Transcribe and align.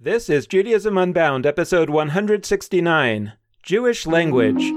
This 0.00 0.30
is 0.30 0.46
Judaism 0.46 0.96
Unbound, 0.96 1.44
episode 1.44 1.90
169 1.90 3.32
Jewish 3.64 4.06
Language. 4.06 4.70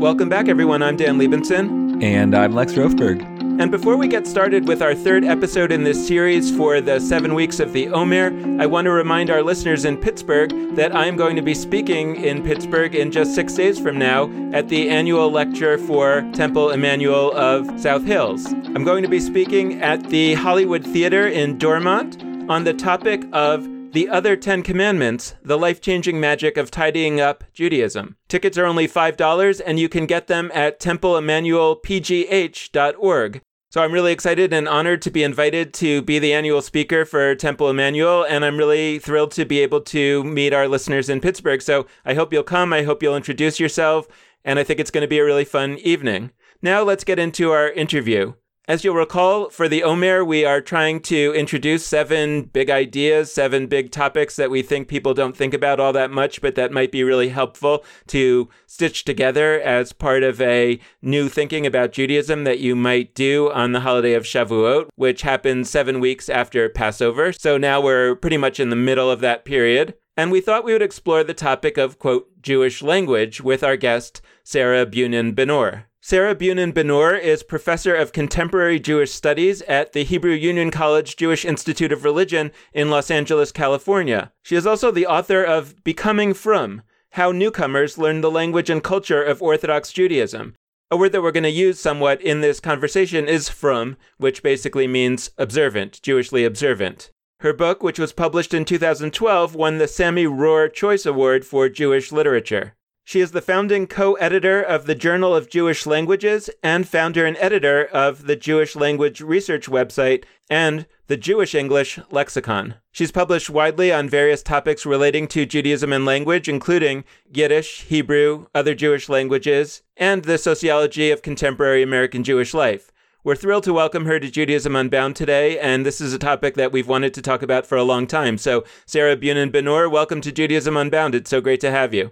Welcome 0.00 0.28
back, 0.28 0.48
everyone. 0.48 0.82
I'm 0.82 0.96
Dan 0.96 1.16
Libenson. 1.16 2.02
And 2.02 2.34
I'm 2.34 2.52
Lex 2.52 2.72
Rofeberg. 2.72 3.22
And 3.60 3.70
before 3.70 3.96
we 3.96 4.08
get 4.08 4.26
started 4.26 4.66
with 4.66 4.82
our 4.82 4.96
third 4.96 5.22
episode 5.24 5.70
in 5.70 5.84
this 5.84 6.04
series 6.04 6.50
for 6.56 6.80
the 6.80 6.98
seven 6.98 7.34
weeks 7.34 7.60
of 7.60 7.72
the 7.72 7.86
Omer, 7.90 8.32
I 8.60 8.66
want 8.66 8.86
to 8.86 8.90
remind 8.90 9.30
our 9.30 9.44
listeners 9.44 9.84
in 9.84 9.96
Pittsburgh 9.96 10.74
that 10.74 10.92
I'm 10.92 11.14
going 11.14 11.36
to 11.36 11.42
be 11.42 11.54
speaking 11.54 12.16
in 12.16 12.42
Pittsburgh 12.42 12.96
in 12.96 13.12
just 13.12 13.32
six 13.32 13.52
days 13.52 13.78
from 13.78 13.96
now 13.96 14.28
at 14.52 14.68
the 14.68 14.90
annual 14.90 15.30
lecture 15.30 15.78
for 15.78 16.28
Temple 16.32 16.70
Emanuel 16.70 17.32
of 17.36 17.80
South 17.80 18.02
Hills. 18.02 18.44
I'm 18.74 18.82
going 18.82 19.04
to 19.04 19.08
be 19.08 19.20
speaking 19.20 19.80
at 19.82 20.02
the 20.10 20.34
Hollywood 20.34 20.82
Theater 20.82 21.28
in 21.28 21.58
Dormont 21.58 22.20
on 22.50 22.64
the 22.64 22.74
topic 22.74 23.24
of 23.32 23.64
the 23.96 24.08
Other 24.10 24.36
Ten 24.36 24.62
Commandments, 24.62 25.34
the 25.42 25.56
life 25.56 25.80
changing 25.80 26.20
magic 26.20 26.58
of 26.58 26.70
tidying 26.70 27.18
up 27.18 27.44
Judaism. 27.54 28.18
Tickets 28.28 28.58
are 28.58 28.66
only 28.66 28.86
$5 28.86 29.62
and 29.64 29.80
you 29.80 29.88
can 29.88 30.04
get 30.04 30.26
them 30.26 30.50
at 30.52 30.78
templeemmanuelpgh.org. 30.80 33.40
So 33.70 33.82
I'm 33.82 33.92
really 33.92 34.12
excited 34.12 34.52
and 34.52 34.68
honored 34.68 35.00
to 35.00 35.10
be 35.10 35.22
invited 35.22 35.72
to 35.74 36.02
be 36.02 36.18
the 36.18 36.34
annual 36.34 36.60
speaker 36.60 37.06
for 37.06 37.34
Temple 37.34 37.70
Emanuel, 37.70 38.24
and 38.24 38.44
I'm 38.44 38.58
really 38.58 38.98
thrilled 38.98 39.30
to 39.30 39.46
be 39.46 39.60
able 39.60 39.80
to 39.80 40.22
meet 40.24 40.52
our 40.52 40.68
listeners 40.68 41.08
in 41.08 41.22
Pittsburgh. 41.22 41.62
So 41.62 41.86
I 42.04 42.12
hope 42.12 42.34
you'll 42.34 42.42
come. 42.42 42.74
I 42.74 42.82
hope 42.82 43.02
you'll 43.02 43.16
introduce 43.16 43.58
yourself, 43.58 44.08
and 44.44 44.58
I 44.58 44.64
think 44.64 44.78
it's 44.78 44.90
going 44.90 45.04
to 45.04 45.08
be 45.08 45.20
a 45.20 45.24
really 45.24 45.46
fun 45.46 45.78
evening. 45.78 46.32
Now 46.60 46.82
let's 46.82 47.02
get 47.02 47.18
into 47.18 47.50
our 47.50 47.70
interview. 47.70 48.34
As 48.68 48.82
you'll 48.82 48.96
recall, 48.96 49.48
for 49.48 49.68
the 49.68 49.84
Omer, 49.84 50.24
we 50.24 50.44
are 50.44 50.60
trying 50.60 50.98
to 51.02 51.32
introduce 51.36 51.86
seven 51.86 52.42
big 52.42 52.68
ideas, 52.68 53.32
seven 53.32 53.68
big 53.68 53.92
topics 53.92 54.34
that 54.34 54.50
we 54.50 54.60
think 54.60 54.88
people 54.88 55.14
don't 55.14 55.36
think 55.36 55.54
about 55.54 55.78
all 55.78 55.92
that 55.92 56.10
much, 56.10 56.40
but 56.40 56.56
that 56.56 56.72
might 56.72 56.90
be 56.90 57.04
really 57.04 57.28
helpful 57.28 57.84
to 58.08 58.48
stitch 58.66 59.04
together 59.04 59.60
as 59.60 59.92
part 59.92 60.24
of 60.24 60.40
a 60.40 60.80
new 61.00 61.28
thinking 61.28 61.64
about 61.64 61.92
Judaism 61.92 62.42
that 62.42 62.58
you 62.58 62.74
might 62.74 63.14
do 63.14 63.52
on 63.52 63.70
the 63.70 63.80
holiday 63.80 64.14
of 64.14 64.24
Shavuot, 64.24 64.88
which 64.96 65.22
happens 65.22 65.70
seven 65.70 66.00
weeks 66.00 66.28
after 66.28 66.68
Passover. 66.68 67.32
So 67.32 67.56
now 67.58 67.80
we're 67.80 68.16
pretty 68.16 68.36
much 68.36 68.58
in 68.58 68.70
the 68.70 68.74
middle 68.74 69.08
of 69.08 69.20
that 69.20 69.44
period. 69.44 69.94
And 70.16 70.32
we 70.32 70.40
thought 70.40 70.64
we 70.64 70.72
would 70.72 70.82
explore 70.82 71.22
the 71.22 71.34
topic 71.34 71.78
of, 71.78 72.00
quote, 72.00 72.42
Jewish 72.42 72.82
language 72.82 73.40
with 73.40 73.62
our 73.62 73.76
guest, 73.76 74.22
Sarah 74.42 74.86
Bunin 74.86 75.36
Benor. 75.36 75.84
Sarah 76.08 76.36
Bunin 76.36 76.72
Benor 76.72 77.20
is 77.20 77.42
professor 77.42 77.92
of 77.92 78.12
contemporary 78.12 78.78
Jewish 78.78 79.10
studies 79.10 79.60
at 79.62 79.92
the 79.92 80.04
Hebrew 80.04 80.34
Union 80.34 80.70
College 80.70 81.16
Jewish 81.16 81.44
Institute 81.44 81.90
of 81.90 82.04
Religion 82.04 82.52
in 82.72 82.90
Los 82.90 83.10
Angeles, 83.10 83.50
California. 83.50 84.30
She 84.44 84.54
is 84.54 84.68
also 84.68 84.92
the 84.92 85.08
author 85.08 85.42
of 85.42 85.82
Becoming 85.82 86.32
Frum 86.32 86.82
How 87.14 87.32
Newcomers 87.32 87.98
Learn 87.98 88.20
the 88.20 88.30
Language 88.30 88.70
and 88.70 88.84
Culture 88.84 89.20
of 89.20 89.42
Orthodox 89.42 89.92
Judaism. 89.92 90.54
A 90.92 90.96
word 90.96 91.10
that 91.10 91.22
we're 91.22 91.32
going 91.32 91.42
to 91.42 91.50
use 91.50 91.80
somewhat 91.80 92.22
in 92.22 92.40
this 92.40 92.60
conversation 92.60 93.26
is 93.26 93.48
from, 93.48 93.96
which 94.16 94.44
basically 94.44 94.86
means 94.86 95.32
observant, 95.38 96.00
Jewishly 96.02 96.44
observant. 96.44 97.10
Her 97.40 97.52
book, 97.52 97.82
which 97.82 97.98
was 97.98 98.12
published 98.12 98.54
in 98.54 98.64
2012, 98.64 99.56
won 99.56 99.78
the 99.78 99.88
Sami 99.88 100.26
Rohr 100.26 100.72
Choice 100.72 101.04
Award 101.04 101.44
for 101.44 101.68
Jewish 101.68 102.12
Literature. 102.12 102.76
She 103.08 103.20
is 103.20 103.30
the 103.30 103.40
founding 103.40 103.86
co 103.86 104.14
editor 104.14 104.60
of 104.60 104.86
the 104.86 104.96
Journal 104.96 105.32
of 105.32 105.48
Jewish 105.48 105.86
Languages 105.86 106.50
and 106.60 106.88
founder 106.88 107.24
and 107.24 107.36
editor 107.36 107.84
of 107.84 108.26
the 108.26 108.34
Jewish 108.34 108.74
Language 108.74 109.20
Research 109.20 109.68
website 109.68 110.24
and 110.50 110.86
the 111.06 111.16
Jewish 111.16 111.54
English 111.54 112.00
Lexicon. 112.10 112.74
She's 112.90 113.12
published 113.12 113.48
widely 113.48 113.92
on 113.92 114.08
various 114.08 114.42
topics 114.42 114.84
relating 114.84 115.28
to 115.28 115.46
Judaism 115.46 115.92
and 115.92 116.04
language, 116.04 116.48
including 116.48 117.04
Yiddish, 117.32 117.82
Hebrew, 117.82 118.46
other 118.52 118.74
Jewish 118.74 119.08
languages, 119.08 119.82
and 119.96 120.24
the 120.24 120.36
sociology 120.36 121.12
of 121.12 121.22
contemporary 121.22 121.84
American 121.84 122.24
Jewish 122.24 122.54
life. 122.54 122.90
We're 123.22 123.36
thrilled 123.36 123.62
to 123.64 123.72
welcome 123.72 124.06
her 124.06 124.18
to 124.18 124.28
Judaism 124.28 124.74
Unbound 124.74 125.14
today, 125.14 125.60
and 125.60 125.86
this 125.86 126.00
is 126.00 126.12
a 126.12 126.18
topic 126.18 126.56
that 126.56 126.72
we've 126.72 126.88
wanted 126.88 127.14
to 127.14 127.22
talk 127.22 127.42
about 127.42 127.66
for 127.66 127.78
a 127.78 127.84
long 127.84 128.08
time. 128.08 128.36
So, 128.36 128.64
Sarah 128.84 129.16
Bunin 129.16 129.52
Benor, 129.52 129.88
welcome 129.88 130.20
to 130.22 130.32
Judaism 130.32 130.76
Unbound. 130.76 131.14
It's 131.14 131.30
so 131.30 131.40
great 131.40 131.60
to 131.60 131.70
have 131.70 131.94
you. 131.94 132.10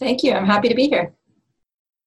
Thank 0.00 0.24
you. 0.24 0.32
I'm 0.32 0.46
happy 0.46 0.68
to 0.68 0.74
be 0.74 0.88
here. 0.88 1.14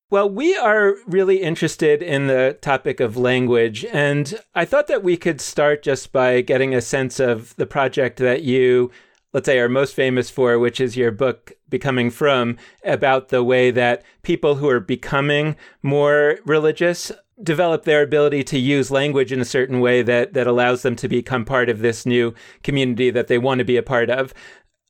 Well, 0.10 0.30
we 0.30 0.56
are 0.58 0.96
really 1.08 1.42
interested 1.42 2.04
in 2.04 2.28
the 2.28 2.58
topic 2.62 3.00
of 3.00 3.18
language, 3.18 3.86
and 3.86 4.40
I 4.54 4.66
thought 4.66 4.88
that 4.88 5.04
we 5.04 5.16
could 5.16 5.40
start 5.40 5.82
just 5.82 6.12
by 6.12 6.42
getting 6.42 6.76
a 6.76 6.82
sense 6.82 7.20
of 7.20 7.56
the 7.56 7.66
project 7.66 8.18
that 8.18 8.44
you, 8.44 8.92
let's 9.32 9.46
say, 9.46 9.58
are 9.58 9.70
most 9.70 9.96
famous 9.96 10.30
for, 10.30 10.60
which 10.60 10.80
is 10.80 10.98
your 10.98 11.12
book, 11.12 11.54
Becoming 11.70 12.12
Frum, 12.12 12.58
about 12.84 13.30
the 13.30 13.44
way 13.44 13.72
that 13.72 14.04
people 14.22 14.56
who 14.56 14.70
are 14.70 14.80
becoming 14.80 15.56
more 15.82 16.38
religious 16.46 17.12
develop 17.42 17.84
their 17.84 18.04
ability 18.04 18.44
to 18.44 18.60
use 18.60 18.92
language 18.92 19.32
in 19.32 19.42
a 19.42 19.46
certain 19.46 19.80
way 19.80 20.04
that, 20.04 20.34
that 20.34 20.46
allows 20.46 20.84
them 20.84 20.96
to 20.96 21.08
become 21.08 21.44
part 21.44 21.70
of 21.70 21.80
this 21.80 22.06
new 22.06 22.36
community 22.62 23.10
that 23.10 23.28
they 23.28 23.40
want 23.40 23.60
to 23.60 23.66
be 23.66 23.78
a 23.78 23.84
part 23.84 24.12
of. 24.12 24.34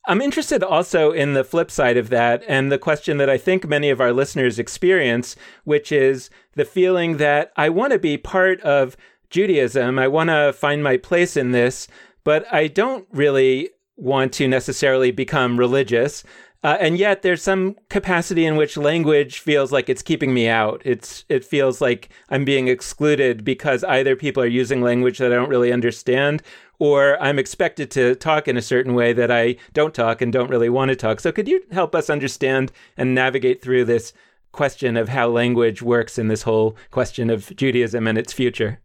I'm 0.06 0.22
interested 0.22 0.64
also 0.64 1.12
in 1.12 1.34
the 1.34 1.46
flip 1.46 1.72
side 1.72 1.96
of 1.96 2.10
that 2.10 2.44
and 2.48 2.72
the 2.72 2.78
question 2.78 3.18
that 3.18 3.30
I 3.30 3.38
think 3.38 3.68
many 3.68 3.90
of 3.90 4.02
our 4.02 4.12
listeners 4.12 4.60
experience, 4.60 5.36
which 5.64 5.92
is 5.92 6.30
the 6.56 6.66
feeling 6.66 7.18
that 7.18 7.54
I 7.56 7.70
want 7.70 7.94
to 7.94 8.00
be 8.00 8.18
part 8.18 8.60
of 8.62 8.98
Judaism. 9.30 9.98
I 9.98 10.10
want 10.10 10.30
to 10.30 10.54
find 10.54 10.84
my 10.84 10.98
place 10.98 11.38
in 11.38 11.52
this, 11.52 11.88
but 12.26 12.46
I 12.54 12.68
don't 12.68 13.08
really 13.12 13.70
want 13.96 14.34
to 14.34 14.48
necessarily 14.48 15.12
become 15.12 15.58
religious. 15.58 16.24
Uh, 16.64 16.78
and 16.80 16.98
yet 16.98 17.22
there's 17.22 17.42
some 17.42 17.76
capacity 17.90 18.46
in 18.46 18.56
which 18.56 18.78
language 18.78 19.40
feels 19.40 19.72
like 19.72 19.90
it's 19.90 20.02
keeping 20.02 20.34
me 20.34 20.48
out. 20.48 20.82
It's 20.86 21.26
it 21.28 21.44
feels 21.44 21.82
like 21.82 22.10
I'm 22.30 22.46
being 22.46 22.70
excluded 22.70 23.44
because 23.44 23.84
either 23.84 24.16
people 24.16 24.42
are 24.42 24.48
using 24.48 24.82
language 24.82 25.18
that 25.18 25.32
I 25.32 25.36
don't 25.36 25.50
really 25.50 25.74
understand 25.74 26.42
or 26.84 27.18
I'm 27.24 27.40
expected 27.40 27.90
to 27.92 28.14
talk 28.14 28.46
in 28.46 28.58
a 28.58 28.62
certain 28.62 28.94
way 28.94 29.14
that 29.14 29.32
I 29.32 29.56
don't 29.72 29.94
talk 29.94 30.22
and 30.22 30.34
don't 30.34 30.50
really 30.50 30.68
want 30.68 30.90
to 30.90 30.98
talk. 30.98 31.22
So, 31.22 31.32
could 31.32 31.48
you 31.48 31.64
help 31.72 31.96
us 31.96 32.10
understand 32.10 32.74
and 32.98 33.16
navigate 33.16 33.62
through 33.62 33.86
this 33.86 34.12
question 34.52 34.98
of 34.98 35.08
how 35.08 35.30
language 35.30 35.82
works 35.82 36.20
in 36.20 36.28
this 36.28 36.42
whole 36.42 36.76
question 36.92 37.30
of 37.30 37.56
Judaism 37.56 38.06
and 38.06 38.18
its 38.18 38.34
future? 38.34 38.82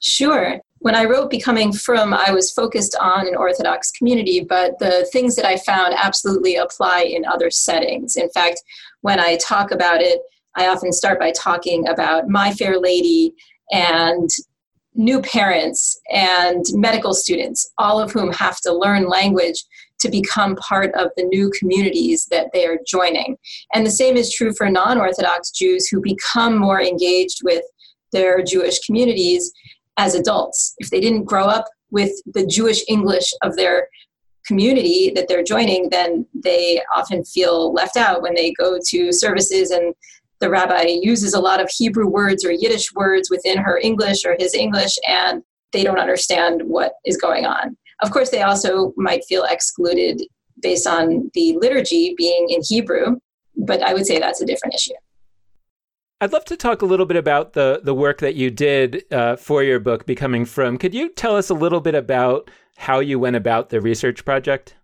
Sure. 0.00 0.60
When 0.80 0.96
I 0.96 1.04
wrote 1.04 1.30
Becoming 1.30 1.72
Frum, 1.72 2.12
I 2.12 2.32
was 2.32 2.50
focused 2.50 2.96
on 3.00 3.28
an 3.28 3.36
Orthodox 3.36 3.92
community, 3.92 4.40
but 4.40 4.80
the 4.80 5.08
things 5.12 5.36
that 5.36 5.46
I 5.46 5.56
found 5.58 5.94
absolutely 5.96 6.56
apply 6.56 7.02
in 7.02 7.24
other 7.24 7.48
settings. 7.48 8.16
In 8.16 8.28
fact, 8.30 8.60
when 9.02 9.20
I 9.20 9.36
talk 9.36 9.70
about 9.70 10.00
it, 10.00 10.18
I 10.56 10.66
often 10.66 10.92
start 10.92 11.20
by 11.20 11.30
talking 11.30 11.86
about 11.86 12.28
My 12.28 12.52
Fair 12.52 12.80
Lady 12.80 13.34
and 13.70 14.28
new 14.94 15.20
parents 15.20 16.00
and 16.10 16.64
medical 16.72 17.14
students, 17.14 17.70
all 17.78 18.00
of 18.00 18.12
whom 18.12 18.32
have 18.32 18.60
to 18.60 18.72
learn 18.72 19.08
language 19.08 19.64
to 20.00 20.10
become 20.10 20.56
part 20.56 20.94
of 20.94 21.10
the 21.16 21.24
new 21.24 21.50
communities 21.58 22.26
that 22.30 22.48
they 22.52 22.66
are 22.66 22.78
joining. 22.86 23.36
And 23.72 23.86
the 23.86 23.90
same 23.90 24.16
is 24.16 24.32
true 24.32 24.52
for 24.52 24.68
non 24.68 24.98
Orthodox 24.98 25.50
Jews 25.50 25.88
who 25.88 26.00
become 26.00 26.58
more 26.58 26.80
engaged 26.80 27.40
with 27.42 27.64
their 28.12 28.42
Jewish 28.42 28.78
communities 28.80 29.52
as 29.96 30.14
adults. 30.14 30.74
If 30.78 30.90
they 30.90 31.00
didn't 31.00 31.24
grow 31.24 31.46
up 31.46 31.66
with 31.90 32.12
the 32.34 32.46
Jewish 32.46 32.82
English 32.88 33.32
of 33.42 33.56
their 33.56 33.88
community 34.46 35.10
that 35.14 35.26
they're 35.26 35.42
joining, 35.42 35.88
then 35.88 36.26
they 36.34 36.82
often 36.94 37.24
feel 37.24 37.72
left 37.72 37.96
out 37.96 38.22
when 38.22 38.34
they 38.34 38.52
go 38.52 38.78
to 38.88 39.12
services 39.12 39.70
and 39.70 39.94
the 40.44 40.50
rabbi 40.50 40.82
uses 41.00 41.32
a 41.32 41.40
lot 41.40 41.62
of 41.62 41.70
Hebrew 41.70 42.06
words 42.06 42.44
or 42.44 42.52
Yiddish 42.52 42.92
words 42.92 43.30
within 43.30 43.56
her 43.56 43.78
English 43.78 44.26
or 44.26 44.36
his 44.38 44.52
English, 44.52 44.98
and 45.08 45.42
they 45.72 45.82
don't 45.82 45.98
understand 45.98 46.60
what 46.66 46.92
is 47.06 47.16
going 47.16 47.46
on. 47.46 47.78
Of 48.02 48.10
course, 48.10 48.28
they 48.28 48.42
also 48.42 48.92
might 48.98 49.24
feel 49.24 49.44
excluded 49.48 50.20
based 50.60 50.86
on 50.86 51.30
the 51.32 51.56
liturgy 51.62 52.14
being 52.18 52.48
in 52.50 52.60
Hebrew, 52.62 53.16
but 53.56 53.82
I 53.82 53.94
would 53.94 54.04
say 54.04 54.18
that's 54.18 54.42
a 54.42 54.46
different 54.46 54.74
issue. 54.74 54.92
I'd 56.20 56.34
love 56.34 56.44
to 56.44 56.58
talk 56.58 56.82
a 56.82 56.86
little 56.86 57.06
bit 57.06 57.16
about 57.16 57.54
the 57.54 57.80
the 57.82 57.94
work 57.94 58.18
that 58.18 58.34
you 58.34 58.50
did 58.50 59.04
uh, 59.10 59.36
for 59.36 59.62
your 59.62 59.80
book, 59.80 60.04
Becoming 60.04 60.44
Frum. 60.44 60.76
Could 60.76 60.94
you 60.94 61.08
tell 61.08 61.36
us 61.36 61.48
a 61.48 61.54
little 61.54 61.80
bit 61.80 61.94
about 61.94 62.50
how 62.76 63.00
you 63.00 63.18
went 63.18 63.36
about 63.36 63.70
the 63.70 63.80
research 63.80 64.26
project? 64.26 64.76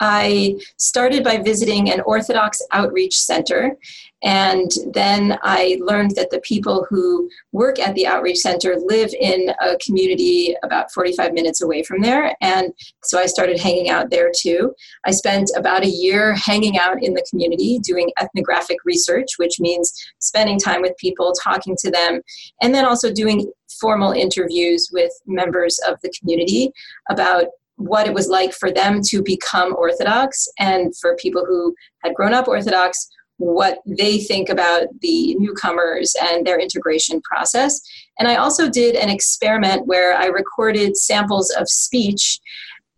I 0.00 0.60
started 0.76 1.22
by 1.22 1.38
visiting 1.38 1.90
an 1.90 2.00
Orthodox 2.00 2.60
outreach 2.72 3.16
center. 3.16 3.76
And 4.22 4.70
then 4.92 5.38
I 5.42 5.78
learned 5.82 6.12
that 6.16 6.30
the 6.30 6.40
people 6.40 6.86
who 6.88 7.28
work 7.52 7.78
at 7.78 7.94
the 7.94 8.06
outreach 8.06 8.38
center 8.38 8.74
live 8.76 9.12
in 9.20 9.50
a 9.60 9.76
community 9.84 10.56
about 10.62 10.90
45 10.92 11.32
minutes 11.34 11.62
away 11.62 11.82
from 11.82 12.00
there. 12.00 12.34
And 12.40 12.72
so 13.02 13.18
I 13.18 13.26
started 13.26 13.60
hanging 13.60 13.90
out 13.90 14.10
there 14.10 14.32
too. 14.34 14.74
I 15.06 15.10
spent 15.10 15.50
about 15.56 15.84
a 15.84 15.88
year 15.88 16.34
hanging 16.34 16.78
out 16.78 17.02
in 17.02 17.12
the 17.12 17.26
community 17.28 17.78
doing 17.80 18.10
ethnographic 18.18 18.78
research, 18.84 19.32
which 19.36 19.60
means 19.60 19.92
spending 20.18 20.58
time 20.58 20.80
with 20.80 20.96
people, 20.96 21.34
talking 21.34 21.76
to 21.80 21.90
them, 21.90 22.22
and 22.62 22.74
then 22.74 22.86
also 22.86 23.12
doing 23.12 23.52
formal 23.78 24.12
interviews 24.12 24.88
with 24.92 25.12
members 25.26 25.78
of 25.86 26.00
the 26.02 26.12
community 26.18 26.72
about 27.10 27.46
what 27.76 28.06
it 28.06 28.14
was 28.14 28.28
like 28.28 28.52
for 28.52 28.70
them 28.70 29.00
to 29.06 29.22
become 29.22 29.74
Orthodox 29.76 30.46
and 30.58 30.96
for 30.96 31.16
people 31.16 31.44
who 31.44 31.74
had 32.02 32.14
grown 32.14 32.32
up 32.32 32.48
Orthodox, 32.48 33.08
what 33.38 33.78
they 33.86 34.18
think 34.18 34.48
about 34.48 34.86
the 35.00 35.34
newcomers 35.36 36.14
and 36.30 36.46
their 36.46 36.58
integration 36.58 37.20
process. 37.22 37.80
And 38.18 38.28
I 38.28 38.36
also 38.36 38.70
did 38.70 38.94
an 38.94 39.10
experiment 39.10 39.86
where 39.86 40.16
I 40.16 40.26
recorded 40.26 40.96
samples 40.96 41.50
of 41.50 41.68
speech 41.68 42.38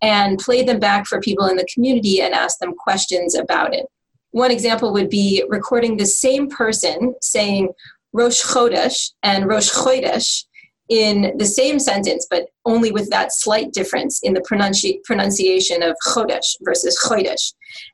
and 0.03 0.39
played 0.39 0.69
them 0.69 0.79
back 0.79 1.07
for 1.07 1.21
people 1.21 1.47
in 1.47 1.57
the 1.57 1.67
community 1.73 2.21
and 2.21 2.35
asked 2.35 2.61
them 2.61 2.75
questions 2.75 3.35
about 3.35 3.75
it. 3.75 3.87
One 4.33 4.51
example 4.51 4.93
would 4.93 5.09
be 5.09 5.43
recording 5.49 5.97
the 5.97 6.05
same 6.05 6.51
person 6.51 7.15
saying 7.23 7.71
Rosh 8.13 8.43
Chodesh 8.43 9.13
and 9.23 9.47
Rosh 9.47 9.71
Chodesh 9.71 10.45
in 10.89 11.37
the 11.37 11.45
same 11.45 11.79
sentence, 11.79 12.27
but 12.31 12.47
only 12.65 12.93
with 12.93 13.11
that 13.11 13.33
slight 13.33 13.73
difference 13.73 14.21
in 14.23 14.35
the 14.35 14.41
pronunci- 14.41 15.03
pronunciation 15.05 15.83
of 15.83 15.97
chodesh 16.07 16.57
versus 16.63 16.99
chodesh. 17.05 17.53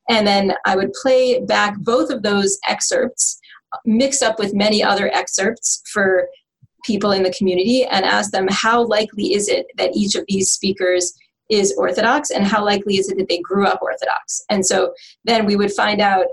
And 0.09 0.27
then 0.27 0.55
I 0.67 0.77
would 0.77 0.93
play 0.93 1.41
back 1.41 1.79
both 1.79 2.11
of 2.11 2.23
those 2.23 2.59
excerpts, 2.69 3.39
mix 3.87 4.21
up 4.21 4.39
with 4.39 4.55
many 4.55 4.83
other 4.83 5.11
excerpts 5.15 5.83
for 5.91 6.29
people 6.85 7.13
in 7.13 7.23
the 7.23 7.33
community, 7.33 7.85
and 7.85 8.05
ask 8.05 8.31
them 8.31 8.47
how 8.51 8.85
likely 8.85 9.35
is 9.35 9.49
it 9.49 9.67
that 9.77 9.97
each 9.97 10.15
of 10.15 10.25
these 10.29 10.53
speakers 10.53 11.15
is 11.49 11.75
Orthodox, 11.79 12.31
and 12.31 12.45
how 12.45 12.65
likely 12.65 12.97
is 12.97 13.11
it 13.11 13.17
that 13.19 13.29
they 13.29 13.39
grew 13.39 13.67
up 13.67 13.81
Orthodox. 13.81 14.43
And 14.51 14.65
so 14.65 14.93
then 15.25 15.47
we 15.47 15.57
would 15.57 15.73
find 15.73 16.01
out, 16.01 16.27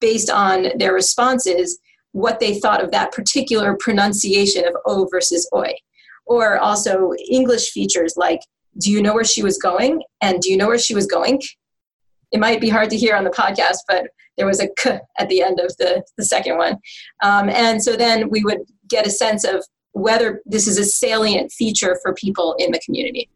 based 0.00 0.30
on 0.30 0.68
their 0.76 0.92
responses, 0.92 1.78
what 2.12 2.40
they 2.40 2.58
thought 2.58 2.82
of 2.82 2.90
that 2.90 3.12
particular 3.12 3.76
pronunciation 3.78 4.66
of 4.66 4.74
O 4.86 5.08
versus 5.10 5.48
Oi 5.54 5.74
or 6.28 6.58
also 6.58 7.12
English 7.30 7.70
features 7.70 8.14
like, 8.16 8.40
do 8.78 8.90
you 8.90 9.02
know 9.02 9.14
where 9.14 9.24
she 9.24 9.42
was 9.42 9.58
going? 9.58 10.02
And 10.20 10.40
do 10.40 10.50
you 10.50 10.56
know 10.56 10.68
where 10.68 10.78
she 10.78 10.94
was 10.94 11.06
going? 11.06 11.40
It 12.30 12.38
might 12.38 12.60
be 12.60 12.68
hard 12.68 12.90
to 12.90 12.96
hear 12.96 13.16
on 13.16 13.24
the 13.24 13.30
podcast, 13.30 13.78
but 13.88 14.08
there 14.36 14.46
was 14.46 14.60
a 14.60 14.68
k 14.78 15.00
at 15.18 15.28
the 15.28 15.42
end 15.42 15.58
of 15.58 15.74
the, 15.78 16.04
the 16.16 16.24
second 16.24 16.58
one. 16.58 16.78
Um, 17.22 17.48
and 17.48 17.82
so 17.82 17.96
then 17.96 18.28
we 18.28 18.44
would 18.44 18.60
get 18.88 19.06
a 19.06 19.10
sense 19.10 19.44
of 19.44 19.64
whether 19.92 20.42
this 20.46 20.68
is 20.68 20.78
a 20.78 20.84
salient 20.84 21.50
feature 21.50 21.98
for 22.02 22.14
people 22.14 22.54
in 22.58 22.70
the 22.70 22.80
community. 22.84 23.28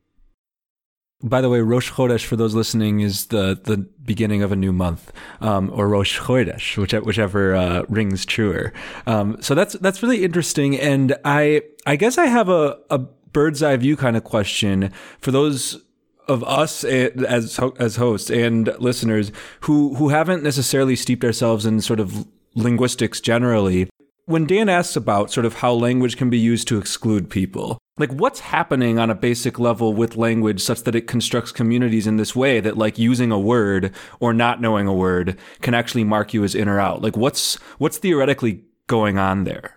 By 1.22 1.40
the 1.40 1.48
way, 1.48 1.60
Rosh 1.60 1.92
Chodesh, 1.92 2.24
for 2.24 2.36
those 2.36 2.54
listening, 2.54 3.00
is 3.00 3.26
the, 3.26 3.58
the 3.62 3.76
beginning 3.76 4.42
of 4.42 4.50
a 4.50 4.56
new 4.56 4.72
month, 4.72 5.12
um, 5.40 5.70
or 5.72 5.88
Rosh 5.88 6.18
Chodesh, 6.18 6.76
whichever, 6.76 7.04
whichever 7.04 7.54
uh, 7.54 7.82
rings 7.88 8.26
truer. 8.26 8.72
Um, 9.06 9.40
so 9.40 9.54
that's 9.54 9.74
that's 9.74 10.02
really 10.02 10.24
interesting, 10.24 10.78
and 10.78 11.16
I 11.24 11.62
I 11.86 11.96
guess 11.96 12.18
I 12.18 12.26
have 12.26 12.48
a, 12.48 12.78
a 12.90 12.98
bird's 12.98 13.62
eye 13.62 13.76
view 13.76 13.96
kind 13.96 14.16
of 14.16 14.24
question 14.24 14.92
for 15.20 15.30
those 15.30 15.82
of 16.28 16.44
us 16.44 16.84
eh, 16.84 17.10
as 17.26 17.58
as 17.78 17.96
hosts 17.96 18.30
and 18.30 18.74
listeners 18.78 19.32
who 19.62 19.94
who 19.94 20.08
haven't 20.08 20.42
necessarily 20.42 20.96
steeped 20.96 21.24
ourselves 21.24 21.66
in 21.66 21.80
sort 21.80 22.00
of 22.00 22.26
linguistics 22.54 23.20
generally. 23.20 23.88
When 24.26 24.46
Dan 24.46 24.68
asks 24.68 24.94
about 24.94 25.32
sort 25.32 25.46
of 25.46 25.54
how 25.54 25.72
language 25.72 26.16
can 26.16 26.30
be 26.30 26.38
used 26.38 26.68
to 26.68 26.78
exclude 26.78 27.28
people, 27.28 27.78
like 27.98 28.12
what's 28.12 28.38
happening 28.38 29.00
on 29.00 29.10
a 29.10 29.16
basic 29.16 29.58
level 29.58 29.92
with 29.94 30.16
language 30.16 30.60
such 30.60 30.84
that 30.84 30.94
it 30.94 31.08
constructs 31.08 31.50
communities 31.50 32.06
in 32.06 32.18
this 32.18 32.36
way 32.36 32.60
that 32.60 32.78
like 32.78 32.98
using 32.98 33.32
a 33.32 33.38
word 33.38 33.92
or 34.20 34.32
not 34.32 34.60
knowing 34.60 34.86
a 34.86 34.94
word 34.94 35.36
can 35.60 35.74
actually 35.74 36.04
mark 36.04 36.32
you 36.32 36.44
as 36.44 36.54
in 36.54 36.68
or 36.68 36.78
out? 36.78 37.02
Like 37.02 37.16
what's 37.16 37.56
what's 37.78 37.98
theoretically 37.98 38.62
going 38.86 39.18
on 39.18 39.42
there? 39.42 39.76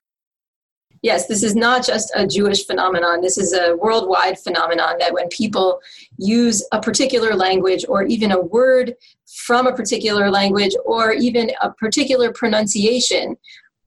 Yes 1.01 1.25
this 1.25 1.41
is 1.41 1.55
not 1.55 1.83
just 1.83 2.11
a 2.15 2.27
jewish 2.27 2.67
phenomenon. 2.67 3.21
This 3.21 3.39
is 3.39 3.51
a 3.51 3.75
worldwide 3.77 4.37
phenomenon 4.37 4.97
that 4.99 5.13
when 5.13 5.27
people 5.29 5.79
use 6.17 6.63
a 6.71 6.79
particular 6.79 7.33
language 7.33 7.83
or 7.89 8.03
even 8.03 8.31
a 8.31 8.41
word 8.41 8.93
from 9.25 9.65
a 9.65 9.75
particular 9.75 10.29
language 10.29 10.75
or 10.85 11.13
even 11.13 11.49
a 11.61 11.71
particular 11.71 12.31
pronunciation 12.31 13.35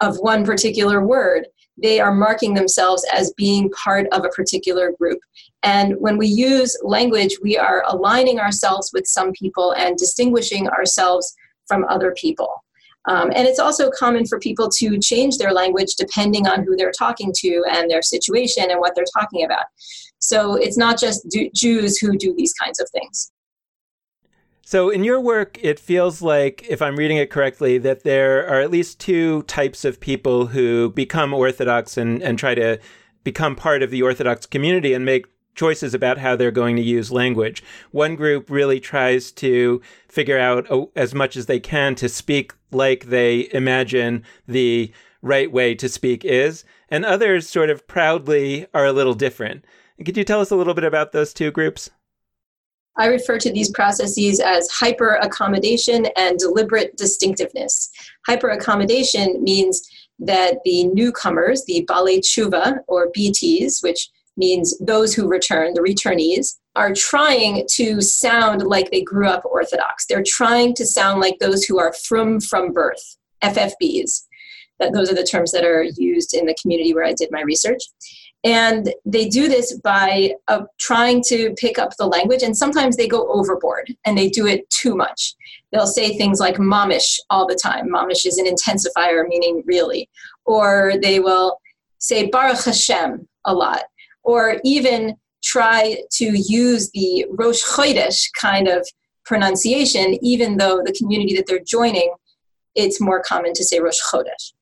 of 0.00 0.16
one 0.18 0.44
particular 0.44 1.04
word 1.04 1.46
they 1.80 2.00
are 2.00 2.14
marking 2.14 2.54
themselves 2.54 3.06
as 3.12 3.32
being 3.36 3.70
part 3.70 4.06
of 4.12 4.24
a 4.24 4.30
particular 4.30 4.92
group. 4.98 5.20
And 5.62 5.94
when 5.98 6.16
we 6.16 6.26
use 6.26 6.76
language, 6.82 7.36
we 7.42 7.56
are 7.56 7.84
aligning 7.86 8.40
ourselves 8.40 8.90
with 8.92 9.06
some 9.06 9.32
people 9.32 9.72
and 9.72 9.96
distinguishing 9.96 10.68
ourselves 10.68 11.34
from 11.66 11.84
other 11.88 12.14
people. 12.16 12.50
Um, 13.08 13.30
and 13.34 13.46
it's 13.46 13.58
also 13.58 13.90
common 13.90 14.26
for 14.26 14.38
people 14.38 14.68
to 14.76 14.98
change 14.98 15.38
their 15.38 15.52
language 15.52 15.94
depending 15.96 16.46
on 16.46 16.64
who 16.64 16.76
they're 16.76 16.92
talking 16.92 17.32
to 17.36 17.64
and 17.70 17.90
their 17.90 18.02
situation 18.02 18.70
and 18.70 18.80
what 18.80 18.94
they're 18.94 19.04
talking 19.18 19.44
about. 19.44 19.64
So 20.18 20.56
it's 20.56 20.76
not 20.76 20.98
just 20.98 21.26
Jews 21.54 21.96
who 21.98 22.16
do 22.18 22.34
these 22.36 22.52
kinds 22.52 22.80
of 22.80 22.90
things. 22.90 23.32
So, 24.70 24.90
in 24.90 25.02
your 25.02 25.18
work, 25.18 25.56
it 25.62 25.80
feels 25.80 26.20
like, 26.20 26.62
if 26.68 26.82
I'm 26.82 26.96
reading 26.96 27.16
it 27.16 27.30
correctly, 27.30 27.78
that 27.78 28.04
there 28.04 28.46
are 28.46 28.60
at 28.60 28.70
least 28.70 29.00
two 29.00 29.44
types 29.44 29.82
of 29.82 29.98
people 29.98 30.48
who 30.48 30.90
become 30.90 31.32
Orthodox 31.32 31.96
and, 31.96 32.22
and 32.22 32.38
try 32.38 32.54
to 32.54 32.78
become 33.24 33.56
part 33.56 33.82
of 33.82 33.90
the 33.90 34.02
Orthodox 34.02 34.44
community 34.44 34.92
and 34.92 35.06
make 35.06 35.24
choices 35.54 35.94
about 35.94 36.18
how 36.18 36.36
they're 36.36 36.50
going 36.50 36.76
to 36.76 36.82
use 36.82 37.10
language. 37.10 37.62
One 37.92 38.14
group 38.14 38.50
really 38.50 38.78
tries 38.78 39.32
to 39.40 39.80
figure 40.06 40.38
out 40.38 40.66
oh, 40.68 40.90
as 40.94 41.14
much 41.14 41.34
as 41.34 41.46
they 41.46 41.60
can 41.60 41.94
to 41.94 42.06
speak 42.06 42.52
like 42.70 43.06
they 43.06 43.48
imagine 43.54 44.22
the 44.46 44.92
right 45.22 45.50
way 45.50 45.74
to 45.76 45.88
speak 45.88 46.26
is, 46.26 46.66
and 46.90 47.06
others 47.06 47.48
sort 47.48 47.70
of 47.70 47.88
proudly 47.88 48.66
are 48.74 48.84
a 48.84 48.92
little 48.92 49.14
different. 49.14 49.64
Could 50.04 50.18
you 50.18 50.24
tell 50.24 50.42
us 50.42 50.50
a 50.50 50.56
little 50.56 50.74
bit 50.74 50.84
about 50.84 51.12
those 51.12 51.32
two 51.32 51.50
groups? 51.50 51.88
I 52.98 53.06
refer 53.06 53.38
to 53.38 53.52
these 53.52 53.70
processes 53.70 54.40
as 54.40 54.68
hyper 54.70 55.14
accommodation 55.14 56.06
and 56.16 56.38
deliberate 56.38 56.96
distinctiveness. 56.96 57.90
Hyper 58.26 58.50
accommodation 58.50 59.42
means 59.42 59.88
that 60.18 60.58
the 60.64 60.88
newcomers, 60.88 61.64
the 61.64 61.86
Balei 61.88 62.18
Tshuva 62.18 62.80
or 62.88 63.10
BTs, 63.16 63.82
which 63.84 64.10
means 64.36 64.76
those 64.78 65.14
who 65.14 65.28
return, 65.28 65.74
the 65.74 65.80
returnees, 65.80 66.56
are 66.76 66.92
trying 66.92 67.66
to 67.72 68.00
sound 68.00 68.62
like 68.62 68.90
they 68.90 69.02
grew 69.02 69.28
up 69.28 69.44
Orthodox. 69.44 70.06
They're 70.06 70.22
trying 70.24 70.74
to 70.74 70.86
sound 70.86 71.20
like 71.20 71.38
those 71.38 71.64
who 71.64 71.78
are 71.78 71.92
frum 71.92 72.40
from 72.40 72.72
birth, 72.72 73.16
FFBs. 73.42 74.24
That 74.78 74.92
those 74.92 75.10
are 75.10 75.14
the 75.14 75.24
terms 75.24 75.50
that 75.52 75.64
are 75.64 75.82
used 75.82 76.34
in 76.34 76.46
the 76.46 76.56
community 76.60 76.94
where 76.94 77.04
I 77.04 77.12
did 77.12 77.30
my 77.32 77.42
research. 77.42 77.82
And 78.44 78.94
they 79.04 79.28
do 79.28 79.48
this 79.48 79.78
by 79.80 80.32
uh, 80.46 80.62
trying 80.78 81.22
to 81.24 81.54
pick 81.56 81.78
up 81.78 81.96
the 81.96 82.06
language, 82.06 82.42
and 82.42 82.56
sometimes 82.56 82.96
they 82.96 83.08
go 83.08 83.28
overboard 83.32 83.92
and 84.04 84.16
they 84.16 84.28
do 84.28 84.46
it 84.46 84.68
too 84.70 84.94
much. 84.94 85.34
They'll 85.72 85.86
say 85.86 86.16
things 86.16 86.38
like 86.38 86.56
mamish 86.56 87.18
all 87.30 87.46
the 87.46 87.58
time. 87.60 87.88
Mamish 87.88 88.24
is 88.24 88.38
an 88.38 88.46
intensifier, 88.46 89.26
meaning 89.26 89.62
really. 89.66 90.08
Or 90.44 90.94
they 91.02 91.20
will 91.20 91.60
say 91.98 92.28
Baruch 92.28 92.64
Hashem 92.64 93.28
a 93.44 93.54
lot. 93.54 93.82
Or 94.22 94.60
even 94.64 95.16
try 95.42 96.02
to 96.12 96.24
use 96.34 96.90
the 96.90 97.26
Rosh 97.30 97.62
Chodesh 97.62 98.30
kind 98.40 98.68
of 98.68 98.86
pronunciation, 99.24 100.16
even 100.22 100.56
though 100.56 100.80
the 100.84 100.94
community 100.98 101.36
that 101.36 101.46
they're 101.46 101.60
joining, 101.60 102.12
it's 102.74 103.00
more 103.00 103.22
common 103.22 103.52
to 103.54 103.64
say 103.64 103.80
Rosh 103.80 104.00
Chodesh. 104.10 104.52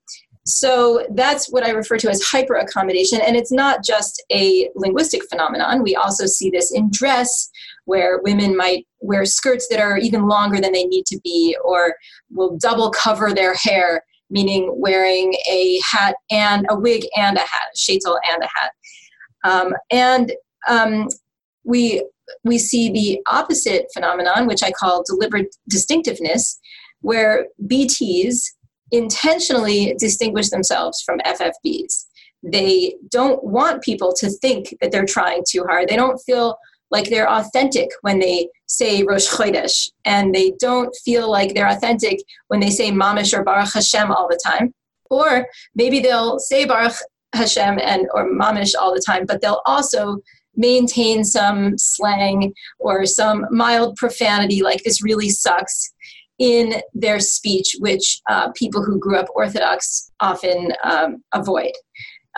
So 0.46 1.04
that's 1.10 1.50
what 1.50 1.64
I 1.64 1.70
refer 1.70 1.98
to 1.98 2.08
as 2.08 2.22
hyper 2.22 2.54
accommodation. 2.54 3.20
And 3.20 3.36
it's 3.36 3.50
not 3.50 3.84
just 3.84 4.22
a 4.32 4.70
linguistic 4.76 5.22
phenomenon. 5.28 5.82
We 5.82 5.96
also 5.96 6.26
see 6.26 6.50
this 6.50 6.72
in 6.72 6.88
dress, 6.92 7.50
where 7.84 8.20
women 8.22 8.56
might 8.56 8.86
wear 9.00 9.24
skirts 9.24 9.66
that 9.70 9.80
are 9.80 9.98
even 9.98 10.28
longer 10.28 10.60
than 10.60 10.72
they 10.72 10.84
need 10.84 11.04
to 11.06 11.20
be, 11.24 11.56
or 11.64 11.96
will 12.30 12.56
double 12.58 12.90
cover 12.90 13.32
their 13.32 13.54
hair, 13.54 14.04
meaning 14.30 14.72
wearing 14.76 15.34
a 15.50 15.80
hat 15.90 16.14
and 16.30 16.64
a 16.70 16.78
wig 16.78 17.04
and 17.16 17.36
a 17.36 17.40
hat, 17.40 17.68
a 17.74 17.76
sheitel 17.76 18.16
and 18.30 18.42
a 18.42 18.48
hat. 18.54 18.70
Um, 19.42 19.72
and 19.90 20.32
um, 20.68 21.08
we 21.64 22.04
we 22.44 22.58
see 22.58 22.90
the 22.90 23.20
opposite 23.28 23.86
phenomenon, 23.92 24.46
which 24.46 24.62
I 24.62 24.70
call 24.70 25.04
deliberate 25.04 25.54
distinctiveness, 25.68 26.58
where 27.00 27.46
BTs 27.66 28.42
intentionally 28.92 29.94
distinguish 29.98 30.50
themselves 30.50 31.02
from 31.02 31.20
FFBs. 31.20 32.06
They 32.42 32.94
don't 33.10 33.42
want 33.42 33.82
people 33.82 34.12
to 34.18 34.30
think 34.30 34.74
that 34.80 34.92
they're 34.92 35.06
trying 35.06 35.42
too 35.48 35.64
hard. 35.64 35.88
They 35.88 35.96
don't 35.96 36.18
feel 36.18 36.56
like 36.90 37.10
they're 37.10 37.30
authentic 37.30 37.88
when 38.02 38.20
they 38.20 38.48
say 38.66 39.02
Rosh 39.02 39.28
Chodesh, 39.28 39.90
and 40.04 40.34
they 40.34 40.52
don't 40.60 40.94
feel 41.04 41.30
like 41.30 41.54
they're 41.54 41.68
authentic 41.68 42.20
when 42.48 42.60
they 42.60 42.70
say 42.70 42.90
Mamish 42.90 43.36
or 43.36 43.42
Baruch 43.42 43.72
Hashem 43.74 44.12
all 44.12 44.28
the 44.28 44.40
time. 44.44 44.72
Or 45.10 45.46
maybe 45.74 46.00
they'll 46.00 46.38
say 46.38 46.64
Baruch 46.64 46.96
Hashem 47.32 47.78
and 47.82 48.06
or 48.14 48.30
Mamish 48.30 48.74
all 48.78 48.94
the 48.94 49.02
time, 49.04 49.26
but 49.26 49.40
they'll 49.40 49.62
also 49.66 50.18
maintain 50.56 51.24
some 51.24 51.76
slang 51.76 52.54
or 52.78 53.04
some 53.04 53.46
mild 53.50 53.96
profanity, 53.96 54.62
like 54.62 54.82
this 54.82 55.02
really 55.02 55.28
sucks, 55.28 55.92
in 56.38 56.74
their 56.94 57.18
speech, 57.18 57.76
which 57.78 58.20
uh, 58.28 58.50
people 58.52 58.82
who 58.82 58.98
grew 58.98 59.16
up 59.16 59.26
Orthodox 59.34 60.10
often 60.20 60.72
um, 60.84 61.22
avoid. 61.32 61.72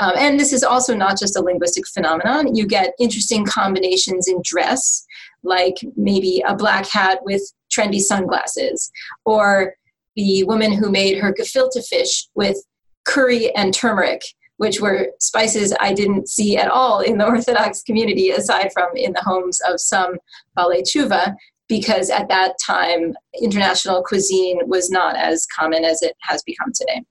Um, 0.01 0.13
and 0.17 0.39
this 0.39 0.53
is 0.53 0.63
also 0.63 0.95
not 0.95 1.19
just 1.19 1.37
a 1.37 1.43
linguistic 1.43 1.87
phenomenon. 1.89 2.55
You 2.55 2.67
get 2.67 2.95
interesting 3.01 3.45
combinations 3.45 4.29
in 4.29 4.41
dress, 4.45 5.05
like 5.43 5.77
maybe 5.97 6.43
a 6.47 6.55
black 6.55 6.89
hat 6.89 7.19
with 7.25 7.43
trendy 7.71 7.99
sunglasses, 7.99 8.93
or 9.25 9.75
the 10.15 10.45
woman 10.45 10.73
who 10.73 10.91
made 10.91 11.19
her 11.19 11.33
gefilte 11.33 11.85
fish 11.87 12.29
with 12.35 12.57
curry 13.05 13.55
and 13.57 13.75
turmeric, 13.75 14.23
which 14.59 14.81
were 14.81 15.09
spices 15.19 15.75
I 15.81 15.93
didn't 15.93 16.29
see 16.29 16.57
at 16.57 16.69
all 16.69 17.01
in 17.01 17.19
the 17.19 17.27
Orthodox 17.29 17.83
community, 17.83 18.31
aside 18.31 18.71
from 18.73 18.91
in 18.95 19.13
the 19.13 19.23
homes 19.23 19.61
of 19.69 19.81
some 19.81 20.17
Tshuva, 20.57 21.35
because 21.69 22.11
at 22.11 22.29
that 22.29 22.55
time, 22.65 23.15
international 23.41 24.03
cuisine 24.03 24.59
was 24.67 24.91
not 24.91 25.17
as 25.17 25.47
common 25.47 25.85
as 25.85 26.03
it 26.03 26.17
has 26.23 26.43
become 26.43 26.73
today. 26.73 27.03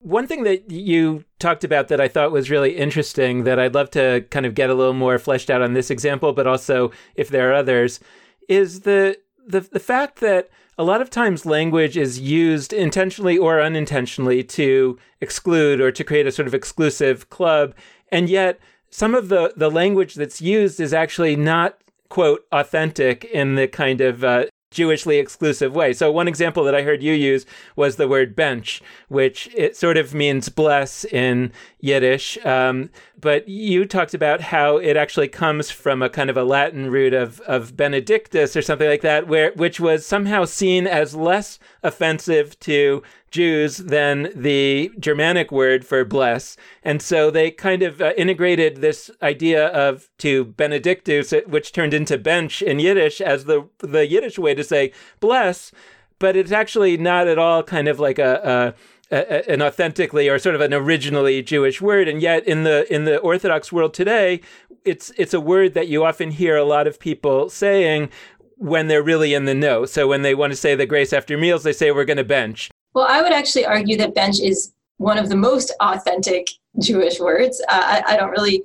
One 0.00 0.26
thing 0.26 0.42
that 0.44 0.70
you 0.70 1.24
talked 1.38 1.64
about 1.64 1.88
that 1.88 2.00
I 2.00 2.08
thought 2.08 2.30
was 2.30 2.50
really 2.50 2.76
interesting 2.76 3.44
that 3.44 3.58
I'd 3.58 3.74
love 3.74 3.90
to 3.92 4.26
kind 4.30 4.44
of 4.44 4.54
get 4.54 4.68
a 4.68 4.74
little 4.74 4.92
more 4.92 5.18
fleshed 5.18 5.48
out 5.48 5.62
on 5.62 5.72
this 5.72 5.90
example, 5.90 6.34
but 6.34 6.46
also 6.46 6.90
if 7.14 7.30
there 7.30 7.50
are 7.50 7.54
others, 7.54 8.00
is 8.48 8.80
the 8.80 9.18
the, 9.46 9.60
the 9.60 9.80
fact 9.80 10.20
that 10.20 10.48
a 10.76 10.84
lot 10.84 11.00
of 11.00 11.10
times 11.10 11.46
language 11.46 11.96
is 11.96 12.18
used 12.18 12.72
intentionally 12.72 13.38
or 13.38 13.60
unintentionally 13.60 14.42
to 14.42 14.98
exclude 15.20 15.80
or 15.80 15.92
to 15.92 16.02
create 16.02 16.26
a 16.26 16.32
sort 16.32 16.48
of 16.48 16.54
exclusive 16.54 17.30
club. 17.30 17.74
And 18.10 18.28
yet, 18.28 18.58
some 18.90 19.14
of 19.14 19.28
the, 19.28 19.52
the 19.56 19.70
language 19.70 20.14
that's 20.14 20.40
used 20.40 20.80
is 20.80 20.92
actually 20.92 21.36
not, 21.36 21.78
quote, 22.14 22.46
authentic 22.52 23.24
in 23.24 23.56
the 23.56 23.66
kind 23.66 24.00
of 24.00 24.22
uh, 24.22 24.44
Jewishly 24.70 25.18
exclusive 25.18 25.74
way. 25.74 25.92
So 25.92 26.12
one 26.12 26.28
example 26.28 26.62
that 26.62 26.72
I 26.72 26.82
heard 26.82 27.02
you 27.02 27.12
use 27.12 27.44
was 27.74 27.96
the 27.96 28.06
word 28.06 28.36
bench, 28.36 28.80
which 29.08 29.48
it 29.52 29.76
sort 29.76 29.96
of 29.96 30.14
means 30.14 30.48
bless 30.48 31.04
in 31.04 31.50
Yiddish. 31.84 32.38
Um, 32.46 32.88
but 33.20 33.46
you 33.46 33.84
talked 33.84 34.14
about 34.14 34.40
how 34.40 34.78
it 34.78 34.96
actually 34.96 35.28
comes 35.28 35.70
from 35.70 36.00
a 36.00 36.08
kind 36.08 36.30
of 36.30 36.36
a 36.36 36.42
Latin 36.42 36.90
root 36.90 37.12
of, 37.12 37.40
of 37.42 37.76
benedictus 37.76 38.56
or 38.56 38.62
something 38.62 38.88
like 38.88 39.02
that, 39.02 39.28
where 39.28 39.52
which 39.52 39.78
was 39.80 40.06
somehow 40.06 40.46
seen 40.46 40.86
as 40.86 41.14
less 41.14 41.58
offensive 41.82 42.58
to 42.60 43.02
Jews 43.30 43.76
than 43.76 44.30
the 44.34 44.92
Germanic 44.98 45.52
word 45.52 45.84
for 45.84 46.06
bless. 46.06 46.56
And 46.82 47.02
so 47.02 47.30
they 47.30 47.50
kind 47.50 47.82
of 47.82 48.00
uh, 48.00 48.14
integrated 48.16 48.76
this 48.76 49.10
idea 49.20 49.66
of 49.66 50.08
to 50.18 50.46
benedictus, 50.46 51.34
which 51.46 51.72
turned 51.72 51.92
into 51.92 52.16
bench 52.16 52.62
in 52.62 52.78
Yiddish, 52.78 53.20
as 53.20 53.44
the, 53.44 53.68
the 53.80 54.06
Yiddish 54.06 54.38
way 54.38 54.54
to 54.54 54.64
say 54.64 54.90
bless. 55.20 55.70
But 56.18 56.34
it's 56.34 56.52
actually 56.52 56.96
not 56.96 57.28
at 57.28 57.38
all 57.38 57.62
kind 57.62 57.88
of 57.88 58.00
like 58.00 58.18
a, 58.18 58.74
a, 58.74 58.93
an 59.10 59.62
authentically 59.62 60.28
or 60.28 60.38
sort 60.38 60.54
of 60.54 60.60
an 60.60 60.72
originally 60.72 61.42
Jewish 61.42 61.80
word, 61.80 62.08
and 62.08 62.22
yet 62.22 62.46
in 62.46 62.64
the 62.64 62.92
in 62.92 63.04
the 63.04 63.18
Orthodox 63.18 63.72
world 63.72 63.94
today, 63.94 64.40
it's 64.84 65.12
it's 65.16 65.34
a 65.34 65.40
word 65.40 65.74
that 65.74 65.88
you 65.88 66.04
often 66.04 66.30
hear 66.30 66.56
a 66.56 66.64
lot 66.64 66.86
of 66.86 66.98
people 66.98 67.48
saying 67.48 68.10
when 68.56 68.88
they're 68.88 69.02
really 69.02 69.34
in 69.34 69.44
the 69.44 69.54
know. 69.54 69.84
So 69.84 70.08
when 70.08 70.22
they 70.22 70.34
want 70.34 70.52
to 70.52 70.56
say 70.56 70.74
the 70.74 70.86
grace 70.86 71.12
after 71.12 71.36
meals, 71.36 71.62
they 71.64 71.72
say 71.72 71.90
we're 71.90 72.04
going 72.04 72.16
to 72.16 72.24
bench. 72.24 72.70
Well, 72.94 73.06
I 73.08 73.22
would 73.22 73.32
actually 73.32 73.66
argue 73.66 73.96
that 73.98 74.14
bench 74.14 74.40
is 74.40 74.72
one 74.98 75.18
of 75.18 75.28
the 75.28 75.36
most 75.36 75.72
authentic 75.80 76.48
Jewish 76.80 77.18
words. 77.18 77.60
Uh, 77.68 77.82
I, 78.06 78.14
I, 78.14 78.16
don't 78.16 78.30
really 78.30 78.62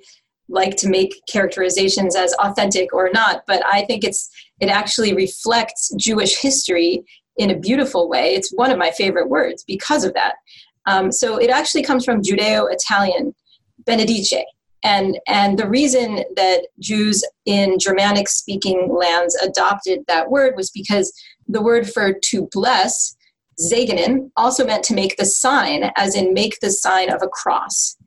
like 0.48 0.75
to 0.77 0.89
make 0.89 1.22
characterizations 1.27 2.15
as 2.15 2.34
authentic 2.34 2.93
or 2.93 3.10
not, 3.12 3.43
but 3.48 3.63
I 3.65 3.86
think 3.86 4.03
it's 4.03 4.29
it 4.60 4.69
actually 4.69 5.13
reflects 5.13 5.91
Jewish 5.96 6.39
history 6.39 7.03
in 7.39 7.50
a 7.50 7.58
beautiful 7.58 8.08
way. 8.08 8.36
It's 8.36 8.53
one 8.53 8.69
of 8.69 8.77
my 8.77 8.91
favorite 8.91 9.29
words 9.29 9.63
because 9.63 10.03
of 10.03 10.13
that. 10.13 10.36
Um, 10.86 11.12
so 11.12 11.38
it 11.38 11.50
actually 11.50 11.84
comes 11.84 12.05
from 12.05 12.22
Judeo-Italian 12.22 13.34
benedice, 13.88 14.43
and 14.84 15.19
and 15.27 15.58
the 15.58 15.67
reason 15.67 16.24
that 16.36 16.67
Jews 16.79 17.24
in 17.46 17.77
Germanic-speaking 17.79 18.89
lands 18.93 19.36
adopted 19.36 20.00
that 20.08 20.29
word 20.29 20.53
was 20.55 20.69
because 20.69 21.12
the 21.48 21.62
word 21.62 21.89
for 21.89 22.13
to 22.13 22.48
bless 22.51 23.15
Segnen 23.60 24.31
also 24.38 24.65
meant 24.65 24.84
to 24.86 24.93
make 24.93 25.17
the 25.17 25.25
sign, 25.25 25.91
as 25.96 26.15
in 26.15 26.34
make 26.34 26.60
the 26.62 26.72
sign 26.72 27.12
of 27.12 27.22
a 27.22 27.27
cross. 27.27 27.98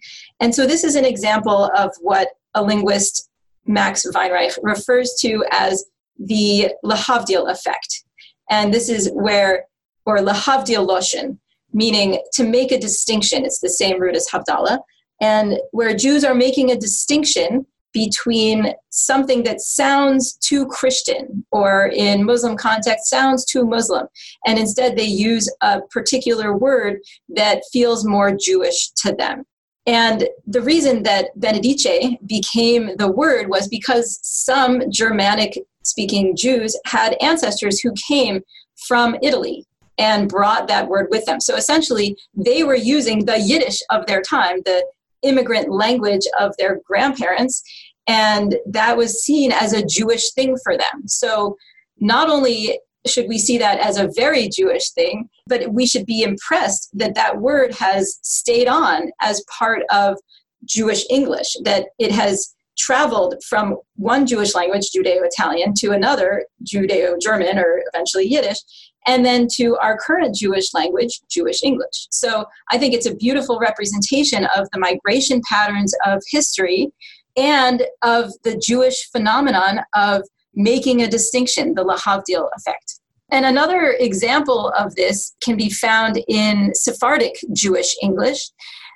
And 0.41 0.55
so 0.55 0.67
this 0.67 0.83
is 0.83 0.95
an 0.95 1.05
example 1.05 1.71
of 1.77 1.91
what 2.01 2.29
a 2.55 2.63
linguist, 2.63 3.29
Max 3.67 4.07
Weinreich, 4.07 4.59
refers 4.63 5.15
to 5.21 5.45
as 5.51 5.85
the 6.19 6.73
Lahavdil 6.85 7.51
effect. 7.51 8.05
And 8.51 8.73
this 8.73 8.89
is 8.89 9.11
where, 9.15 9.65
or 10.07 10.19
Lahavdil 10.19 10.87
Loshen, 10.87 11.39
meaning 11.73 12.23
to 12.35 12.45
make 12.45 12.73
a 12.73 12.79
distinction. 12.79 13.45
It's 13.45 13.61
the 13.61 13.69
same 13.69 14.01
root 14.01 14.17
as 14.17 14.29
Havdalah. 14.29 14.79
And 15.21 15.59
where 15.71 15.95
Jews 15.95 16.25
are 16.25 16.35
making 16.35 16.71
a 16.71 16.77
distinction 16.77 17.67
between 17.93 18.73
something 18.91 19.43
that 19.45 19.61
sounds 19.61 20.35
too 20.39 20.67
Christian 20.67 21.45
or 21.53 21.87
in 21.89 22.25
Muslim 22.25 22.57
context 22.57 23.09
sounds 23.09 23.45
too 23.45 23.65
Muslim. 23.65 24.07
And 24.47 24.59
instead, 24.59 24.97
they 24.97 25.05
use 25.05 25.49
a 25.61 25.81
particular 25.91 26.57
word 26.57 27.01
that 27.29 27.63
feels 27.73 28.05
more 28.05 28.35
Jewish 28.35 28.91
to 29.03 29.13
them. 29.13 29.45
And 29.87 30.29
the 30.47 30.63
reason 30.63 31.03
that 31.03 31.37
Benedice 31.39 32.19
became 32.27 32.97
the 32.97 33.11
word 33.11 33.49
was 33.49 33.67
because 33.69 34.21
some 34.23 34.83
Germanic 34.91 35.59
speaking 35.83 36.37
Jews 36.37 36.79
had 36.87 37.17
ancestors 37.21 37.81
who 37.81 37.93
came 38.09 38.43
from 38.87 39.17
Italy 39.23 39.67
and 39.99 40.29
brought 40.29 40.69
that 40.69 40.89
word 40.89 41.09
with 41.11 41.25
them. 41.27 41.41
So 41.41 41.57
essentially, 41.57 42.17
they 42.35 42.65
were 42.65 42.77
using 42.77 43.25
the 43.25 43.39
Yiddish 43.39 43.81
of 43.91 44.07
their 44.07 44.23
time, 44.23 44.61
the 44.65 44.85
immigrant 45.23 45.71
language 45.71 46.27
of 46.39 46.57
their 46.59 46.81
grandparents, 46.85 47.63
and 48.07 48.57
that 48.67 48.97
was 48.97 49.23
seen 49.23 49.53
as 49.53 49.73
a 49.73 49.85
Jewish 49.85 50.33
thing 50.33 50.57
for 50.65 50.77
them. 50.77 51.07
So 51.07 51.57
not 52.01 52.29
only 52.29 52.81
should 53.07 53.29
we 53.29 53.39
see 53.39 53.59
that 53.59 53.79
as 53.81 53.99
a 53.99 54.11
very 54.15 54.49
Jewish 54.49 54.91
thing, 54.91 55.29
but 55.47 55.73
we 55.73 55.87
should 55.87 56.07
be 56.07 56.23
impressed 56.23 56.91
that 56.95 57.15
that 57.15 57.39
word 57.39 57.75
has 57.75 58.19
stayed 58.23 58.69
on 58.69 59.11
as 59.21 59.45
part 59.59 59.83
of 59.91 60.17
Jewish 60.65 61.05
English, 61.11 61.57
that 61.65 61.87
it 61.99 62.13
has 62.13 62.55
traveled 62.79 63.35
from 63.49 63.77
one 63.97 64.27
Jewish 64.27 64.55
language, 64.55 64.91
Judeo 64.91 65.25
Italian, 65.25 65.75
to 65.79 65.91
another, 65.91 66.47
Judeo 66.65 67.21
German 67.21 67.59
or 67.59 67.83
eventually 67.93 68.27
Yiddish, 68.27 68.59
and 69.07 69.25
then 69.25 69.49
to 69.55 69.77
our 69.79 69.99
current 69.99 70.35
Jewish 70.35 70.73
language, 70.73 71.21
Jewish 71.29 71.63
English. 71.63 72.07
So 72.11 72.45
I 72.71 72.79
think 72.79 72.95
it's 72.95 73.07
a 73.07 73.15
beautiful 73.17 73.59
representation 73.59 74.47
of 74.57 74.69
the 74.73 74.79
migration 74.79 75.43
patterns 75.49 75.93
of 76.07 76.23
history 76.31 76.93
and 77.37 77.85
of 78.03 78.31
the 78.45 78.57
Jewish 78.57 79.09
phenomenon 79.11 79.81
of 79.95 80.23
making 80.55 81.03
a 81.03 81.09
distinction, 81.09 81.75
the 81.75 81.85
Lahavdil 81.85 82.49
effect. 82.57 83.01
And 83.31 83.47
another 83.47 83.97
example 83.99 84.69
of 84.79 84.95
this 84.95 85.35
can 85.43 85.57
be 85.57 85.71
found 85.71 86.23
in 86.29 86.75
Sephardic 86.75 87.37
Jewish 87.53 87.97
English, 88.03 88.51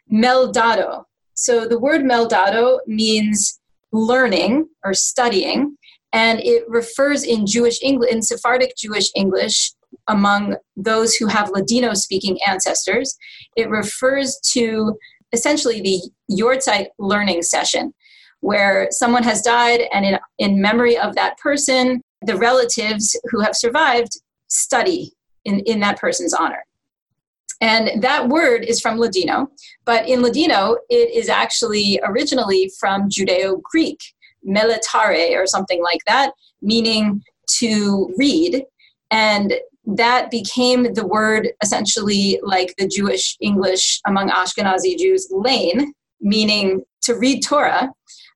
meldado. 0.09 1.07
So 1.35 1.67
the 1.67 1.79
word 1.79 2.05
meldado 2.05 2.81
means 2.87 3.59
learning 3.93 4.69
or 4.85 4.93
studying, 4.93 5.77
and 6.13 6.41
it 6.41 6.65
refers 6.69 7.25
in 7.25 7.47
Jewish 7.47 7.83
English, 7.83 8.11
in 8.11 8.23
Sephardic 8.23 8.77
Jewish 8.77 9.11
English, 9.15 9.73
among 10.09 10.57
those 10.77 11.15
who 11.15 11.27
have 11.27 11.51
Ladino 11.51 11.95
speaking 11.95 12.39
ancestors, 12.47 13.17
it 13.57 13.69
refers 13.71 14.39
to 14.53 14.97
essentially 15.33 15.81
the 15.81 16.01
Yortzeit 16.31 16.89
learning 16.99 17.43
session, 17.43 17.93
where 18.47 18.87
someone 18.93 19.25
has 19.25 19.43
died 19.43 19.81
and 19.93 20.07
in, 20.07 20.19
in 20.39 20.63
memory 20.63 20.97
of 20.97 21.17
that 21.17 21.37
person, 21.39 22.01
the 22.23 22.37
relatives 22.37 23.19
who 23.25 23.41
have 23.41 23.57
survived 23.57 24.21
study 24.47 25.11
in, 25.45 25.59
in 25.67 25.81
that 25.81 25.99
person's 25.99 26.33
honor. 26.33 26.65
And 27.61 28.01
that 28.05 28.29
word 28.29 28.63
is 28.63 28.81
from 28.81 28.99
Ladino, 28.99 29.51
but 29.85 30.09
in 30.09 30.23
Ladino, 30.23 30.77
it 30.89 31.11
is 31.11 31.29
actually 31.29 31.99
originally 32.05 32.71
from 32.79 33.09
Judeo 33.11 33.61
Greek, 33.63 33.99
meletare, 34.49 35.35
or 35.37 35.49
something 35.49 35.83
like 35.83 36.03
that, 36.07 36.31
meaning 36.63 37.25
to 37.59 38.15
read. 38.17 38.63
And 39.11 39.55
that 39.87 40.31
became 40.31 40.95
the 40.95 41.07
word 41.07 41.49
essentially 41.65 42.39
like 42.45 42.77
the 42.79 42.87
Jewish 42.87 43.37
English 43.41 44.01
among 44.07 44.31
Ashkenazi 44.31 44.97
Jews, 44.97 45.27
lane, 45.33 45.95
meaning 46.21 46.85
to 47.03 47.15
read 47.15 47.43
Torah. 47.43 47.91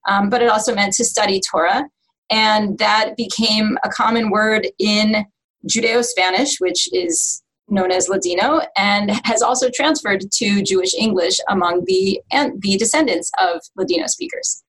Um, 0.09 0.31
but 0.31 0.43
it 0.43 0.49
also 0.49 0.75
meant 0.75 0.95
to 0.95 1.05
study 1.05 1.41
Torah. 1.51 1.85
And 2.31 2.79
that 2.79 3.17
became 3.17 3.77
a 3.83 3.89
common 3.89 4.31
word 4.31 4.69
in 4.79 5.27
Judeo 5.69 6.05
Spanish, 6.05 6.59
which 6.59 6.89
is 6.93 7.43
known 7.69 7.91
as 7.91 8.09
Ladino, 8.09 8.61
and 8.77 9.11
has 9.25 9.43
also 9.43 9.69
transferred 9.75 10.23
to 10.33 10.63
Jewish 10.63 10.95
English 10.95 11.39
among 11.49 11.85
the, 11.87 12.21
and 12.33 12.61
the 12.63 12.77
descendants 12.77 13.31
of 13.39 13.61
Ladino 13.77 14.07
speakers. 14.07 14.63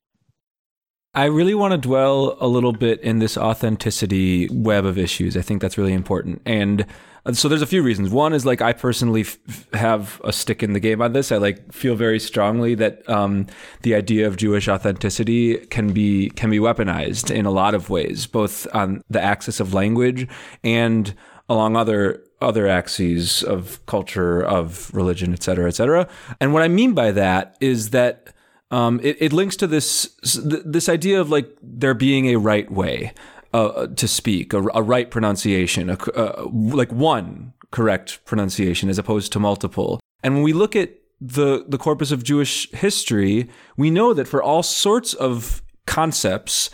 I 1.14 1.26
really 1.26 1.54
want 1.54 1.74
to 1.74 1.78
dwell 1.78 2.38
a 2.40 2.48
little 2.48 2.72
bit 2.72 3.02
in 3.02 3.20
this 3.20 3.38
authenticity 3.38 4.48
web 4.50 4.86
of 4.86 4.98
issues. 4.98 5.36
I 5.36 5.42
think 5.42 5.62
that's 5.62 5.78
really 5.78 5.94
important. 5.94 6.42
And 6.46 6.86
so 7.34 7.48
there's 7.48 7.62
a 7.62 7.68
few 7.68 7.84
reasons. 7.84 8.10
One 8.10 8.34
is 8.34 8.46
like 8.46 8.62
I 8.62 8.74
personally 8.74 9.22
f- 9.22 9.72
have 9.74 10.20
a 10.24 10.34
stick 10.34 10.64
in 10.64 10.74
the 10.74 10.80
game 10.80 11.02
on 11.02 11.14
this. 11.14 11.32
I 11.32 11.38
like 11.38 11.72
feel 11.72 11.96
very 11.96 12.20
strongly 12.20 12.76
that 12.76 13.08
um, 13.08 13.48
the 13.84 13.94
idea 13.96 14.28
of 14.28 14.38
Jewish 14.38 14.68
authenticity 14.68 15.58
can 15.68 15.94
be 15.94 16.30
can 16.32 16.50
be 16.50 16.58
weaponized 16.58 17.34
in 17.34 17.46
a 17.46 17.52
lot 17.52 17.76
of 17.76 17.90
ways, 17.90 18.26
both 18.26 18.68
on 18.74 19.04
the 19.10 19.22
axis 19.22 19.60
of 19.60 19.74
language 19.74 20.28
and 20.64 21.14
along 21.48 21.76
other 21.76 22.24
other 22.42 22.68
axes 22.68 23.44
of 23.44 23.86
culture, 23.86 24.42
of 24.42 24.92
religion, 24.94 25.32
et 25.32 25.44
cetera, 25.44 25.68
et 25.68 25.76
cetera. 25.76 26.08
And 26.40 26.54
what 26.54 26.64
I 26.64 26.68
mean 26.68 26.94
by 26.94 27.12
that 27.12 27.56
is 27.62 27.92
that 27.92 28.34
um, 28.72 29.00
it, 29.04 29.18
it, 29.20 29.34
links 29.34 29.56
to 29.58 29.68
this 29.68 30.16
this 30.56 30.90
idea 30.90 31.20
of 31.20 31.30
like 31.30 31.56
there 31.62 31.94
being 31.94 32.28
a 32.28 32.38
right 32.38 32.72
way 32.72 33.14
uh, 33.54 33.88
to 33.88 34.08
speak, 34.08 34.54
a, 34.54 34.64
a 34.74 34.82
right 34.82 35.10
pronunciation, 35.12 35.90
a, 35.90 35.98
uh, 36.16 36.48
like 36.52 36.92
one 36.92 37.54
correct 37.72 38.24
pronunciation 38.26 38.90
as 38.90 38.98
opposed 38.98 39.32
to 39.32 39.40
multiple. 39.40 40.00
And 40.24 40.36
when 40.36 40.44
we 40.44 40.54
look 40.54 40.76
at 40.76 40.92
the 41.20 41.66
the 41.68 41.78
corpus 41.78 42.12
of 42.12 42.24
Jewish 42.24 42.70
history, 42.72 43.50
we 43.78 43.90
know 43.90 44.14
that 44.14 44.28
for 44.28 44.42
all 44.42 44.64
sorts 44.64 45.14
of 45.14 45.62
concepts, 45.86 46.70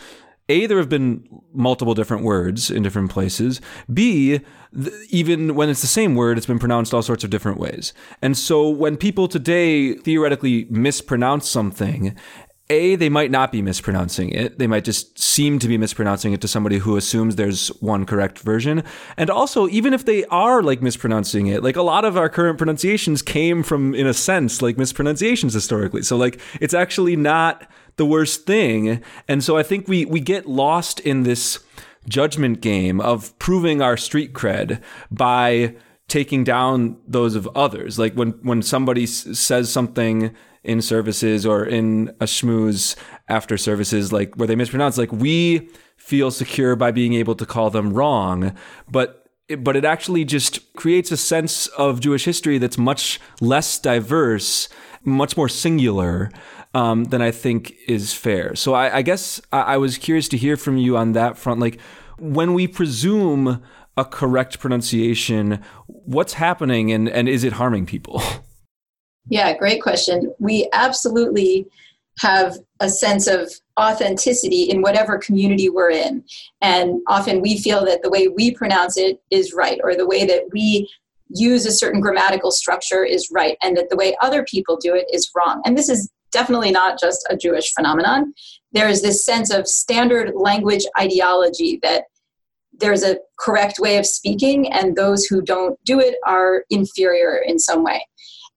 a, 0.48 0.66
there 0.66 0.78
have 0.78 0.88
been 0.88 1.28
multiple 1.52 1.94
different 1.94 2.24
words 2.24 2.70
in 2.70 2.82
different 2.82 3.10
places. 3.10 3.60
B, 3.92 4.40
th- 4.74 4.92
even 5.10 5.54
when 5.54 5.68
it's 5.68 5.82
the 5.82 5.86
same 5.86 6.14
word, 6.14 6.38
it's 6.38 6.46
been 6.46 6.58
pronounced 6.58 6.94
all 6.94 7.02
sorts 7.02 7.24
of 7.24 7.30
different 7.30 7.58
ways. 7.58 7.92
And 8.22 8.36
so 8.36 8.68
when 8.68 8.96
people 8.96 9.28
today 9.28 9.94
theoretically 9.94 10.66
mispronounce 10.70 11.48
something, 11.48 12.16
a, 12.70 12.96
they 12.96 13.08
might 13.08 13.30
not 13.30 13.50
be 13.50 13.62
mispronouncing 13.62 14.30
it. 14.30 14.58
They 14.58 14.66
might 14.66 14.84
just 14.84 15.18
seem 15.18 15.58
to 15.58 15.68
be 15.68 15.78
mispronouncing 15.78 16.32
it 16.32 16.40
to 16.42 16.48
somebody 16.48 16.78
who 16.78 16.96
assumes 16.96 17.36
there's 17.36 17.68
one 17.80 18.04
correct 18.04 18.38
version. 18.40 18.84
And 19.16 19.30
also, 19.30 19.68
even 19.68 19.94
if 19.94 20.04
they 20.04 20.24
are 20.26 20.62
like 20.62 20.82
mispronouncing 20.82 21.46
it, 21.46 21.62
like 21.62 21.76
a 21.76 21.82
lot 21.82 22.04
of 22.04 22.16
our 22.16 22.28
current 22.28 22.58
pronunciations 22.58 23.22
came 23.22 23.62
from, 23.62 23.94
in 23.94 24.06
a 24.06 24.14
sense, 24.14 24.60
like 24.60 24.76
mispronunciations 24.76 25.54
historically. 25.54 26.02
So, 26.02 26.16
like, 26.16 26.40
it's 26.60 26.74
actually 26.74 27.16
not 27.16 27.68
the 27.96 28.06
worst 28.06 28.46
thing. 28.46 29.02
And 29.26 29.42
so 29.42 29.56
I 29.56 29.62
think 29.62 29.88
we 29.88 30.04
we 30.04 30.20
get 30.20 30.46
lost 30.46 31.00
in 31.00 31.24
this 31.24 31.60
judgment 32.08 32.60
game 32.60 33.00
of 33.00 33.38
proving 33.38 33.82
our 33.82 33.96
street 33.96 34.32
cred 34.32 34.80
by 35.10 35.74
taking 36.06 36.42
down 36.42 36.96
those 37.06 37.34
of 37.34 37.46
others. 37.54 37.98
Like 37.98 38.14
when 38.14 38.30
when 38.42 38.62
somebody 38.62 39.02
s- 39.04 39.38
says 39.38 39.70
something 39.70 40.34
in 40.68 40.82
services 40.82 41.46
or 41.46 41.64
in 41.64 42.08
a 42.20 42.24
schmooze 42.24 42.94
after 43.28 43.56
services, 43.56 44.12
like 44.12 44.34
where 44.36 44.46
they 44.46 44.54
mispronounce, 44.54 44.98
like 44.98 45.12
we 45.12 45.68
feel 45.96 46.30
secure 46.30 46.76
by 46.76 46.90
being 46.90 47.14
able 47.14 47.34
to 47.34 47.46
call 47.46 47.70
them 47.70 47.92
wrong, 47.92 48.54
but 48.90 49.24
but 49.58 49.76
it 49.76 49.84
actually 49.86 50.26
just 50.26 50.74
creates 50.74 51.10
a 51.10 51.16
sense 51.16 51.68
of 51.68 52.00
Jewish 52.00 52.26
history 52.26 52.58
that's 52.58 52.76
much 52.76 53.18
less 53.40 53.78
diverse, 53.78 54.68
much 55.04 55.38
more 55.38 55.48
singular, 55.48 56.30
um, 56.74 57.04
than 57.04 57.22
I 57.22 57.30
think 57.30 57.74
is 57.86 58.12
fair. 58.12 58.54
So 58.54 58.74
I, 58.74 58.98
I 58.98 59.02
guess 59.02 59.40
I, 59.52 59.60
I 59.60 59.76
was 59.78 59.96
curious 59.96 60.28
to 60.28 60.36
hear 60.36 60.56
from 60.56 60.76
you 60.76 60.96
on 60.96 61.12
that 61.12 61.38
front. 61.38 61.60
Like 61.60 61.80
when 62.18 62.52
we 62.52 62.68
presume 62.68 63.62
a 63.96 64.04
correct 64.04 64.60
pronunciation, 64.60 65.62
what's 65.86 66.34
happening 66.34 66.92
and, 66.92 67.08
and 67.08 67.28
is 67.28 67.42
it 67.42 67.54
harming 67.54 67.86
people? 67.86 68.22
Yeah, 69.28 69.56
great 69.56 69.82
question. 69.82 70.34
We 70.38 70.68
absolutely 70.72 71.66
have 72.20 72.56
a 72.80 72.88
sense 72.88 73.26
of 73.26 73.52
authenticity 73.78 74.64
in 74.64 74.82
whatever 74.82 75.18
community 75.18 75.68
we're 75.68 75.90
in. 75.90 76.24
And 76.60 77.00
often 77.06 77.40
we 77.40 77.58
feel 77.58 77.84
that 77.84 78.02
the 78.02 78.10
way 78.10 78.28
we 78.28 78.52
pronounce 78.52 78.96
it 78.96 79.20
is 79.30 79.52
right, 79.54 79.78
or 79.82 79.94
the 79.94 80.06
way 80.06 80.26
that 80.26 80.44
we 80.52 80.90
use 81.28 81.66
a 81.66 81.72
certain 81.72 82.00
grammatical 82.00 82.50
structure 82.50 83.04
is 83.04 83.28
right, 83.30 83.56
and 83.62 83.76
that 83.76 83.90
the 83.90 83.96
way 83.96 84.16
other 84.20 84.44
people 84.44 84.76
do 84.76 84.94
it 84.94 85.06
is 85.12 85.30
wrong. 85.36 85.62
And 85.64 85.76
this 85.76 85.88
is 85.88 86.10
definitely 86.32 86.70
not 86.70 86.98
just 86.98 87.26
a 87.30 87.36
Jewish 87.36 87.72
phenomenon. 87.74 88.34
There 88.72 88.88
is 88.88 89.02
this 89.02 89.24
sense 89.24 89.50
of 89.50 89.68
standard 89.68 90.32
language 90.34 90.84
ideology 90.98 91.78
that 91.82 92.04
there's 92.72 93.02
a 93.02 93.18
correct 93.38 93.78
way 93.78 93.96
of 93.96 94.06
speaking, 94.06 94.72
and 94.72 94.96
those 94.96 95.24
who 95.24 95.42
don't 95.42 95.78
do 95.84 96.00
it 96.00 96.16
are 96.26 96.64
inferior 96.70 97.42
in 97.46 97.58
some 97.58 97.84
way. 97.84 98.04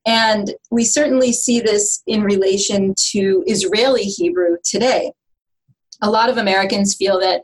And 0.06 0.54
we 0.72 0.84
certainly 0.84 1.32
see 1.32 1.60
this 1.60 2.02
in 2.08 2.24
relation 2.24 2.96
to 3.12 3.44
Israeli 3.46 4.04
Hebrew 4.04 4.58
today. 4.64 5.12
A 6.02 6.10
lot 6.10 6.30
of 6.30 6.38
Americans 6.38 6.96
feel 6.96 7.20
that, 7.20 7.44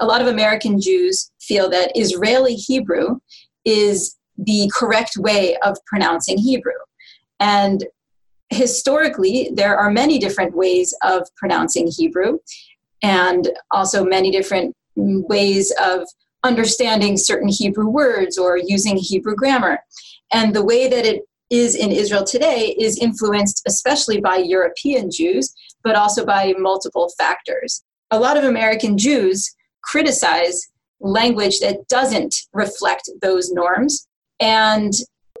a 0.00 0.06
lot 0.06 0.20
of 0.20 0.28
American 0.28 0.80
Jews 0.80 1.32
feel 1.40 1.68
that 1.70 1.92
Israeli 1.96 2.54
Hebrew 2.54 3.18
is 3.64 4.16
the 4.38 4.70
correct 4.72 5.16
way 5.16 5.56
of 5.64 5.78
pronouncing 5.86 6.38
Hebrew. 6.38 6.74
And 7.40 7.84
historically, 8.50 9.50
there 9.54 9.76
are 9.76 9.90
many 9.90 10.18
different 10.18 10.54
ways 10.54 10.94
of 11.02 11.26
pronouncing 11.36 11.90
Hebrew 11.90 12.38
and 13.02 13.50
also 13.70 14.04
many 14.04 14.30
different 14.30 14.76
ways 14.94 15.72
of 15.82 16.06
understanding 16.44 17.16
certain 17.16 17.48
Hebrew 17.48 17.88
words 17.88 18.38
or 18.38 18.56
using 18.56 18.96
Hebrew 18.96 19.34
grammar. 19.34 19.80
And 20.32 20.54
the 20.54 20.64
way 20.64 20.88
that 20.88 21.04
it 21.04 21.22
is 21.50 21.74
in 21.76 21.92
Israel 21.92 22.24
today 22.24 22.74
is 22.78 22.98
influenced 22.98 23.62
especially 23.66 24.20
by 24.20 24.36
European 24.36 25.10
Jews, 25.10 25.52
but 25.84 25.94
also 25.94 26.24
by 26.24 26.54
multiple 26.58 27.10
factors. 27.18 27.84
A 28.10 28.18
lot 28.18 28.36
of 28.36 28.44
American 28.44 28.98
Jews 28.98 29.54
criticize 29.82 30.68
language 31.00 31.60
that 31.60 31.86
doesn't 31.88 32.34
reflect 32.52 33.10
those 33.22 33.52
norms. 33.52 34.06
And 34.40 34.92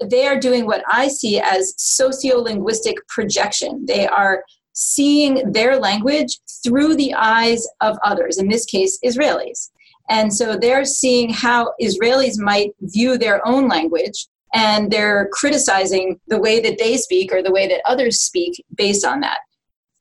they 0.04 0.26
are 0.26 0.38
doing 0.38 0.66
what 0.66 0.84
I 0.90 1.08
see 1.08 1.40
as 1.40 1.74
sociolinguistic 1.78 2.94
projection. 3.08 3.84
They 3.86 4.06
are 4.06 4.44
seeing 4.72 5.50
their 5.52 5.78
language 5.78 6.38
through 6.62 6.96
the 6.96 7.14
eyes 7.14 7.66
of 7.80 7.96
others, 8.04 8.38
in 8.38 8.48
this 8.48 8.66
case, 8.66 8.98
Israelis. 9.04 9.70
And 10.08 10.32
so 10.32 10.56
they're 10.56 10.84
seeing 10.84 11.32
how 11.32 11.72
Israelis 11.80 12.38
might 12.38 12.72
view 12.80 13.18
their 13.18 13.46
own 13.46 13.68
language 13.68 14.28
and 14.54 14.90
they're 14.90 15.28
criticizing 15.32 16.20
the 16.28 16.40
way 16.40 16.60
that 16.60 16.78
they 16.78 16.96
speak 16.96 17.32
or 17.32 17.42
the 17.42 17.52
way 17.52 17.66
that 17.68 17.82
others 17.84 18.20
speak 18.20 18.64
based 18.74 19.04
on 19.04 19.20
that. 19.20 19.38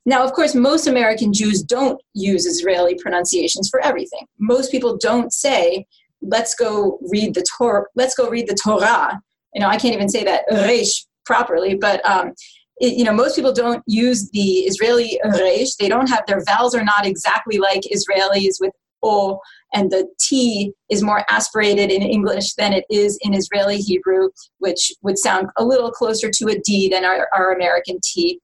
Now, 0.06 0.24
of 0.24 0.34
course, 0.34 0.54
most 0.54 0.88
American 0.88 1.34
Jews 1.34 1.64
don't 1.64 2.00
use 2.14 2.46
Israeli 2.46 2.96
pronunciations 3.02 3.70
for 3.70 3.80
everything. 3.82 4.28
Most 4.38 4.72
people 4.72 4.98
don't 4.98 5.34
say, 5.34 5.86
let's 6.22 6.54
go 6.54 7.00
read 7.10 7.34
the 7.34 7.46
Torah, 7.58 7.86
let's 7.96 8.16
go 8.16 8.30
read 8.30 8.48
the 8.48 8.58
Torah 8.64 9.20
you 9.56 9.62
know, 9.62 9.70
I 9.70 9.78
can't 9.78 9.96
even 9.96 10.10
say 10.10 10.24
that 10.26 10.44
reish 10.52 11.06
properly, 11.26 11.76
but 11.76 12.06
um, 12.08 12.34
it, 12.78 12.98
you 12.98 13.06
know, 13.06 13.14
most 13.14 13.36
people 13.38 13.54
don't 13.54 13.82
use 13.88 14.30
the 14.32 14.60
Israeli 14.70 15.20
reish. 15.26 15.78
They 15.80 15.88
don't 15.88 16.10
have 16.10 16.26
their 16.28 16.44
vowels 16.46 16.76
are 16.76 16.84
not 16.84 17.06
exactly 17.06 17.58
like 17.58 17.82
Israelis 17.84 18.56
with 18.60 18.74
o, 19.02 19.40
and 19.76 19.92
the 19.92 20.08
t 20.20 20.72
is 20.90 21.04
more 21.04 21.24
aspirated 21.30 21.92
in 21.92 22.02
English 22.02 22.54
than 22.54 22.74
it 22.74 22.86
is 22.90 23.20
in 23.22 23.34
Israeli 23.34 23.78
Hebrew, 23.78 24.30
which 24.60 24.92
would 25.04 25.20
sound 25.20 25.50
a 25.58 25.66
little 25.66 25.92
closer 25.92 26.32
to 26.32 26.48
a 26.48 26.60
d 26.60 26.90
than 26.90 27.06
our, 27.06 27.28
our 27.36 27.52
American 27.52 28.00
t. 28.02 28.40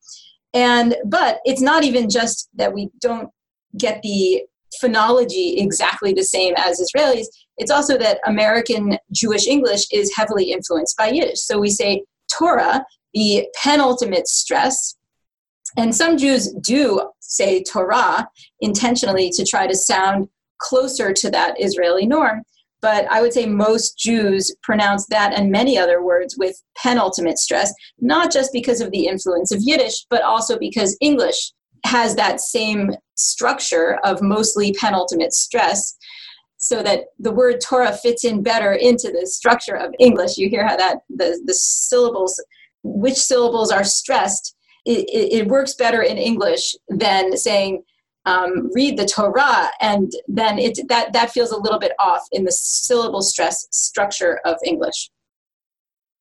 And 0.54 0.96
but 1.06 1.40
it's 1.46 1.62
not 1.62 1.84
even 1.84 2.10
just 2.10 2.50
that 2.56 2.74
we 2.74 2.90
don't 3.00 3.30
get 3.78 4.02
the 4.04 4.44
phonology 4.84 5.62
exactly 5.62 6.14
the 6.14 6.24
same 6.24 6.54
as 6.58 6.82
Israelis. 6.82 7.28
It's 7.58 7.72
also 7.72 7.98
that 7.98 8.20
American 8.26 8.98
Jewish 9.12 9.48
English 9.48 9.86
is 9.92 10.14
heavily 10.16 10.52
influenced 10.52 10.98
by 10.98 11.10
Yiddish. 11.10 11.42
So 11.42 11.60
we 11.60 11.70
say 11.70 12.04
Torah, 12.32 12.86
the 13.14 13.48
penultimate 13.62 14.28
stress. 14.28 14.96
And 15.78 15.96
some 15.96 16.18
Jews 16.18 16.54
do 16.62 17.10
say 17.20 17.64
Torah 17.64 18.28
intentionally 18.60 19.30
to 19.32 19.46
try 19.46 19.68
to 19.68 19.76
sound 19.76 20.28
closer 20.62 21.12
to 21.14 21.30
that 21.32 21.56
Israeli 21.60 22.06
norm. 22.06 22.44
But 22.82 23.06
I 23.12 23.22
would 23.22 23.34
say 23.34 23.46
most 23.46 23.98
Jews 23.98 24.56
pronounce 24.64 25.06
that 25.08 25.38
and 25.38 25.52
many 25.52 25.78
other 25.78 26.04
words 26.04 26.36
with 26.38 26.62
penultimate 26.82 27.38
stress, 27.38 27.72
not 28.00 28.32
just 28.32 28.52
because 28.52 28.82
of 28.82 28.92
the 28.92 29.06
influence 29.06 29.52
of 29.52 29.62
Yiddish, 29.62 30.06
but 30.10 30.24
also 30.24 30.58
because 30.58 30.98
English 31.00 31.52
has 31.86 32.16
that 32.16 32.42
same 32.42 32.92
structure 33.16 34.00
of 34.04 34.22
mostly 34.22 34.74
penultimate 34.74 35.34
stress 35.34 35.96
so 36.58 36.84
that 36.84 37.06
the 37.18 37.32
word 37.32 37.60
Torah 37.60 37.92
fits 37.92 38.24
in 38.24 38.44
better 38.44 38.74
into 38.74 39.12
the 39.12 39.26
structure 39.26 39.76
of 39.76 39.94
English. 40.00 40.38
You 40.38 40.48
hear 40.48 40.66
how 40.66 40.78
that 40.78 41.00
the, 41.10 41.42
the 41.46 41.56
syllables, 41.56 42.42
which 42.84 43.16
syllables 43.16 43.72
are 43.72 43.84
stressed, 43.84 44.56
it, 44.86 45.42
it, 45.42 45.48
works 45.48 45.76
better 45.76 46.02
in 46.02 46.18
English 46.18 46.76
than 46.90 47.36
saying 47.38 47.84
um, 48.26 48.70
read 48.74 48.98
the 48.98 49.06
Torah, 49.06 49.70
and 49.80 50.12
then 50.28 50.60
it 50.60 50.80
that 50.90 51.14
that 51.14 51.32
feels 51.32 51.52
a 51.52 51.58
little 51.58 51.80
bit 51.80 51.94
off 52.00 52.28
in 52.32 52.46
the 52.46 52.52
syllable 52.52 53.22
stress 53.22 53.68
structure 53.72 54.40
of 54.46 54.58
English. 54.66 55.10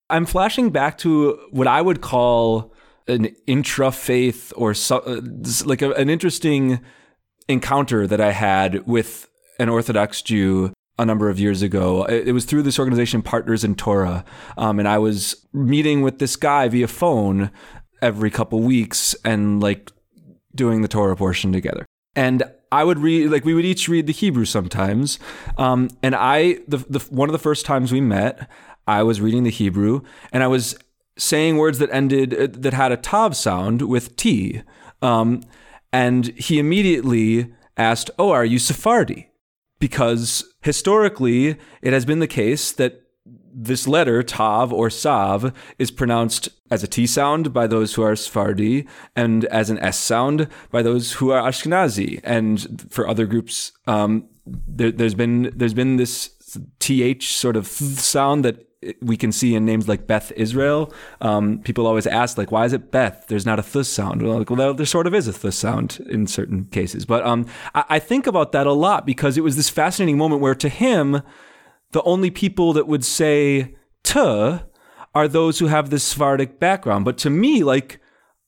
I'm 0.09 0.27
flashing 0.27 0.71
back 0.71 0.99
to 0.99 1.39
what 1.51 1.67
I 1.67 1.81
would 1.81 2.01
call 2.01 2.73
an 3.07 3.35
intra 3.47 3.93
faith 3.93 4.53
or 4.57 4.75
so, 4.75 4.99
uh, 4.99 5.21
like 5.65 5.83
a, 5.83 5.93
an 5.93 6.11
interesting 6.11 6.81
encounter 7.49 8.07
that 8.07 8.21
I 8.21 8.33
had 8.33 8.87
with 8.87 9.29
an 9.59 9.69
Orthodox 9.69 10.23
Jew 10.23 10.73
a 10.99 11.07
number 11.07 11.29
of 11.29 11.41
years 11.41 11.63
ago. 11.63 12.05
It 12.05 12.33
was 12.33 12.45
through 12.45 12.63
this 12.63 12.79
organization, 12.79 13.23
Partners 13.23 13.65
in 13.65 13.75
Torah, 13.75 14.25
um, 14.59 14.79
and 14.79 14.87
I 14.87 14.99
was 14.99 15.47
meeting 15.53 16.03
with 16.03 16.19
this 16.19 16.37
guy 16.37 16.69
via 16.69 16.89
phone 16.89 17.51
every 18.03 18.31
couple 18.31 18.61
weeks 18.61 19.15
and 19.25 19.63
like 19.63 19.91
doing 20.55 20.83
the 20.83 20.89
Torah 20.89 21.17
portion 21.17 21.53
together. 21.53 21.87
And 22.15 22.43
I 22.73 22.85
would 22.85 22.99
read 22.99 23.31
like 23.31 23.45
we 23.45 23.55
would 23.55 23.65
each 23.65 23.89
read 23.89 24.07
the 24.07 24.13
Hebrew 24.13 24.45
sometimes. 24.45 25.19
Um, 25.57 25.91
and 26.03 26.15
I 26.15 26.59
the, 26.69 26.79
the 26.79 27.01
one 27.11 27.29
of 27.29 27.33
the 27.33 27.39
first 27.39 27.67
times 27.67 27.93
we 27.93 28.01
met, 28.01 28.49
I 28.87 29.03
was 29.03 29.21
reading 29.21 29.45
the 29.45 29.51
Hebrew 29.51 30.03
and 30.33 30.43
I 30.43 30.47
was 30.47 30.77
saying 31.19 31.57
words 31.57 31.79
that 31.79 31.91
ended 31.93 32.35
uh, 32.35 32.49
that 32.51 32.73
had 32.73 32.93
a 32.93 32.97
tav 32.97 33.37
sound 33.37 33.83
with 33.83 34.17
t. 34.17 34.63
Um, 35.03 35.43
and 35.93 36.29
he 36.39 36.59
immediately 36.59 37.53
asked, 37.77 38.11
"Oh, 38.19 38.31
are 38.31 38.45
you 38.45 38.59
Sephardi?" 38.59 39.29
Because 39.79 40.45
historically, 40.63 41.57
it 41.83 41.93
has 41.93 42.05
been 42.05 42.19
the 42.19 42.27
case 42.27 42.73
that 42.73 43.03
this 43.53 43.89
letter, 43.89 44.23
Tav 44.23 44.73
or 44.73 44.91
Sav, 44.91 45.53
is 45.79 45.91
pronounced 45.91 46.49
as 46.71 46.83
a 46.83 46.89
T 46.89 47.07
sound 47.07 47.53
by 47.53 47.67
those 47.67 47.95
who 47.95 48.03
are 48.03 48.17
Sephardi 48.17 48.87
and 49.17 49.45
as 49.47 49.71
an 49.71 49.79
S 49.79 49.99
sound 49.99 50.49
by 50.71 50.83
those 50.83 51.13
who 51.13 51.31
are 51.31 51.43
Ashkenazi. 51.43 52.21
And 52.23 52.87
for 52.91 53.09
other 53.09 53.27
groups, 53.27 53.73
um, 53.87 54.29
there, 54.47 54.93
has 54.99 55.15
been 55.15 55.53
there's 55.55 55.75
been 55.75 55.97
this 55.97 56.31
th 56.79 57.23
sort 57.23 57.57
of 57.57 57.67
sound 57.67 58.45
that 58.45 58.67
we 59.03 59.17
can 59.17 59.31
see 59.31 59.55
in 59.55 59.67
names 59.67 59.89
like 59.89 60.07
Beth 60.07 60.33
Israel. 60.37 60.93
Um, 61.21 61.59
people 61.59 61.87
always 61.87 62.07
ask, 62.07 62.39
like, 62.39 62.51
why 62.51 62.65
is 62.65 62.73
it 62.73 62.91
Beth? 62.91 63.27
There's 63.29 63.45
not 63.45 63.59
a 63.59 63.63
th 63.63 63.85
sound. 63.87 64.23
Well, 64.23 64.39
like, 64.39 64.51
well, 64.51 64.75
there 64.75 64.87
sort 64.87 65.07
of 65.07 65.15
is 65.15 65.29
a 65.29 65.33
th 65.33 65.53
sound 65.53 66.01
in 66.09 66.27
certain 66.27 66.65
cases. 66.67 67.05
But 67.05 67.25
um, 67.27 67.47
I, 67.75 67.85
I 67.91 67.99
think 67.99 68.27
about 68.27 68.53
that 68.53 68.67
a 68.67 68.73
lot 68.73 69.05
because 69.05 69.37
it 69.37 69.43
was 69.43 69.57
this 69.57 69.69
fascinating 69.69 70.17
moment 70.17 70.41
where 70.41 70.55
to 70.55 70.69
him, 70.69 71.23
the 71.93 72.03
only 72.03 72.31
people 72.31 72.73
that 72.73 72.87
would 72.87 73.05
say 73.05 73.75
"t" 74.03 74.21
are 74.21 75.29
those 75.29 75.59
who 75.59 75.67
have 75.67 75.91
this 75.91 76.05
Sephardic 76.05 76.61
background. 76.61 77.05
But 77.05 77.19
to 77.19 77.31
me, 77.31 77.65
like, 77.65 78.01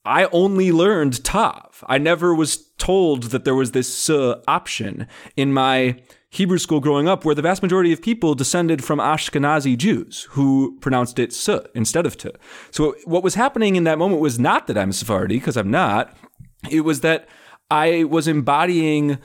I 0.05 0.25
only 0.31 0.71
learned 0.71 1.23
tav. 1.23 1.83
I 1.87 1.97
never 1.97 2.33
was 2.33 2.71
told 2.77 3.23
that 3.31 3.45
there 3.45 3.55
was 3.55 3.71
this 3.71 4.09
uh, 4.09 4.41
option 4.47 5.07
in 5.35 5.53
my 5.53 6.01
Hebrew 6.29 6.57
school 6.57 6.79
growing 6.79 7.07
up, 7.07 7.23
where 7.23 7.35
the 7.35 7.41
vast 7.41 7.61
majority 7.61 7.93
of 7.93 8.01
people 8.01 8.33
descended 8.33 8.83
from 8.83 8.99
Ashkenazi 8.99 9.77
Jews 9.77 10.27
who 10.31 10.77
pronounced 10.81 11.19
it 11.19 11.31
"s" 11.31 11.49
instead 11.75 12.05
of 12.05 12.17
"t." 12.17 12.29
So 12.71 12.95
what 13.05 13.23
was 13.23 13.35
happening 13.35 13.75
in 13.75 13.83
that 13.83 13.97
moment 13.97 14.21
was 14.21 14.39
not 14.39 14.67
that 14.67 14.77
I'm 14.77 14.91
Sephardi, 14.91 15.35
because 15.35 15.57
I'm 15.57 15.71
not. 15.71 16.15
It 16.69 16.81
was 16.81 17.01
that 17.01 17.27
I 17.69 18.03
was 18.05 18.27
embodying 18.27 19.17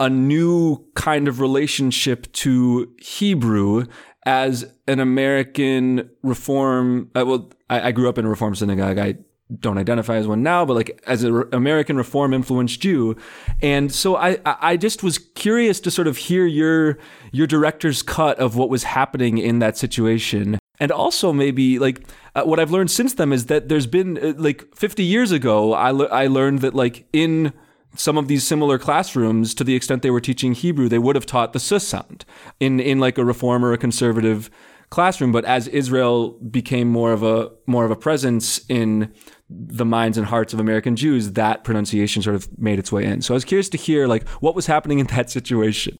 a 0.00 0.10
new 0.10 0.84
kind 0.94 1.28
of 1.28 1.40
relationship 1.40 2.30
to 2.32 2.92
Hebrew 2.98 3.86
as 4.26 4.64
an 4.88 5.00
American 5.00 6.10
reform. 6.22 7.10
Uh, 7.14 7.24
well, 7.26 7.52
I, 7.70 7.88
I, 7.88 7.92
grew 7.92 8.08
up 8.08 8.18
in 8.18 8.24
a 8.24 8.28
reform 8.28 8.54
synagogue. 8.54 8.98
I 8.98 9.16
don't 9.60 9.78
identify 9.78 10.16
as 10.16 10.26
one 10.26 10.42
now, 10.42 10.64
but 10.64 10.74
like 10.74 11.02
as 11.06 11.22
an 11.22 11.44
American 11.52 11.96
reform 11.96 12.32
influenced 12.32 12.80
Jew. 12.80 13.16
And 13.60 13.92
so 13.92 14.16
I, 14.16 14.38
I 14.44 14.76
just 14.76 15.02
was 15.02 15.18
curious 15.18 15.80
to 15.80 15.90
sort 15.90 16.08
of 16.08 16.16
hear 16.16 16.46
your, 16.46 16.98
your 17.30 17.46
director's 17.46 18.02
cut 18.02 18.38
of 18.38 18.56
what 18.56 18.70
was 18.70 18.84
happening 18.84 19.38
in 19.38 19.58
that 19.58 19.76
situation. 19.76 20.58
And 20.80 20.90
also 20.90 21.32
maybe 21.32 21.78
like 21.78 22.06
uh, 22.34 22.42
what 22.42 22.58
I've 22.58 22.70
learned 22.70 22.90
since 22.90 23.14
then 23.14 23.32
is 23.32 23.46
that 23.46 23.68
there's 23.68 23.86
been 23.86 24.18
uh, 24.18 24.32
like 24.36 24.74
50 24.74 25.04
years 25.04 25.30
ago, 25.30 25.72
I, 25.74 25.90
le- 25.90 26.06
I 26.06 26.26
learned 26.26 26.60
that 26.60 26.74
like 26.74 27.06
in 27.12 27.52
some 27.96 28.18
of 28.18 28.28
these 28.28 28.46
similar 28.46 28.78
classrooms, 28.78 29.54
to 29.54 29.64
the 29.64 29.74
extent 29.74 30.02
they 30.02 30.10
were 30.10 30.20
teaching 30.20 30.54
Hebrew, 30.54 30.88
they 30.88 30.98
would 30.98 31.16
have 31.16 31.26
taught 31.26 31.52
the 31.52 31.60
sus 31.60 31.86
sound 31.86 32.24
in 32.60 32.80
in 32.80 32.98
like 33.00 33.18
a 33.18 33.24
reform 33.24 33.64
or 33.64 33.72
a 33.72 33.78
conservative 33.78 34.50
classroom. 34.90 35.32
But 35.32 35.44
as 35.44 35.68
Israel 35.68 36.30
became 36.50 36.88
more 36.88 37.12
of 37.12 37.22
a 37.22 37.50
more 37.66 37.84
of 37.84 37.90
a 37.90 37.96
presence 37.96 38.64
in 38.68 39.12
the 39.48 39.84
minds 39.84 40.18
and 40.18 40.26
hearts 40.26 40.52
of 40.52 40.60
American 40.60 40.96
Jews, 40.96 41.32
that 41.32 41.64
pronunciation 41.64 42.22
sort 42.22 42.36
of 42.36 42.48
made 42.58 42.78
its 42.78 42.90
way 42.90 43.04
in. 43.04 43.22
So 43.22 43.34
I 43.34 43.36
was 43.36 43.44
curious 43.44 43.68
to 43.70 43.76
hear 43.76 44.06
like 44.06 44.28
what 44.40 44.54
was 44.54 44.66
happening 44.66 44.98
in 44.98 45.06
that 45.08 45.30
situation. 45.30 45.96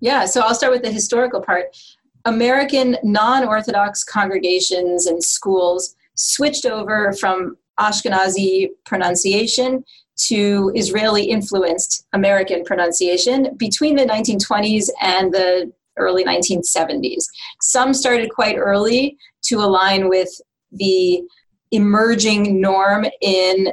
Yeah, 0.00 0.26
so 0.26 0.40
I'll 0.40 0.54
start 0.54 0.72
with 0.72 0.82
the 0.82 0.92
historical 0.92 1.40
part. 1.40 1.76
American 2.24 2.96
non-Orthodox 3.02 4.02
congregations 4.02 5.06
and 5.06 5.22
schools 5.22 5.94
switched 6.14 6.66
over 6.66 7.12
from 7.12 7.56
Ashkenazi 7.78 8.68
pronunciation 8.84 9.84
to 10.16 10.72
Israeli 10.74 11.24
influenced 11.24 12.06
American 12.12 12.64
pronunciation 12.64 13.56
between 13.56 13.96
the 13.96 14.04
1920s 14.04 14.88
and 15.00 15.32
the 15.32 15.72
early 15.96 16.24
1970s. 16.24 17.24
Some 17.60 17.94
started 17.94 18.30
quite 18.30 18.56
early 18.56 19.16
to 19.44 19.56
align 19.56 20.08
with 20.08 20.28
the 20.72 21.22
emerging 21.70 22.60
norm 22.60 23.06
in 23.20 23.72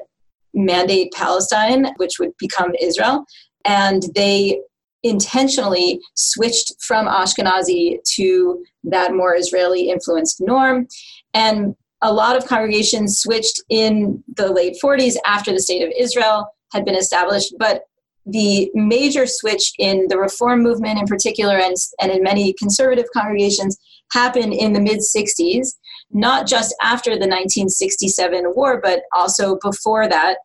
Mandate 0.54 1.12
Palestine, 1.14 1.94
which 1.98 2.20
would 2.20 2.32
become 2.38 2.74
Israel. 2.82 3.26
And 3.66 4.04
they 4.16 4.60
intentionally 5.04 6.00
switched 6.16 6.76
from 6.82 7.08
Ashkenazi 7.08 7.98
to 8.16 8.64
that 8.84 9.14
more 9.14 9.36
Israeli 9.36 9.90
influenced 9.90 10.42
norm. 10.42 10.88
And 11.34 11.76
a 12.02 12.12
lot 12.12 12.36
of 12.36 12.48
congregations 12.48 13.20
switched 13.20 13.62
in 13.70 14.24
the 14.36 14.52
late 14.52 14.78
40s 14.84 15.16
after 15.26 15.52
the 15.52 15.60
state 15.60 15.84
of 15.84 15.94
Israel 15.98 16.48
had 16.72 16.86
been 16.86 16.96
established, 16.96 17.54
but 17.60 17.84
the 18.26 18.72
major 18.74 19.26
switch 19.26 19.74
in 19.80 20.06
the 20.08 20.18
reform 20.18 20.62
movement 20.62 21.00
in 21.00 21.06
particular 21.06 21.58
and, 21.58 21.76
and 22.00 22.12
in 22.12 22.24
many 22.24 22.54
conservative 22.54 23.06
congregations 23.14 23.78
happened 24.12 24.54
in 24.54 24.74
the 24.74 24.80
mid 24.80 25.00
60s, 25.00 25.76
not 26.12 26.48
just 26.48 26.76
after 26.82 27.12
the 27.12 27.28
1967 27.28 28.54
war, 28.56 28.80
but 28.82 29.02
also 29.14 29.58
before 29.62 30.08
that 30.08 30.38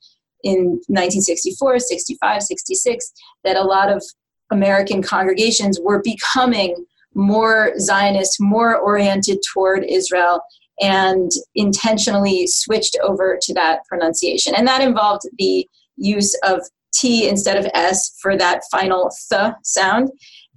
in 0.43 0.81
1964, 0.89 1.79
65, 1.81 2.43
66, 2.43 3.13
that 3.45 3.57
a 3.57 3.63
lot 3.63 3.91
of 3.91 4.03
American 4.51 5.03
congregations 5.03 5.81
were 5.81 6.01
becoming 6.03 6.85
more 7.15 7.73
Zionist, 7.79 8.41
more 8.41 8.77
oriented 8.77 9.39
toward 9.53 9.85
Israel, 9.85 10.41
and 10.81 11.31
intentionally 11.55 12.47
switched 12.47 12.97
over 13.03 13.39
to 13.41 13.55
that 13.55 13.85
pronunciation. 13.89 14.55
And 14.55 14.67
that 14.67 14.83
involved 14.83 15.23
the 15.39 15.69
use 15.97 16.39
of 16.45 16.61
T 16.95 17.29
instead 17.29 17.57
of 17.57 17.71
S 17.75 18.17
for 18.21 18.37
that 18.37 18.63
final 18.71 19.11
th 19.31 19.53
sound, 19.63 20.11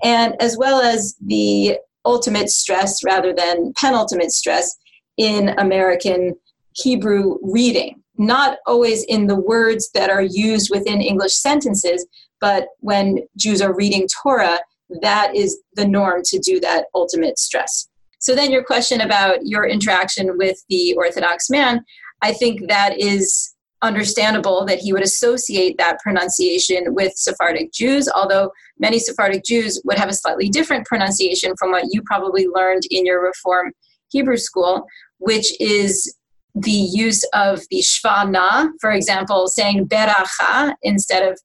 and 0.04 0.36
as 0.42 0.58
well 0.58 0.82
as 0.82 1.16
the 1.26 1.78
ultimate 2.06 2.50
stress 2.50 3.04
rather 3.04 3.34
than 3.34 3.74
penultimate 3.80 4.32
stress 4.32 4.76
in 5.18 5.50
American 5.60 6.36
Hebrew 6.74 7.38
reading. 7.42 8.02
Not 8.18 8.60
always 8.66 9.04
in 9.04 9.28
the 9.28 9.36
words 9.36 9.92
that 9.94 10.10
are 10.10 10.22
used 10.22 10.70
within 10.70 11.02
English 11.02 11.36
sentences, 11.36 12.06
but 12.40 12.68
when 12.80 13.20
Jews 13.38 13.62
are 13.62 13.76
reading 13.76 14.08
Torah, 14.24 14.60
that 15.02 15.36
is 15.36 15.60
the 15.76 15.88
norm 15.88 16.22
to 16.26 16.40
do 16.40 16.60
that 16.62 16.86
ultimate 16.96 17.38
stress. 17.38 17.89
So 18.20 18.36
then 18.36 18.52
your 18.52 18.64
question 18.64 19.02
about 19.02 19.46
your 19.46 19.66
interaction 19.66 20.38
with 20.38 20.64
the 20.70 20.94
Orthodox 20.96 21.50
man, 21.50 21.84
I 22.22 22.34
think 22.34 22.68
that 22.68 23.00
is 23.00 23.56
understandable 23.82 24.66
that 24.66 24.80
he 24.80 24.92
would 24.92 25.04
associate 25.04 25.78
that 25.78 26.00
pronunciation 26.00 26.94
with 26.94 27.14
Sephardic 27.16 27.72
Jews, 27.72 28.10
although 28.14 28.52
many 28.78 29.00
Sephardic 29.00 29.46
Jews 29.46 29.82
would 29.86 29.98
have 29.98 30.10
a 30.10 30.14
slightly 30.14 30.50
different 30.50 30.86
pronunciation 30.86 31.54
from 31.58 31.72
what 31.72 31.86
you 31.92 32.02
probably 32.06 32.48
learned 32.48 32.84
in 32.92 33.06
your 33.06 33.24
Reform 33.24 33.72
Hebrew 34.10 34.38
school, 34.38 34.86
which 35.20 35.54
is 35.62 36.14
the 36.56 36.72
use 36.72 37.24
of 37.34 37.62
the 37.70 37.80
shva 37.80 38.26
shvana, 38.26 38.70
for 38.82 38.92
example, 38.92 39.48
saying 39.48 39.88
beracha 39.88 40.74
instead 40.82 41.32
of 41.32 41.40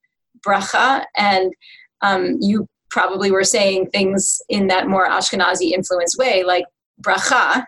bracha, 0.45 1.05
and 1.17 1.53
um, 2.01 2.37
you 2.41 2.67
probably 2.97 3.31
were 3.37 3.49
saying 3.59 3.81
things 3.91 4.41
in 4.49 4.69
that 4.69 4.87
more 4.87 5.07
Ashkenazi 5.17 5.69
influenced 5.79 6.17
way, 6.17 6.45
like 6.45 6.65
bracha, 7.07 7.65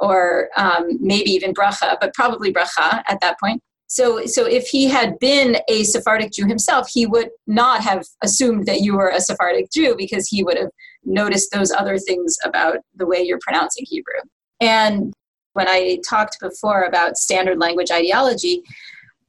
or 0.00 0.48
um, 0.56 0.84
maybe 1.00 1.30
even 1.30 1.52
bracha, 1.52 1.90
but 2.00 2.14
probably 2.14 2.50
bracha 2.50 3.02
at 3.12 3.18
that 3.20 3.36
point. 3.38 3.60
So, 3.88 4.04
so 4.24 4.46
if 4.46 4.64
he 4.74 4.82
had 4.88 5.18
been 5.20 5.58
a 5.68 5.84
Sephardic 5.84 6.32
Jew 6.32 6.46
himself, 6.46 6.88
he 6.90 7.04
would 7.06 7.28
not 7.46 7.82
have 7.82 8.02
assumed 8.22 8.64
that 8.64 8.80
you 8.80 8.96
were 8.96 9.10
a 9.10 9.20
Sephardic 9.20 9.66
Jew 9.70 9.94
because 9.96 10.26
he 10.26 10.42
would 10.42 10.56
have 10.56 10.70
noticed 11.04 11.52
those 11.52 11.70
other 11.70 11.98
things 11.98 12.34
about 12.44 12.78
the 12.96 13.06
way 13.06 13.20
you're 13.22 13.46
pronouncing 13.46 13.84
Hebrew. 13.86 14.22
And 14.60 15.12
When 15.54 15.68
I 15.68 15.98
talked 16.08 16.38
before 16.40 16.82
about 16.82 17.16
standard 17.16 17.58
language 17.58 17.90
ideology, 17.90 18.62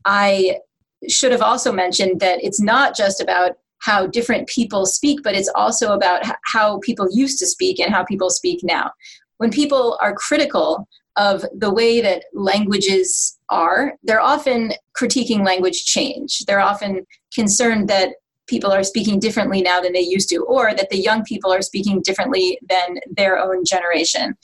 I 0.05 0.57
should 1.07 1.31
have 1.31 1.41
also 1.41 1.71
mentioned 1.71 2.19
that 2.19 2.43
it's 2.43 2.59
not 2.59 2.95
just 2.95 3.21
about 3.21 3.51
how 3.85 4.07
different 4.07 4.47
people 4.47 4.87
speak, 4.87 5.19
but 5.23 5.35
it's 5.35 5.51
also 5.53 5.93
about 5.93 6.23
how 6.45 6.79
people 6.79 7.07
used 7.11 7.37
to 7.37 7.45
speak 7.45 7.79
and 7.79 7.93
how 7.93 8.03
people 8.03 8.31
speak 8.31 8.61
now. 8.63 8.89
When 9.37 9.51
people 9.51 9.97
are 10.01 10.15
critical 10.15 10.87
of 11.17 11.45
the 11.55 11.71
way 11.71 12.01
that 12.01 12.23
languages 12.33 13.37
are, 13.49 13.93
they're 14.01 14.21
often 14.21 14.73
critiquing 14.99 15.45
language 15.45 15.85
change. 15.85 16.45
They're 16.47 16.59
often 16.59 17.05
concerned 17.33 17.87
that 17.89 18.09
people 18.47 18.71
are 18.71 18.83
speaking 18.83 19.19
differently 19.19 19.61
now 19.61 19.79
than 19.81 19.93
they 19.93 20.01
used 20.01 20.29
to, 20.29 20.37
or 20.37 20.73
that 20.73 20.89
the 20.89 20.99
young 20.99 21.23
people 21.23 21.53
are 21.53 21.61
speaking 21.61 22.01
differently 22.01 22.59
than 22.67 22.97
their 23.15 23.37
own 23.37 23.63
generation. 23.65 24.35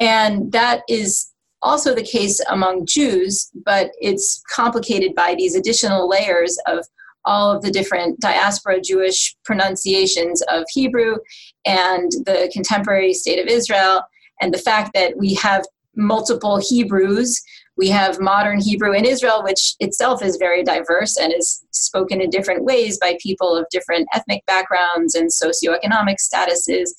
And 0.00 0.52
that 0.52 0.82
is 0.88 1.30
also 1.60 1.94
the 1.94 2.02
case 2.02 2.40
among 2.48 2.86
Jews, 2.86 3.50
but 3.64 3.90
it's 4.00 4.42
complicated 4.50 5.14
by 5.14 5.34
these 5.36 5.54
additional 5.54 6.08
layers 6.08 6.58
of 6.66 6.86
all 7.24 7.50
of 7.50 7.62
the 7.62 7.70
different 7.70 8.20
diaspora 8.20 8.80
Jewish 8.80 9.36
pronunciations 9.44 10.42
of 10.48 10.64
Hebrew 10.72 11.16
and 11.64 12.10
the 12.24 12.50
contemporary 12.52 13.12
state 13.14 13.38
of 13.38 13.46
Israel, 13.46 14.02
and 14.40 14.52
the 14.54 14.58
fact 14.58 14.92
that 14.94 15.16
we 15.16 15.34
have 15.34 15.64
multiple 15.96 16.60
Hebrews. 16.66 17.40
We 17.76 17.88
have 17.88 18.20
modern 18.20 18.60
Hebrew 18.60 18.92
in 18.92 19.04
Israel, 19.04 19.42
which 19.42 19.74
itself 19.80 20.22
is 20.22 20.36
very 20.36 20.62
diverse 20.62 21.16
and 21.16 21.32
is 21.32 21.64
spoken 21.70 22.20
in 22.20 22.30
different 22.30 22.64
ways 22.64 22.98
by 22.98 23.18
people 23.22 23.56
of 23.56 23.66
different 23.70 24.06
ethnic 24.14 24.44
backgrounds 24.46 25.14
and 25.14 25.30
socioeconomic 25.30 26.16
statuses. 26.20 26.90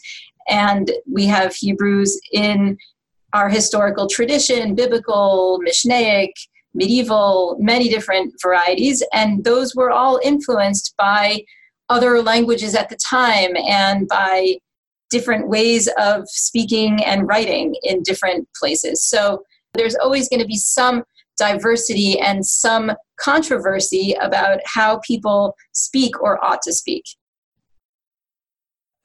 And 0.47 0.91
we 1.11 1.25
have 1.27 1.53
Hebrews 1.55 2.19
in 2.31 2.77
our 3.33 3.47
historical 3.47 4.07
tradition, 4.07 4.75
biblical, 4.75 5.59
Mishnaic, 5.65 6.31
medieval, 6.73 7.57
many 7.59 7.89
different 7.89 8.33
varieties, 8.41 9.03
and 9.13 9.43
those 9.43 9.75
were 9.75 9.91
all 9.91 10.19
influenced 10.23 10.93
by 10.97 11.43
other 11.89 12.21
languages 12.21 12.75
at 12.75 12.89
the 12.89 12.97
time 12.97 13.55
and 13.57 14.07
by 14.07 14.55
different 15.09 15.49
ways 15.49 15.89
of 15.97 16.23
speaking 16.29 17.03
and 17.03 17.27
writing 17.27 17.75
in 17.83 18.01
different 18.03 18.47
places. 18.57 19.03
So 19.03 19.43
there's 19.73 19.95
always 19.95 20.29
going 20.29 20.39
to 20.39 20.47
be 20.47 20.57
some 20.57 21.03
diversity 21.37 22.19
and 22.19 22.45
some 22.45 22.93
controversy 23.19 24.15
about 24.21 24.59
how 24.65 24.99
people 24.99 25.55
speak 25.73 26.21
or 26.21 26.43
ought 26.43 26.61
to 26.61 26.73
speak 26.73 27.03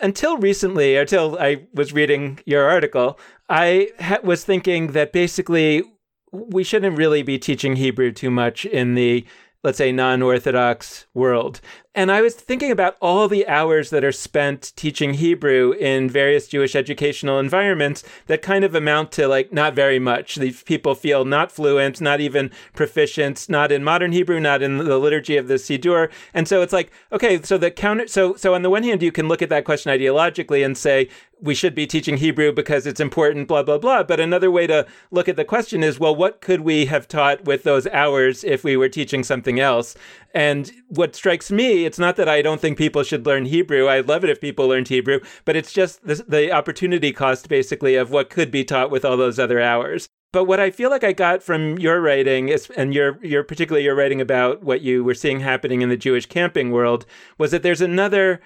until 0.00 0.37
recently, 0.37 0.96
or 0.96 1.02
until 1.02 1.38
I 1.38 1.66
was 1.72 1.92
reading 1.92 2.38
your 2.44 2.68
article, 2.68 3.18
I 3.48 3.90
was 4.22 4.44
thinking 4.44 4.88
that 4.88 5.12
basically 5.12 5.85
we 6.32 6.64
shouldn't 6.64 6.98
really 6.98 7.22
be 7.22 7.38
teaching 7.38 7.76
Hebrew 7.76 8.12
too 8.12 8.30
much 8.30 8.64
in 8.64 8.94
the 8.94 9.26
let's 9.66 9.78
say, 9.78 9.90
non 9.90 10.22
Orthodox 10.22 11.06
world. 11.12 11.60
And 11.96 12.12
I 12.12 12.20
was 12.20 12.35
thinking 12.35 12.70
about 12.70 12.98
all 13.00 13.26
the 13.26 13.48
hours 13.48 13.88
that 13.88 14.04
are 14.04 14.12
spent 14.12 14.74
teaching 14.76 15.14
Hebrew 15.14 15.72
in 15.72 16.11
various 16.11 16.46
Jewish 16.46 16.76
educational 16.76 17.38
environments 17.38 18.04
that 18.26 18.42
kind 18.42 18.64
of 18.64 18.74
amount 18.74 19.12
to 19.12 19.26
like 19.26 19.50
not 19.50 19.74
very 19.74 19.98
much. 19.98 20.35
These 20.35 20.62
people 20.62 20.94
feel 20.94 21.24
not 21.24 21.50
fluent, 21.50 21.98
not 22.02 22.20
even 22.20 22.50
proficient, 22.74 23.48
not 23.48 23.72
in 23.72 23.82
modern 23.82 24.12
Hebrew, 24.12 24.38
not 24.40 24.61
in 24.61 24.76
the 24.76 24.98
liturgy 24.98 25.38
of 25.38 25.48
the 25.48 25.54
Siddur. 25.54 26.11
And 26.35 26.46
so 26.46 26.61
it's 26.61 26.74
like, 26.74 26.92
okay, 27.12 27.40
so 27.40 27.56
the 27.56 27.70
counter, 27.70 28.06
so, 28.06 28.35
so 28.35 28.54
on 28.54 28.61
the 28.61 28.68
one 28.68 28.82
hand, 28.82 29.02
you 29.02 29.11
can 29.11 29.26
look 29.26 29.40
at 29.40 29.48
that 29.48 29.64
question 29.64 29.90
ideologically 29.90 30.62
and 30.62 30.76
say, 30.76 31.09
we 31.40 31.54
should 31.54 31.74
be 31.74 31.87
teaching 31.87 32.16
Hebrew 32.16 32.52
because 32.52 32.87
it's 32.87 33.00
important, 33.00 33.48
blah, 33.48 33.62
blah, 33.62 33.78
blah. 33.78 34.02
But 34.02 34.20
another 34.20 34.50
way 34.50 34.66
to 34.66 34.87
look 35.11 35.28
at 35.28 35.37
the 35.37 35.44
question 35.44 35.82
is, 35.82 36.00
well, 36.00 36.16
what 36.16 36.40
could 36.40 36.61
we 36.61 36.87
have 36.87 37.09
taught 37.09 37.44
with 37.44 37.62
those 37.62 37.87
hours 37.88 38.42
if 38.42 38.64
we 38.64 38.76
were 38.76 38.88
teaching 38.88 39.22
something 39.22 39.61
else? 39.61 39.96
And 40.35 40.70
what 40.88 41.14
strikes 41.14 41.50
me, 41.50 41.85
it's 41.87 41.99
not 41.99 42.16
that 42.16 42.29
I 42.29 42.42
don't 42.42 42.61
think 42.61 42.77
people 42.77 43.03
should 43.03 43.25
learn 43.25 43.46
Hebrew. 43.46 43.88
I'd 43.88 44.09
love 44.09 44.25
it 44.25 44.31
if 44.31 44.40
people 44.40 44.68
learned 44.68 44.88
Hebrew, 44.88 45.20
but 45.44 45.57
it's 45.57 45.72
just 45.72 46.07
the, 46.07 46.22
the 46.29 46.53
opportunity 46.53 47.12
cost, 47.12 47.49
basically, 47.49 47.94
of 47.94 48.11
what 48.11 48.31
could 48.31 48.51
be 48.51 48.64
taught 48.64 48.90
with 48.90 49.05
all 49.05 49.16
those 49.16 49.38
other 49.38 49.61
hours. 49.61 50.09
But 50.33 50.44
what 50.44 50.61
I 50.61 50.70
feel 50.70 50.90
like 50.90 51.05
I 51.05 51.12
got 51.12 51.42
from 51.42 51.79
your 51.79 52.01
writing 52.01 52.49
is, 52.49 52.68
and 52.77 52.92
your, 52.92 53.25
your 53.25 53.42
particularly 53.42 53.85
your 53.85 53.94
writing 53.94 54.20
about 54.20 54.62
what 54.62 54.83
you 54.83 55.03
were 55.03 55.14
seeing 55.14 55.40
happening 55.40 55.81
in 55.81 55.88
the 55.88 55.96
Jewish 55.96 56.27
camping 56.27 56.72
world, 56.72 57.07
was 57.38 57.53
that 57.53 57.62
there's 57.62 57.81
another 57.81 58.42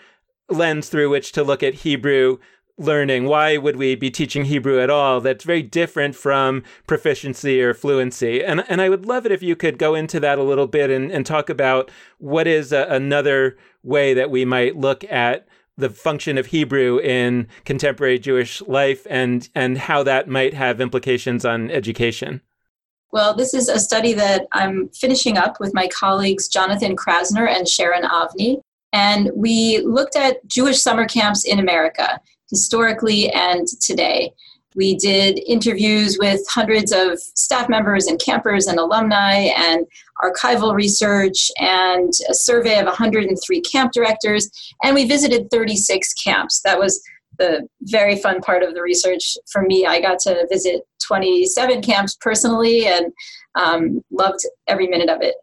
lens 0.48 0.88
through 0.88 1.10
which 1.10 1.32
to 1.32 1.42
look 1.42 1.62
at 1.62 1.74
Hebrew 1.74 2.38
learning. 2.78 3.26
Why 3.26 3.56
would 3.56 3.76
we 3.76 3.94
be 3.94 4.10
teaching 4.10 4.46
Hebrew 4.46 4.80
at 4.80 4.90
all? 4.90 5.20
That's 5.20 5.44
very 5.44 5.62
different 5.62 6.14
from 6.16 6.62
proficiency 6.86 7.62
or 7.62 7.74
fluency. 7.74 8.44
And 8.44 8.64
and 8.68 8.80
I 8.80 8.88
would 8.88 9.06
love 9.06 9.26
it 9.26 9.32
if 9.32 9.42
you 9.42 9.56
could 9.56 9.78
go 9.78 9.94
into 9.94 10.20
that 10.20 10.38
a 10.38 10.42
little 10.42 10.66
bit 10.66 10.90
and, 10.90 11.10
and 11.10 11.24
talk 11.24 11.50
about 11.50 11.90
what 12.18 12.46
is 12.46 12.72
a, 12.72 12.86
another 12.88 13.56
way 13.82 14.14
that 14.14 14.30
we 14.30 14.44
might 14.44 14.76
look 14.76 15.04
at 15.04 15.46
the 15.76 15.90
function 15.90 16.38
of 16.38 16.46
Hebrew 16.46 16.98
in 16.98 17.48
contemporary 17.64 18.18
Jewish 18.18 18.60
life 18.62 19.06
and 19.10 19.48
and 19.54 19.78
how 19.78 20.02
that 20.02 20.28
might 20.28 20.54
have 20.54 20.80
implications 20.80 21.44
on 21.44 21.70
education. 21.70 22.40
Well, 23.12 23.34
this 23.34 23.54
is 23.54 23.68
a 23.68 23.80
study 23.80 24.12
that 24.14 24.46
I'm 24.52 24.88
finishing 24.90 25.36
up 25.36 25.58
with 25.58 25.74
my 25.74 25.88
colleagues 25.88 26.46
Jonathan 26.46 26.96
Krasner 26.96 27.48
and 27.48 27.68
Sharon 27.68 28.04
Avni. 28.04 28.60
And 28.92 29.30
we 29.34 29.80
looked 29.80 30.16
at 30.16 30.46
Jewish 30.46 30.80
summer 30.80 31.06
camps 31.06 31.44
in 31.44 31.58
America 31.58 32.20
historically 32.50 33.30
and 33.30 33.66
today. 33.80 34.32
We 34.76 34.96
did 34.96 35.40
interviews 35.48 36.16
with 36.20 36.40
hundreds 36.48 36.92
of 36.92 37.18
staff 37.18 37.68
members 37.68 38.06
and 38.06 38.20
campers 38.20 38.66
and 38.66 38.78
alumni 38.78 39.50
and 39.56 39.84
archival 40.22 40.74
research 40.74 41.50
and 41.58 42.12
a 42.28 42.34
survey 42.34 42.78
of 42.78 42.86
103 42.86 43.60
camp 43.62 43.92
directors. 43.92 44.48
And 44.84 44.94
we 44.94 45.06
visited 45.06 45.50
36 45.50 46.12
camps. 46.14 46.60
That 46.62 46.78
was 46.78 47.02
the 47.38 47.66
very 47.82 48.16
fun 48.16 48.40
part 48.42 48.62
of 48.62 48.74
the 48.74 48.82
research 48.82 49.36
for 49.50 49.62
me. 49.62 49.86
I 49.86 50.00
got 50.00 50.18
to 50.20 50.46
visit 50.50 50.82
27 51.04 51.82
camps 51.82 52.16
personally 52.20 52.86
and 52.86 53.06
um, 53.56 54.04
loved 54.12 54.40
every 54.68 54.86
minute 54.86 55.08
of 55.08 55.20
it. 55.22 55.34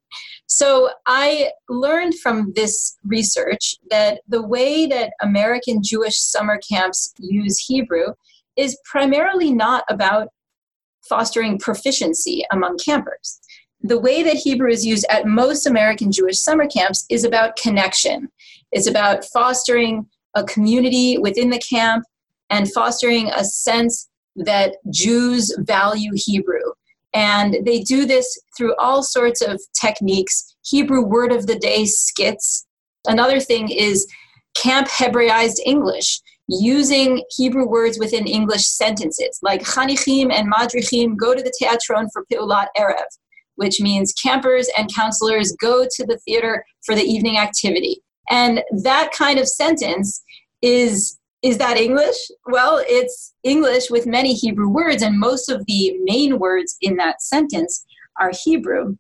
So 0.47 0.89
I 1.05 1.51
learned 1.69 2.17
from 2.19 2.53
this 2.55 2.97
research 3.03 3.75
that 3.89 4.21
the 4.27 4.41
way 4.41 4.87
that 4.87 5.11
American 5.21 5.81
Jewish 5.83 6.17
summer 6.17 6.57
camps 6.57 7.13
use 7.19 7.59
Hebrew 7.59 8.13
is 8.55 8.77
primarily 8.89 9.53
not 9.53 9.83
about 9.89 10.29
fostering 11.07 11.59
proficiency 11.59 12.43
among 12.51 12.77
campers. 12.77 13.39
The 13.81 13.99
way 13.99 14.23
that 14.23 14.35
Hebrew 14.37 14.71
is 14.71 14.85
used 14.85 15.05
at 15.09 15.27
most 15.27 15.67
American 15.67 16.11
Jewish 16.11 16.39
summer 16.39 16.65
camps 16.65 17.05
is 17.09 17.23
about 17.23 17.57
connection. 17.57 18.29
It's 18.71 18.87
about 18.87 19.25
fostering 19.25 20.07
a 20.33 20.43
community 20.43 21.17
within 21.17 21.49
the 21.49 21.59
camp 21.59 22.05
and 22.49 22.71
fostering 22.71 23.29
a 23.29 23.43
sense 23.43 24.09
that 24.37 24.75
Jews 24.91 25.55
value 25.59 26.11
Hebrew 26.15 26.61
and 27.17 27.65
they 27.65 27.79
do 27.79 28.05
this 28.05 28.39
through 28.55 28.75
all 28.77 29.01
sorts 29.01 29.41
of 29.41 29.59
techniques 29.81 30.55
Hebrew 30.63 31.03
word 31.03 31.31
of 31.31 31.47
the 31.47 31.57
day 31.57 31.85
skits. 31.85 32.67
Another 33.07 33.39
thing 33.39 33.69
is 33.69 34.07
camp 34.55 34.87
Hebraized 34.87 35.57
English, 35.65 36.21
using 36.47 37.23
Hebrew 37.35 37.67
words 37.67 37.97
within 37.97 38.27
English 38.27 38.67
sentences, 38.67 39.39
like 39.41 39.63
Chanichim 39.63 40.31
and 40.31 40.51
Madrichim 40.53 41.17
go 41.17 41.33
to 41.33 41.41
the 41.41 41.51
Teatron 41.59 42.07
for 42.13 42.23
Peulat 42.31 42.67
Erev, 42.77 43.09
which 43.55 43.81
means 43.81 44.13
campers 44.13 44.69
and 44.77 44.93
counselors 44.93 45.55
go 45.59 45.87
to 45.89 46.05
the 46.05 46.19
theater 46.19 46.63
for 46.85 46.93
the 46.93 47.01
evening 47.01 47.39
activity. 47.39 48.03
And 48.29 48.61
that 48.83 49.11
kind 49.11 49.39
of 49.39 49.47
sentence 49.47 50.21
is 50.61 51.17
is 51.43 51.57
that 51.59 51.77
English? 51.77 52.15
Well, 52.45 52.83
it's 52.87 53.33
English 53.43 53.89
with 53.89 54.07
many 54.07 54.33
Hebrew 54.33 54.69
words, 54.69 55.03
and 55.03 55.19
most 55.19 55.49
of 55.49 55.65
the 55.67 55.95
main 56.03 56.39
words 56.39 56.75
in 56.81 56.97
that 56.97 57.21
sentence 57.21 57.85
are 58.19 58.31
Hebrew. 58.43 58.95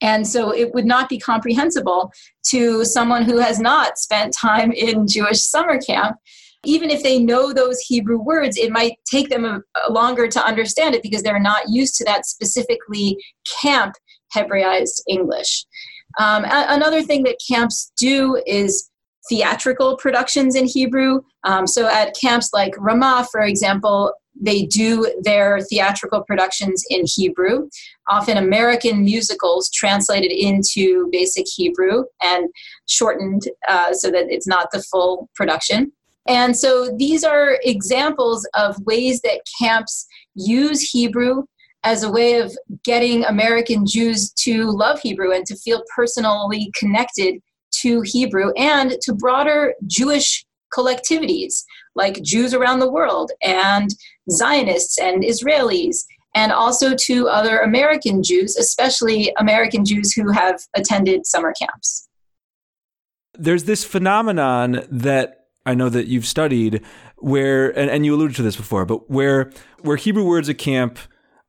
And 0.00 0.26
so 0.26 0.54
it 0.54 0.72
would 0.72 0.86
not 0.86 1.08
be 1.08 1.18
comprehensible 1.18 2.12
to 2.46 2.84
someone 2.84 3.24
who 3.24 3.38
has 3.38 3.60
not 3.60 3.98
spent 3.98 4.32
time 4.32 4.72
in 4.72 5.06
Jewish 5.06 5.42
summer 5.42 5.78
camp. 5.78 6.16
Even 6.64 6.90
if 6.90 7.02
they 7.02 7.18
know 7.18 7.52
those 7.52 7.80
Hebrew 7.80 8.18
words, 8.18 8.56
it 8.56 8.70
might 8.70 8.98
take 9.10 9.28
them 9.28 9.44
a, 9.44 9.60
a 9.86 9.92
longer 9.92 10.28
to 10.28 10.44
understand 10.44 10.94
it 10.94 11.02
because 11.02 11.22
they're 11.22 11.40
not 11.40 11.68
used 11.68 11.96
to 11.96 12.04
that 12.04 12.26
specifically 12.26 13.16
camp 13.62 13.94
Hebraized 14.34 15.02
English. 15.08 15.64
Um, 16.18 16.44
another 16.46 17.02
thing 17.02 17.22
that 17.24 17.38
camps 17.46 17.92
do 17.98 18.40
is 18.46 18.90
theatrical 19.28 19.96
productions 19.96 20.54
in 20.54 20.66
Hebrew. 20.66 21.20
Um, 21.44 21.66
so 21.66 21.86
at 21.86 22.16
camps 22.20 22.50
like 22.52 22.74
Ramah, 22.78 23.28
for 23.30 23.42
example, 23.42 24.12
they 24.40 24.64
do 24.64 25.12
their 25.22 25.60
theatrical 25.60 26.22
productions 26.22 26.84
in 26.88 27.04
Hebrew, 27.04 27.68
often 28.08 28.38
American 28.38 29.04
musicals 29.04 29.70
translated 29.70 30.32
into 30.32 31.08
basic 31.12 31.46
Hebrew 31.54 32.04
and 32.22 32.48
shortened 32.88 33.42
uh, 33.68 33.92
so 33.92 34.10
that 34.10 34.26
it's 34.30 34.46
not 34.46 34.68
the 34.72 34.82
full 34.82 35.28
production. 35.34 35.92
And 36.26 36.56
so 36.56 36.94
these 36.96 37.24
are 37.24 37.58
examples 37.64 38.48
of 38.54 38.76
ways 38.86 39.20
that 39.22 39.40
camps 39.60 40.06
use 40.34 40.80
Hebrew 40.90 41.44
as 41.82 42.02
a 42.02 42.10
way 42.10 42.38
of 42.40 42.56
getting 42.84 43.24
American 43.24 43.86
Jews 43.86 44.30
to 44.32 44.64
love 44.70 45.00
Hebrew 45.00 45.32
and 45.32 45.46
to 45.46 45.56
feel 45.56 45.82
personally 45.94 46.70
connected 46.78 47.40
to 47.82 48.00
Hebrew 48.02 48.52
and 48.56 48.92
to 49.02 49.14
broader 49.14 49.74
Jewish 49.86 50.44
collectivities 50.76 51.64
like 51.94 52.22
Jews 52.22 52.54
around 52.54 52.78
the 52.78 52.90
world 52.90 53.32
and 53.42 53.90
Zionists 54.30 54.98
and 54.98 55.22
Israelis, 55.22 56.04
and 56.34 56.52
also 56.52 56.94
to 56.94 57.28
other 57.28 57.58
American 57.58 58.22
Jews, 58.22 58.56
especially 58.56 59.34
American 59.38 59.84
Jews 59.84 60.12
who 60.12 60.30
have 60.30 60.60
attended 60.76 61.26
summer 61.26 61.52
camps. 61.60 62.08
There's 63.36 63.64
this 63.64 63.84
phenomenon 63.84 64.84
that 64.90 65.46
I 65.66 65.74
know 65.74 65.88
that 65.88 66.06
you've 66.06 66.26
studied 66.26 66.82
where, 67.16 67.76
and, 67.78 67.90
and 67.90 68.06
you 68.06 68.14
alluded 68.14 68.36
to 68.36 68.42
this 68.42 68.56
before, 68.56 68.84
but 68.84 69.10
where 69.10 69.50
where 69.80 69.96
Hebrew 69.96 70.24
words 70.24 70.48
at 70.48 70.58
camp 70.58 70.98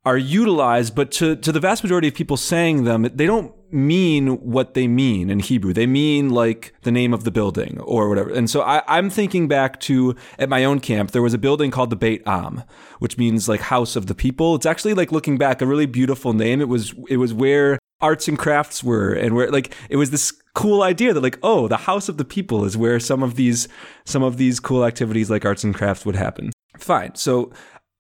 are 0.03 0.17
utilized, 0.17 0.95
but 0.95 1.11
to, 1.11 1.35
to 1.35 1.51
the 1.51 1.59
vast 1.59 1.83
majority 1.83 2.07
of 2.07 2.15
people 2.15 2.37
saying 2.37 2.85
them, 2.85 3.03
they 3.13 3.25
don't 3.27 3.53
mean 3.71 4.27
what 4.41 4.73
they 4.73 4.87
mean 4.87 5.29
in 5.29 5.39
Hebrew. 5.39 5.73
They 5.73 5.85
mean 5.85 6.29
like 6.29 6.73
the 6.81 6.91
name 6.91 7.13
of 7.13 7.23
the 7.23 7.31
building 7.31 7.79
or 7.81 8.09
whatever. 8.09 8.31
And 8.31 8.49
so 8.49 8.61
I, 8.61 8.97
am 8.97 9.09
thinking 9.09 9.47
back 9.47 9.79
to 9.81 10.15
at 10.39 10.49
my 10.49 10.65
own 10.65 10.79
camp, 10.79 11.11
there 11.11 11.21
was 11.21 11.33
a 11.33 11.37
building 11.37 11.71
called 11.71 11.91
the 11.91 11.95
Beit 11.95 12.23
Am, 12.25 12.63
which 12.99 13.17
means 13.17 13.47
like 13.47 13.61
house 13.61 13.95
of 13.95 14.07
the 14.07 14.15
people. 14.15 14.55
It's 14.55 14.65
actually 14.65 14.93
like 14.95 15.11
looking 15.11 15.37
back, 15.37 15.61
a 15.61 15.67
really 15.67 15.85
beautiful 15.85 16.33
name. 16.33 16.61
It 16.61 16.67
was 16.67 16.93
it 17.07 17.17
was 17.17 17.33
where 17.33 17.79
arts 18.01 18.27
and 18.27 18.37
crafts 18.37 18.83
were 18.83 19.13
and 19.13 19.35
where 19.35 19.49
like 19.51 19.75
it 19.89 19.95
was 19.95 20.09
this 20.09 20.33
cool 20.53 20.81
idea 20.81 21.13
that 21.13 21.21
like 21.21 21.37
oh 21.43 21.67
the 21.67 21.77
house 21.77 22.09
of 22.09 22.17
the 22.17 22.25
people 22.25 22.65
is 22.65 22.75
where 22.75 22.99
some 22.99 23.23
of 23.23 23.35
these 23.35 23.67
some 24.05 24.23
of 24.23 24.37
these 24.37 24.59
cool 24.59 24.83
activities 24.83 25.29
like 25.29 25.45
arts 25.45 25.63
and 25.63 25.75
crafts 25.75 26.05
would 26.05 26.15
happen 26.15 26.51
fine 26.77 27.13
so 27.15 27.53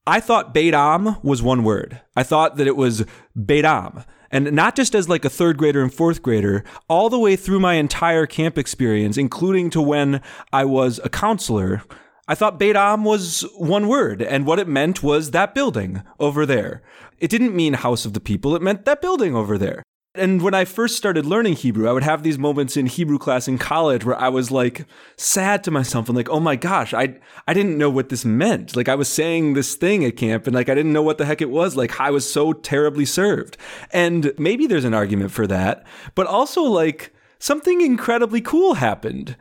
I 0.07 0.19
thought 0.19 0.53
Beit 0.53 0.73
Am 0.73 1.17
was 1.21 1.43
one 1.43 1.63
word. 1.63 2.01
I 2.15 2.23
thought 2.23 2.57
that 2.57 2.65
it 2.65 2.75
was 2.75 3.05
Beit 3.45 3.65
Am. 3.65 4.03
And 4.31 4.51
not 4.53 4.75
just 4.75 4.95
as 4.95 5.07
like 5.07 5.25
a 5.25 5.29
third 5.29 5.57
grader 5.57 5.83
and 5.83 5.93
fourth 5.93 6.23
grader, 6.23 6.63
all 6.89 7.09
the 7.09 7.19
way 7.19 7.35
through 7.35 7.59
my 7.59 7.75
entire 7.75 8.25
camp 8.25 8.57
experience, 8.57 9.15
including 9.15 9.69
to 9.71 9.81
when 9.81 10.21
I 10.51 10.65
was 10.65 10.99
a 11.03 11.09
counselor, 11.09 11.83
I 12.27 12.33
thought 12.33 12.57
Beit 12.57 12.75
Am 12.75 13.03
was 13.03 13.45
one 13.57 13.87
word, 13.87 14.23
and 14.23 14.47
what 14.47 14.57
it 14.57 14.67
meant 14.67 15.03
was 15.03 15.31
that 15.31 15.53
building 15.53 16.01
over 16.19 16.47
there. 16.47 16.81
It 17.19 17.29
didn't 17.29 17.55
mean 17.55 17.73
house 17.73 18.03
of 18.03 18.13
the 18.13 18.19
people, 18.19 18.55
it 18.55 18.61
meant 18.61 18.85
that 18.85 19.01
building 19.01 19.35
over 19.35 19.57
there. 19.57 19.83
And 20.13 20.41
when 20.41 20.53
I 20.53 20.65
first 20.65 20.97
started 20.97 21.25
learning 21.25 21.53
Hebrew, 21.53 21.87
I 21.87 21.93
would 21.93 22.03
have 22.03 22.21
these 22.21 22.37
moments 22.37 22.75
in 22.75 22.85
Hebrew 22.85 23.17
class 23.17 23.47
in 23.47 23.57
college 23.57 24.03
where 24.03 24.19
I 24.19 24.27
was 24.27 24.51
like 24.51 24.85
sad 25.15 25.63
to 25.63 25.71
myself 25.71 26.09
and 26.09 26.17
like, 26.17 26.29
oh 26.29 26.41
my 26.41 26.57
gosh, 26.57 26.93
I 26.93 27.15
I 27.47 27.53
didn't 27.53 27.77
know 27.77 27.89
what 27.89 28.09
this 28.09 28.25
meant. 28.25 28.75
Like 28.75 28.89
I 28.89 28.95
was 28.95 29.07
saying 29.07 29.53
this 29.53 29.75
thing 29.75 30.03
at 30.03 30.17
camp 30.17 30.47
and 30.47 30.53
like 30.53 30.67
I 30.67 30.75
didn't 30.75 30.91
know 30.91 31.01
what 31.01 31.17
the 31.17 31.25
heck 31.25 31.41
it 31.41 31.49
was. 31.49 31.77
Like 31.77 31.97
I 32.01 32.11
was 32.11 32.29
so 32.29 32.51
terribly 32.51 33.05
served. 33.05 33.55
And 33.91 34.33
maybe 34.37 34.67
there's 34.67 34.83
an 34.83 34.93
argument 34.93 35.31
for 35.31 35.47
that, 35.47 35.85
but 36.13 36.27
also 36.27 36.63
like 36.63 37.13
something 37.39 37.79
incredibly 37.79 38.41
cool 38.41 38.73
happened 38.73 39.37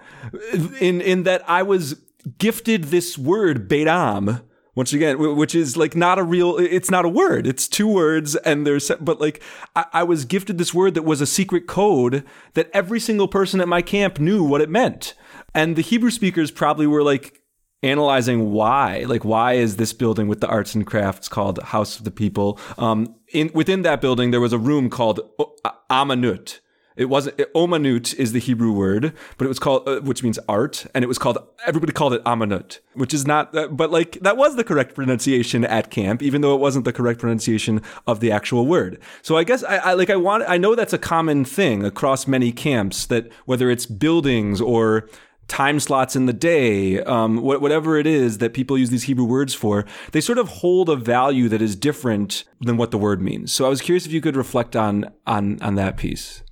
in 0.81 1.01
in 1.01 1.25
that 1.25 1.43
I 1.51 1.65
was 1.65 2.01
gifted 2.39 2.85
this 2.85 3.19
word 3.19 3.67
Beit 3.67 3.89
Am 3.89 4.41
once 4.81 4.95
again 4.95 5.19
which 5.37 5.55
is 5.55 5.77
like 5.77 5.95
not 5.95 6.19
a 6.19 6.23
real 6.23 6.57
it's 6.57 6.91
not 6.91 7.05
a 7.05 7.09
word. 7.09 7.47
It's 7.47 7.69
two 7.69 7.87
words 7.87 8.35
and 8.35 8.67
there's 8.67 8.91
but 8.99 9.21
like 9.21 9.43
I, 9.77 9.85
I, 9.93 10.03
was 10.05 10.25
gifted 10.25 10.57
this 10.57 10.73
word 10.73 10.95
that 10.95 11.03
was 11.03 11.21
a 11.21 11.27
secret 11.27 11.67
code 11.67 12.25
that 12.55 12.71
every 12.73 12.99
single 12.99 13.29
person 13.29 13.61
at 13.61 13.69
my 13.69 13.83
camp 13.83 14.19
knew 14.19 14.43
what 14.43 14.63
it 14.63 14.71
meant. 14.71 15.13
And 15.55 15.77
the 15.77 15.83
hebrew 15.83 16.11
speakers 16.11 16.51
probably 16.51 16.87
were 16.87 17.03
like 17.03 17.43
analyzing 17.83 18.53
why 18.53 19.05
like 19.07 19.23
why 19.23 19.53
is 19.53 19.77
this 19.77 19.93
building 19.93 20.29
with 20.29 20.41
the 20.41 20.49
arts 20.49 20.75
and 20.75 20.87
crafts 20.87 21.29
called 21.29 21.63
house 21.63 21.99
of 21.99 22.05
the 22.05 22.11
people? 22.11 22.59
Um 22.79 23.17
in 23.35 23.51
within 23.53 23.83
that 23.83 24.01
building 24.01 24.31
there 24.31 24.41
was 24.41 24.55
a 24.55 24.59
room 24.59 24.89
called 24.89 25.21
amanut 25.91 26.61
it 27.01 27.09
wasn't 27.09 27.39
omanut 27.55 28.15
is 28.17 28.33
the 28.33 28.39
Hebrew 28.39 28.73
word, 28.73 29.15
but 29.39 29.47
it 29.47 29.49
was 29.49 29.59
called 29.59 29.89
uh, 29.89 30.01
which 30.01 30.23
means 30.23 30.39
art, 30.47 30.87
and 30.95 31.03
it 31.03 31.09
was 31.09 31.17
called 31.17 31.39
everybody 31.67 31.95
called 31.95 32.13
it 32.13 32.23
amanut, 32.25 32.81
which 32.93 33.15
is 33.15 33.27
not. 33.27 33.57
Uh, 33.57 33.69
but 33.69 33.91
like 33.91 34.19
that 34.21 34.37
was 34.37 34.57
the 34.57 34.65
correct 34.65 34.95
pronunciation 34.95 35.65
at 35.65 35.91
camp, 35.91 36.23
even 36.23 36.43
though 36.43 36.55
it 36.55 36.61
wasn't 36.61 36.85
the 36.85 36.93
correct 36.93 37.19
pronunciation 37.19 37.81
of 38.07 38.21
the 38.21 38.31
actual 38.31 38.67
word. 38.67 39.01
So 39.23 39.39
I 39.39 39.45
guess 39.45 39.65
I, 39.65 39.77
I 39.79 39.93
like 39.95 40.11
I 40.11 40.17
want 40.17 40.45
I 40.47 40.59
know 40.59 40.75
that's 40.75 40.93
a 40.93 40.99
common 40.99 41.47
thing 41.47 41.85
across 41.87 42.27
many 42.27 42.53
camps 42.53 43.07
that 43.07 43.33
whether 43.47 43.71
it's 43.71 43.87
buildings 43.87 44.61
or 44.61 45.09
time 45.49 45.81
slots 45.81 46.15
in 46.15 46.27
the 46.27 46.35
day, 46.35 47.01
um, 47.05 47.39
whatever 47.39 47.97
it 47.97 48.07
is 48.07 48.39
that 48.39 48.53
people 48.53 48.77
use 48.77 48.91
these 48.91 49.05
Hebrew 49.05 49.25
words 49.25 49.55
for, 49.55 49.87
they 50.13 50.21
sort 50.21 50.39
of 50.39 50.49
hold 50.49 50.91
a 50.91 50.97
value 50.97 51.49
that 51.49 51.63
is 51.63 51.75
different 51.75 52.45
than 52.61 52.77
what 52.77 52.91
the 52.91 52.99
word 52.99 53.23
means. 53.23 53.53
So 53.53 53.65
I 53.65 53.69
was 53.71 53.81
curious 53.81 54.05
if 54.05 54.13
you 54.13 54.21
could 54.21 54.37
reflect 54.37 54.77
on 54.77 55.11
on 55.27 55.61
on 55.63 55.77
that 55.77 55.97
piece 55.97 56.43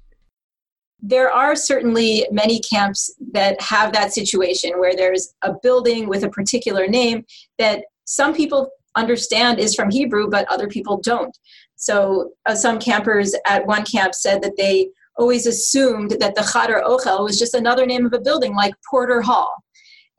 there 1.00 1.30
are 1.30 1.54
certainly 1.54 2.26
many 2.32 2.60
camps 2.60 3.14
that 3.32 3.60
have 3.60 3.92
that 3.92 4.12
situation 4.12 4.78
where 4.78 4.96
there's 4.96 5.34
a 5.42 5.54
building 5.62 6.08
with 6.08 6.24
a 6.24 6.30
particular 6.30 6.88
name 6.88 7.24
that 7.58 7.84
some 8.04 8.34
people 8.34 8.68
understand 8.96 9.60
is 9.60 9.74
from 9.74 9.90
Hebrew, 9.90 10.28
but 10.28 10.50
other 10.50 10.66
people 10.66 11.00
don't. 11.00 11.36
So 11.76 12.32
uh, 12.46 12.54
some 12.54 12.80
campers 12.80 13.34
at 13.46 13.66
one 13.66 13.84
camp 13.84 14.14
said 14.14 14.42
that 14.42 14.56
they 14.56 14.88
always 15.16 15.46
assumed 15.46 16.12
that 16.20 16.34
the 16.34 16.40
Chadar 16.40 16.82
Ochel 16.82 17.24
was 17.24 17.38
just 17.38 17.54
another 17.54 17.86
name 17.86 18.04
of 18.04 18.12
a 18.12 18.20
building 18.20 18.54
like 18.54 18.74
Porter 18.88 19.20
Hall. 19.20 19.52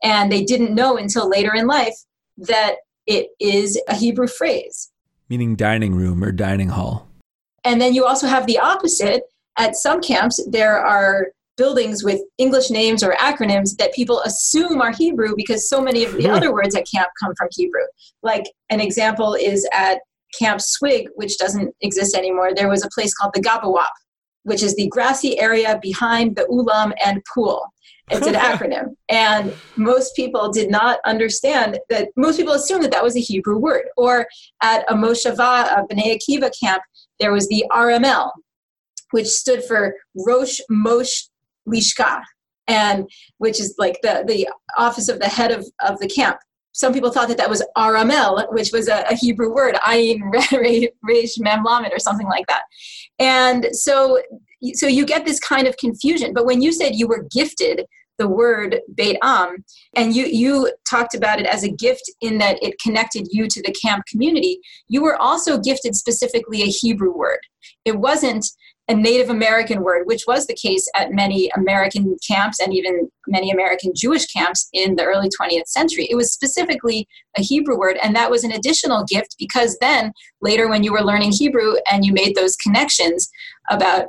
And 0.02 0.32
they 0.32 0.44
didn't 0.44 0.74
know 0.74 0.96
until 0.96 1.28
later 1.28 1.54
in 1.54 1.66
life 1.66 1.94
that 2.38 2.76
it 3.06 3.28
is 3.38 3.80
a 3.88 3.94
Hebrew 3.94 4.28
phrase. 4.28 4.90
Meaning 5.28 5.56
dining 5.56 5.94
room 5.94 6.24
or 6.24 6.32
dining 6.32 6.70
hall. 6.70 7.08
And 7.64 7.80
then 7.80 7.94
you 7.94 8.06
also 8.06 8.26
have 8.26 8.46
the 8.46 8.58
opposite 8.58 9.22
at 9.60 9.76
some 9.76 10.00
camps, 10.00 10.42
there 10.48 10.78
are 10.78 11.28
buildings 11.58 12.02
with 12.02 12.20
English 12.38 12.70
names 12.70 13.02
or 13.02 13.12
acronyms 13.20 13.76
that 13.76 13.92
people 13.92 14.20
assume 14.22 14.80
are 14.80 14.92
Hebrew 14.92 15.34
because 15.36 15.68
so 15.68 15.82
many 15.82 16.02
of 16.04 16.14
the 16.14 16.24
hmm. 16.24 16.34
other 16.34 16.52
words 16.52 16.74
at 16.74 16.86
camp 16.90 17.08
come 17.20 17.34
from 17.36 17.48
Hebrew. 17.52 17.84
Like 18.22 18.44
an 18.70 18.80
example 18.80 19.34
is 19.34 19.68
at 19.72 19.98
Camp 20.38 20.60
Swig, 20.62 21.08
which 21.16 21.36
doesn't 21.36 21.74
exist 21.82 22.16
anymore, 22.16 22.54
there 22.54 22.68
was 22.68 22.84
a 22.84 22.88
place 22.94 23.12
called 23.12 23.34
the 23.34 23.42
Gabawap, 23.42 23.90
which 24.44 24.62
is 24.62 24.74
the 24.76 24.88
grassy 24.88 25.38
area 25.38 25.78
behind 25.82 26.36
the 26.36 26.46
ulam 26.50 26.92
and 27.04 27.20
pool. 27.34 27.66
It's 28.10 28.26
an 28.26 28.34
acronym. 28.48 28.94
And 29.10 29.52
most 29.76 30.16
people 30.16 30.50
did 30.50 30.70
not 30.70 31.00
understand 31.04 31.78
that, 31.90 32.08
most 32.16 32.38
people 32.38 32.54
assumed 32.54 32.84
that 32.84 32.92
that 32.92 33.04
was 33.04 33.16
a 33.16 33.20
Hebrew 33.20 33.58
word. 33.58 33.84
Or 33.98 34.26
at 34.62 34.90
a 34.90 34.94
Moshava, 34.94 35.78
a 35.78 35.86
B'nai 35.90 36.16
Akiva 36.16 36.50
camp, 36.58 36.82
there 37.18 37.32
was 37.32 37.46
the 37.48 37.64
RML, 37.70 38.30
which 39.10 39.26
stood 39.26 39.64
for 39.64 39.94
Rosh 40.14 40.60
Moshe 40.70 41.28
Lishka, 41.68 42.22
and 42.66 43.08
which 43.38 43.60
is 43.60 43.74
like 43.78 43.98
the, 44.02 44.24
the 44.26 44.48
office 44.76 45.08
of 45.08 45.18
the 45.18 45.28
head 45.28 45.50
of, 45.50 45.66
of 45.86 45.98
the 45.98 46.08
camp. 46.08 46.38
Some 46.72 46.92
people 46.92 47.10
thought 47.10 47.28
that 47.28 47.36
that 47.38 47.50
was 47.50 47.64
Aramel, 47.76 48.46
which 48.52 48.70
was 48.72 48.88
a, 48.88 49.04
a 49.10 49.14
Hebrew 49.14 49.52
word, 49.52 49.74
Ayin 49.76 50.20
Reish 51.04 51.38
Mem 51.38 51.66
or 51.66 51.98
something 51.98 52.28
like 52.28 52.46
that. 52.46 52.62
And 53.18 53.66
so, 53.72 54.20
so 54.74 54.86
you 54.86 55.04
get 55.04 55.24
this 55.24 55.40
kind 55.40 55.66
of 55.66 55.76
confusion. 55.78 56.32
But 56.32 56.46
when 56.46 56.62
you 56.62 56.72
said 56.72 56.94
you 56.94 57.08
were 57.08 57.26
gifted 57.32 57.86
the 58.20 58.28
word 58.28 58.80
Beit 58.94 59.16
Am, 59.22 59.64
and 59.96 60.14
you 60.14 60.26
you 60.26 60.70
talked 60.88 61.14
about 61.14 61.40
it 61.40 61.46
as 61.46 61.64
a 61.64 61.72
gift 61.72 62.02
in 62.20 62.36
that 62.38 62.62
it 62.62 62.78
connected 62.78 63.26
you 63.30 63.48
to 63.48 63.62
the 63.62 63.74
camp 63.82 64.04
community. 64.06 64.60
You 64.88 65.02
were 65.02 65.16
also 65.16 65.58
gifted 65.58 65.96
specifically 65.96 66.62
a 66.62 66.66
Hebrew 66.66 67.16
word. 67.16 67.40
It 67.86 67.98
wasn't 67.98 68.46
a 68.90 68.94
Native 68.94 69.30
American 69.30 69.82
word, 69.82 70.02
which 70.06 70.24
was 70.26 70.46
the 70.46 70.54
case 70.54 70.90
at 70.96 71.12
many 71.12 71.48
American 71.56 72.16
camps 72.26 72.58
and 72.58 72.74
even 72.74 73.08
many 73.28 73.52
American 73.52 73.92
Jewish 73.94 74.26
camps 74.26 74.68
in 74.72 74.96
the 74.96 75.04
early 75.04 75.28
20th 75.40 75.68
century. 75.68 76.08
It 76.10 76.16
was 76.16 76.32
specifically 76.32 77.06
a 77.38 77.40
Hebrew 77.40 77.78
word, 77.78 77.98
and 78.02 78.16
that 78.16 78.32
was 78.32 78.42
an 78.42 78.50
additional 78.50 79.04
gift 79.04 79.36
because 79.38 79.78
then 79.80 80.12
later, 80.42 80.68
when 80.68 80.82
you 80.82 80.92
were 80.92 81.04
learning 81.04 81.30
Hebrew 81.30 81.76
and 81.90 82.04
you 82.04 82.12
made 82.12 82.34
those 82.34 82.56
connections 82.56 83.30
about 83.70 84.08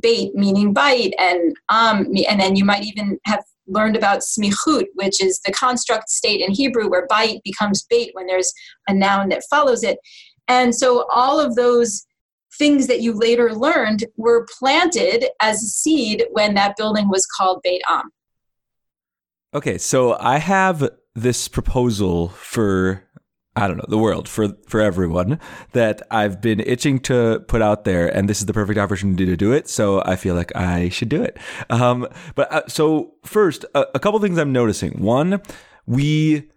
bait 0.00 0.34
meaning 0.34 0.74
bite 0.74 1.14
and 1.18 1.56
um 1.70 2.06
and 2.28 2.38
then 2.38 2.54
you 2.54 2.62
might 2.62 2.84
even 2.84 3.18
have 3.24 3.42
learned 3.66 3.96
about 3.96 4.20
smichut 4.20 4.84
which 4.96 5.22
is 5.22 5.40
the 5.46 5.52
construct 5.52 6.10
state 6.10 6.42
in 6.42 6.50
hebrew 6.50 6.90
where 6.90 7.06
bite 7.06 7.40
becomes 7.42 7.86
bait 7.88 8.10
when 8.12 8.26
there's 8.26 8.52
a 8.88 8.92
noun 8.92 9.30
that 9.30 9.42
follows 9.48 9.82
it 9.82 9.98
and 10.46 10.74
so 10.74 11.06
all 11.10 11.40
of 11.40 11.54
those 11.54 12.04
things 12.58 12.86
that 12.86 13.00
you 13.00 13.12
later 13.12 13.54
learned 13.54 14.04
were 14.16 14.46
planted 14.58 15.26
as 15.40 15.62
a 15.62 15.66
seed 15.66 16.24
when 16.32 16.54
that 16.54 16.76
building 16.76 17.08
was 17.08 17.26
called 17.26 17.60
Beit 17.62 17.82
Am. 17.88 18.10
Okay, 19.54 19.78
so 19.78 20.16
I 20.18 20.38
have 20.38 20.88
this 21.14 21.48
proposal 21.48 22.28
for 22.28 23.04
I 23.54 23.66
don't 23.68 23.76
know 23.76 23.84
the 23.86 23.98
world 23.98 24.28
for 24.28 24.56
for 24.66 24.80
everyone 24.80 25.38
that 25.72 26.00
I've 26.10 26.40
been 26.40 26.60
itching 26.60 27.00
to 27.00 27.44
put 27.48 27.60
out 27.60 27.84
there, 27.84 28.08
and 28.08 28.28
this 28.28 28.40
is 28.40 28.46
the 28.46 28.54
perfect 28.54 28.78
opportunity 28.78 29.26
to 29.26 29.36
do 29.36 29.52
it. 29.52 29.68
So 29.68 30.02
I 30.06 30.16
feel 30.16 30.34
like 30.34 30.56
I 30.56 30.88
should 30.88 31.10
do 31.10 31.22
it. 31.22 31.36
Um, 31.68 32.08
but 32.34 32.50
uh, 32.50 32.62
so 32.66 33.14
first, 33.24 33.66
a, 33.74 33.86
a 33.94 33.98
couple 33.98 34.18
things 34.20 34.38
I'm 34.38 34.52
noticing. 34.52 35.02
One, 35.02 35.42
we 35.86 36.50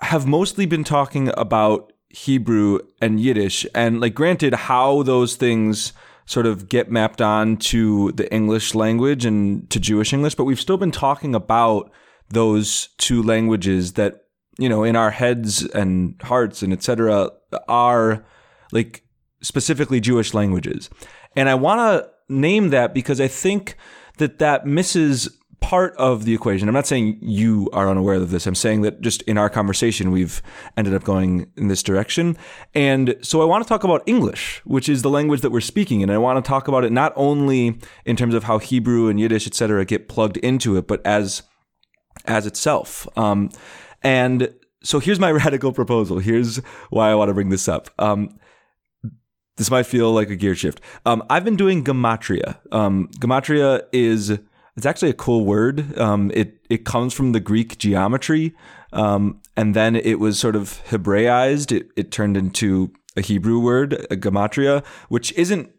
have 0.00 0.26
mostly 0.26 0.66
been 0.66 0.82
talking 0.82 1.30
about 1.36 1.92
Hebrew 2.14 2.78
and 3.00 3.18
Yiddish, 3.18 3.66
and 3.74 4.00
like 4.00 4.14
granted, 4.14 4.54
how 4.54 5.02
those 5.02 5.36
things 5.36 5.92
sort 6.26 6.46
of 6.46 6.68
get 6.68 6.90
mapped 6.90 7.20
on 7.20 7.56
to 7.56 8.12
the 8.12 8.32
English 8.32 8.74
language 8.74 9.24
and 9.24 9.68
to 9.70 9.80
Jewish 9.80 10.12
English, 10.12 10.34
but 10.36 10.44
we've 10.44 10.60
still 10.60 10.76
been 10.76 10.92
talking 10.92 11.34
about 11.34 11.90
those 12.30 12.88
two 12.98 13.22
languages 13.22 13.94
that 13.94 14.24
you 14.58 14.68
know 14.68 14.84
in 14.84 14.96
our 14.96 15.10
heads 15.10 15.64
and 15.66 16.14
hearts 16.22 16.62
and 16.62 16.72
etc 16.72 17.30
are 17.68 18.24
like 18.72 19.04
specifically 19.42 20.00
Jewish 20.00 20.34
languages. 20.34 20.88
And 21.36 21.48
I 21.48 21.54
want 21.54 21.80
to 21.80 22.10
name 22.28 22.70
that 22.70 22.94
because 22.94 23.20
I 23.20 23.28
think 23.28 23.76
that 24.18 24.38
that 24.38 24.66
misses 24.66 25.36
part 25.64 25.96
of 25.96 26.26
the 26.26 26.34
equation. 26.34 26.68
I'm 26.68 26.74
not 26.74 26.86
saying 26.86 27.18
you 27.22 27.70
are 27.72 27.88
unaware 27.88 28.16
of 28.16 28.30
this. 28.30 28.46
I'm 28.46 28.54
saying 28.54 28.82
that 28.82 29.00
just 29.00 29.22
in 29.22 29.38
our 29.38 29.48
conversation, 29.48 30.10
we've 30.10 30.42
ended 30.76 30.92
up 30.92 31.04
going 31.04 31.50
in 31.56 31.68
this 31.68 31.82
direction. 31.82 32.36
And 32.74 33.16
so 33.22 33.40
I 33.40 33.46
want 33.46 33.64
to 33.64 33.68
talk 33.68 33.82
about 33.82 34.02
English, 34.04 34.60
which 34.66 34.90
is 34.90 35.00
the 35.00 35.08
language 35.08 35.40
that 35.40 35.50
we're 35.50 35.62
speaking. 35.62 36.02
And 36.02 36.12
I 36.12 36.18
want 36.18 36.44
to 36.44 36.46
talk 36.46 36.68
about 36.68 36.84
it 36.84 36.92
not 36.92 37.14
only 37.16 37.80
in 38.04 38.14
terms 38.14 38.34
of 38.34 38.44
how 38.44 38.58
Hebrew 38.58 39.08
and 39.08 39.18
Yiddish, 39.18 39.46
et 39.46 39.54
cetera, 39.54 39.86
get 39.86 40.06
plugged 40.06 40.36
into 40.36 40.76
it, 40.76 40.86
but 40.86 41.00
as, 41.06 41.44
as 42.26 42.44
itself. 42.44 43.08
Um, 43.16 43.48
and 44.02 44.52
so 44.82 45.00
here's 45.00 45.18
my 45.18 45.32
radical 45.44 45.72
proposal. 45.72 46.18
Here's 46.18 46.58
why 46.90 47.10
I 47.10 47.14
want 47.14 47.30
to 47.30 47.34
bring 47.34 47.48
this 47.48 47.68
up. 47.68 47.88
Um, 47.98 48.38
this 49.56 49.70
might 49.70 49.86
feel 49.86 50.12
like 50.12 50.28
a 50.28 50.36
gear 50.36 50.54
shift. 50.54 50.82
Um, 51.06 51.24
I've 51.30 51.44
been 51.44 51.56
doing 51.56 51.84
gematria. 51.84 52.58
Um, 52.70 53.08
gematria 53.18 53.84
is 53.92 54.38
it's 54.76 54.86
actually 54.86 55.10
a 55.10 55.14
cool 55.14 55.44
word. 55.44 55.96
Um, 55.98 56.30
it 56.34 56.58
it 56.68 56.84
comes 56.84 57.14
from 57.14 57.32
the 57.32 57.40
Greek 57.40 57.78
geometry, 57.78 58.54
um, 58.92 59.40
and 59.56 59.74
then 59.74 59.96
it 59.96 60.18
was 60.18 60.38
sort 60.38 60.56
of 60.56 60.82
Hebraized. 60.88 61.72
It 61.72 61.88
it 61.96 62.10
turned 62.10 62.36
into 62.36 62.92
a 63.16 63.20
Hebrew 63.20 63.60
word, 63.60 63.94
a 64.10 64.16
gematria, 64.16 64.84
which 65.08 65.32
isn't 65.32 65.70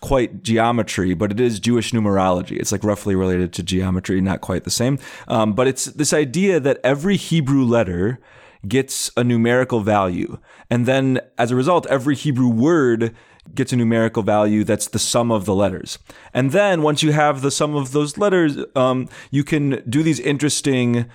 quite 0.00 0.42
geometry, 0.42 1.14
but 1.14 1.30
it 1.30 1.40
is 1.40 1.60
Jewish 1.60 1.92
numerology. 1.92 2.58
It's 2.58 2.72
like 2.72 2.84
roughly 2.84 3.14
related 3.14 3.52
to 3.54 3.62
geometry, 3.62 4.20
not 4.20 4.40
quite 4.40 4.64
the 4.64 4.70
same. 4.70 4.98
Um, 5.28 5.52
but 5.52 5.66
it's 5.66 5.86
this 5.86 6.12
idea 6.12 6.60
that 6.60 6.80
every 6.84 7.16
Hebrew 7.16 7.64
letter 7.64 8.20
gets 8.66 9.10
a 9.16 9.24
numerical 9.24 9.80
value. 9.80 10.38
And 10.70 10.86
then 10.86 11.20
as 11.38 11.50
a 11.50 11.56
result, 11.56 11.86
every 11.86 12.16
Hebrew 12.16 12.48
word 12.48 13.14
gets 13.54 13.72
a 13.72 13.76
numerical 13.76 14.22
value 14.22 14.64
that's 14.64 14.88
the 14.88 14.98
sum 14.98 15.30
of 15.30 15.44
the 15.44 15.54
letters. 15.54 15.98
And 16.34 16.52
then 16.52 16.82
once 16.82 17.02
you 17.02 17.12
have 17.12 17.42
the 17.42 17.50
sum 17.50 17.74
of 17.74 17.92
those 17.92 18.18
letters, 18.18 18.58
um, 18.74 19.08
you 19.30 19.44
can 19.44 19.82
do 19.88 20.02
these 20.02 20.20
interesting 20.20 21.06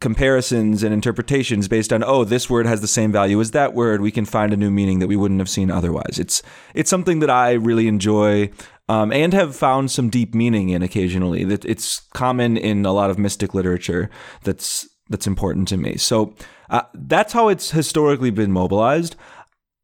comparisons 0.00 0.82
and 0.82 0.92
interpretations 0.92 1.68
based 1.68 1.92
on 1.92 2.02
oh 2.02 2.24
this 2.24 2.50
word 2.50 2.66
has 2.66 2.80
the 2.80 2.88
same 2.88 3.12
value 3.12 3.40
as 3.40 3.52
that 3.52 3.72
word. 3.72 4.00
We 4.00 4.10
can 4.10 4.24
find 4.24 4.52
a 4.52 4.56
new 4.56 4.70
meaning 4.70 4.98
that 4.98 5.06
we 5.06 5.16
wouldn't 5.16 5.40
have 5.40 5.48
seen 5.48 5.70
otherwise. 5.70 6.18
It's 6.18 6.42
it's 6.74 6.90
something 6.90 7.20
that 7.20 7.30
i 7.30 7.52
really 7.52 7.86
enjoy 7.86 8.50
um, 8.88 9.12
and 9.12 9.32
have 9.32 9.54
found 9.54 9.90
some 9.90 10.10
deep 10.10 10.34
meaning 10.34 10.70
in 10.70 10.82
occasionally. 10.82 11.44
That 11.44 11.64
it's 11.64 12.00
common 12.14 12.56
in 12.56 12.84
a 12.84 12.92
lot 12.92 13.10
of 13.10 13.18
mystic 13.18 13.54
literature 13.54 14.10
that's 14.42 14.88
that's 15.08 15.26
important 15.26 15.68
to 15.68 15.76
me. 15.76 15.96
So 15.96 16.34
uh, 16.68 16.82
that's 16.94 17.32
how 17.32 17.48
it's 17.48 17.70
historically 17.70 18.30
been 18.30 18.50
mobilized 18.50 19.14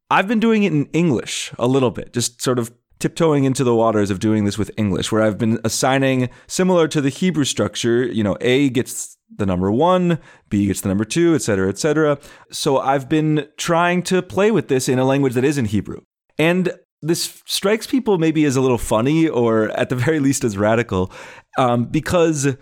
i've 0.09 0.27
been 0.27 0.39
doing 0.39 0.63
it 0.63 0.71
in 0.71 0.85
english 0.87 1.51
a 1.57 1.67
little 1.67 1.91
bit 1.91 2.13
just 2.13 2.41
sort 2.41 2.59
of 2.59 2.71
tiptoeing 3.03 3.43
into 3.43 3.65
the 3.65 3.75
waters 3.75 4.09
of 4.09 4.19
doing 4.19 4.45
this 4.45 4.57
with 4.57 4.71
English, 4.77 5.11
where 5.11 5.21
I've 5.21 5.37
been 5.37 5.59
assigning 5.65 6.29
similar 6.47 6.87
to 6.87 7.01
the 7.01 7.09
Hebrew 7.09 7.43
structure, 7.43 8.05
you 8.05 8.23
know, 8.23 8.37
A 8.39 8.69
gets 8.69 9.17
the 9.35 9.45
number 9.45 9.69
one, 9.69 10.19
B 10.47 10.67
gets 10.67 10.79
the 10.79 10.87
number 10.87 11.03
two, 11.03 11.35
et 11.35 11.41
cetera, 11.41 11.67
et 11.67 11.77
cetera. 11.77 12.17
So 12.49 12.77
I've 12.77 13.09
been 13.09 13.49
trying 13.57 14.03
to 14.03 14.21
play 14.21 14.51
with 14.51 14.69
this 14.69 14.87
in 14.87 14.99
a 14.99 15.03
language 15.03 15.33
that 15.33 15.43
isn't 15.43 15.65
Hebrew. 15.65 15.99
And 16.37 16.71
this 17.01 17.43
strikes 17.45 17.87
people 17.87 18.17
maybe 18.17 18.45
as 18.45 18.55
a 18.55 18.61
little 18.61 18.77
funny 18.77 19.27
or 19.27 19.69
at 19.71 19.89
the 19.89 19.97
very 19.97 20.21
least 20.21 20.45
as 20.45 20.57
radical 20.57 21.11
um, 21.57 21.83
because 21.85 22.55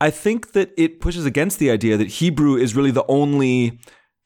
I 0.00 0.08
think 0.08 0.52
that 0.52 0.72
it 0.78 1.00
pushes 1.00 1.26
against 1.26 1.58
the 1.58 1.70
idea 1.70 1.98
that 1.98 2.08
Hebrew 2.08 2.56
is 2.56 2.74
really 2.74 2.90
the 2.90 3.04
only 3.08 3.78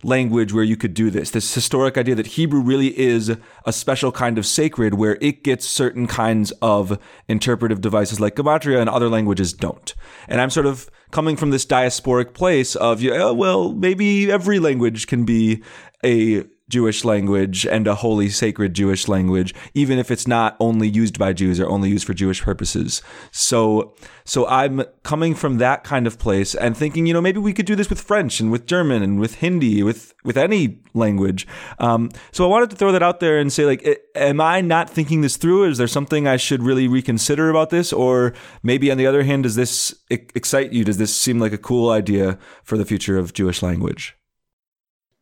language 0.03 0.53
where 0.53 0.65
you 0.65 0.77
could 0.77 0.95
do 0.95 1.11
this. 1.11 1.31
This 1.31 1.55
historic 1.55 1.99
idea 1.99 2.15
that 2.15 2.29
Hebrew 2.29 2.61
really 2.61 2.99
is 2.99 3.37
a 3.65 3.73
special 3.73 4.13
kind 4.13 4.39
of 4.39 4.47
sacred 4.47 4.95
where 4.95 5.19
it 5.21 5.45
gets 5.45 5.67
certain 5.67 6.07
kinds 6.07 6.53
of 6.63 6.99
interpretive 7.29 7.81
devices 7.81 8.21
like 8.21 8.37
Gematria 8.37 8.81
and 8.81 8.89
other 8.89 9.09
languages 9.09 9.53
don't. 9.53 9.95
And 10.29 10.41
I'm 10.41 10.51
sort 10.51 10.67
of 10.67 10.89
coming 11.11 11.37
from 11.37 11.51
this 11.51 11.67
diasporic 11.67 12.35
place 12.35 12.77
of, 12.77 13.03
yeah, 13.03 13.31
well, 13.31 13.73
maybe 13.73 14.31
every 14.31 14.59
language 14.59 15.07
can 15.07 15.25
be 15.25 15.63
a 16.05 16.45
Jewish 16.71 17.05
language 17.05 17.67
and 17.67 17.87
a 17.87 17.97
holy, 17.97 18.31
sacred 18.31 18.73
Jewish 18.75 19.09
language, 19.09 19.55
even 19.75 19.99
if 19.99 20.11
it's 20.11 20.27
not 20.27 20.57
only 20.61 20.89
used 20.89 21.19
by 21.19 21.33
Jews 21.33 21.61
or 21.61 21.69
only 21.69 21.91
used 21.91 22.07
for 22.07 22.15
Jewish 22.15 22.41
purposes. 22.41 23.03
So, 23.33 23.95
so 24.25 24.47
I'm 24.47 24.85
coming 25.03 25.35
from 25.35 25.59
that 25.59 25.85
kind 25.85 26.07
of 26.07 26.19
place 26.19 26.55
and 26.55 26.77
thinking, 26.77 27.07
you 27.07 27.13
know, 27.13 27.21
maybe 27.21 27.41
we 27.41 27.53
could 27.53 27.67
do 27.67 27.77
this 27.77 27.91
with 27.91 28.01
French 28.01 28.41
and 28.41 28.51
with 28.51 28.67
German 28.67 29.03
and 29.03 29.21
with 29.21 29.35
Hindi, 29.37 29.83
with 29.83 30.15
with 30.25 30.37
any 30.37 30.79
language. 30.95 31.47
Um, 31.79 32.11
so 32.33 32.45
I 32.45 32.49
wanted 32.49 32.71
to 32.71 32.77
throw 32.77 32.93
that 32.93 33.03
out 33.03 33.21
there 33.21 33.39
and 33.39 33.53
say, 33.53 33.65
like, 33.65 33.87
am 34.15 34.41
I 34.41 34.61
not 34.61 34.91
thinking 34.91 35.23
this 35.23 35.37
through? 35.37 35.65
Is 35.65 35.79
there 35.79 35.89
something 35.89 36.27
I 36.27 36.37
should 36.37 36.63
really 36.63 36.89
reconsider 36.89 37.51
about 37.51 37.71
this? 37.71 37.93
Or 37.93 38.35
maybe 38.63 38.91
on 38.91 38.99
the 38.99 39.07
other 39.07 39.23
hand, 39.23 39.45
does 39.45 39.57
this 39.57 39.95
excite 40.11 40.73
you? 40.73 40.85
Does 40.85 40.99
this 40.99 41.15
seem 41.15 41.39
like 41.39 41.53
a 41.53 41.59
cool 41.59 41.91
idea 41.91 42.39
for 42.63 42.77
the 42.77 42.85
future 42.85 43.19
of 43.19 43.33
Jewish 43.33 43.63
language? 43.63 44.17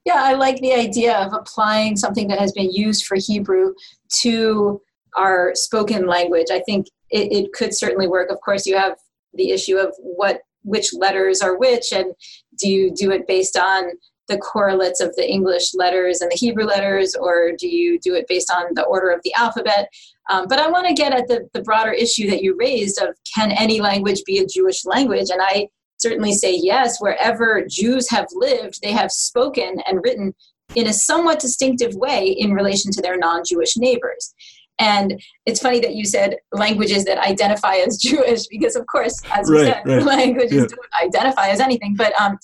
Yeah, 0.05 0.23
I 0.23 0.35
like 0.35 0.57
the 0.61 0.73
idea 0.73 1.17
of 1.19 1.33
applying 1.33 1.97
something 1.97 2.29
that 2.29 2.39
has 2.39 2.53
been 2.53 2.71
used 2.71 3.07
for 3.07 3.17
Hebrew 3.17 3.75
to 4.21 4.81
our 5.17 5.55
spoken 5.55 6.07
language. 6.07 6.47
I 6.51 6.61
think 6.61 6.87
it, 7.11 7.33
it 7.33 7.53
could 7.53 7.77
certainly 7.77 8.09
work. 8.09 8.31
Of 8.31 8.41
course, 8.41 8.67
you 8.67 8.77
have 8.77 8.97
the 9.35 9.51
issue 9.51 9.77
of 9.77 9.95
what 9.99 10.41
which 10.63 10.93
letters 10.93 11.41
are 11.41 11.57
which, 11.57 11.93
and 11.93 12.13
do 12.59 12.69
you 12.69 12.93
do 12.95 13.11
it 13.11 13.27
based 13.27 13.57
on 13.57 13.93
the 14.29 14.39
correlates 14.39 15.01
of 15.01 15.15
the 15.17 15.29
English 15.29 15.75
letters 15.75 16.21
and 16.21 16.31
the 16.31 16.37
Hebrew 16.37 16.65
letters, 16.65 17.15
or 17.15 17.53
do 17.59 17.67
you 17.67 17.99
do 17.99 18.15
it 18.15 18.27
based 18.29 18.53
on 18.55 18.67
the 18.75 18.85
order 18.85 19.11
of 19.11 19.21
the 19.25 19.33
alphabet? 19.35 19.89
Um, 20.31 20.47
but 20.49 20.59
I 20.59 20.69
want 20.69 20.87
to 20.87 20.95
get 20.95 21.15
at 21.15 21.29
the, 21.29 21.49
the 21.55 21.63
broader 21.63 21.93
issue 21.93 22.29
that 22.31 22.43
you 22.43 22.55
raised 22.59 23.01
of 23.01 23.17
can 23.35 23.53
any 23.53 23.81
language 23.81 24.23
be 24.27 24.39
a 24.39 24.47
Jewish 24.47 24.85
language? 24.85 25.31
And 25.31 25.41
I 25.43 25.69
certainly 25.99 26.33
say 26.33 26.59
yes. 26.61 27.01
Wherever 27.01 27.65
Jews 27.69 28.09
have 28.11 28.27
lived, 28.33 28.81
they 28.83 28.93
have 28.93 29.11
spoken 29.11 29.81
and 29.87 30.01
written 30.03 30.35
in 30.75 30.87
a 30.87 30.93
somewhat 30.93 31.41
distinctive 31.41 31.95
way 31.95 32.27
in 32.27 32.53
relation 32.53 32.93
to 32.93 33.03
their 33.03 33.17
non 33.17 33.43
Jewish 33.47 33.77
neighbors. 33.77 34.35
And 34.81 35.21
it's 35.45 35.61
funny 35.61 35.81
that 35.81 35.95
you 35.95 36.05
said 36.05 36.37
languages 36.53 37.05
that 37.07 37.19
identify 37.19 37.77
as 37.77 37.97
Jewish, 38.03 38.47
because 38.47 38.77
of 38.77 38.87
course, 38.87 39.21
as 39.33 39.49
you 39.49 39.59
said, 39.59 39.83
right. 39.87 40.03
languages 40.03 40.53
yeah. 40.53 40.67
don't 40.67 41.07
identify 41.07 41.49
as 41.49 41.61
anything. 41.61 41.95
But 41.97 42.19
um, 42.21 42.39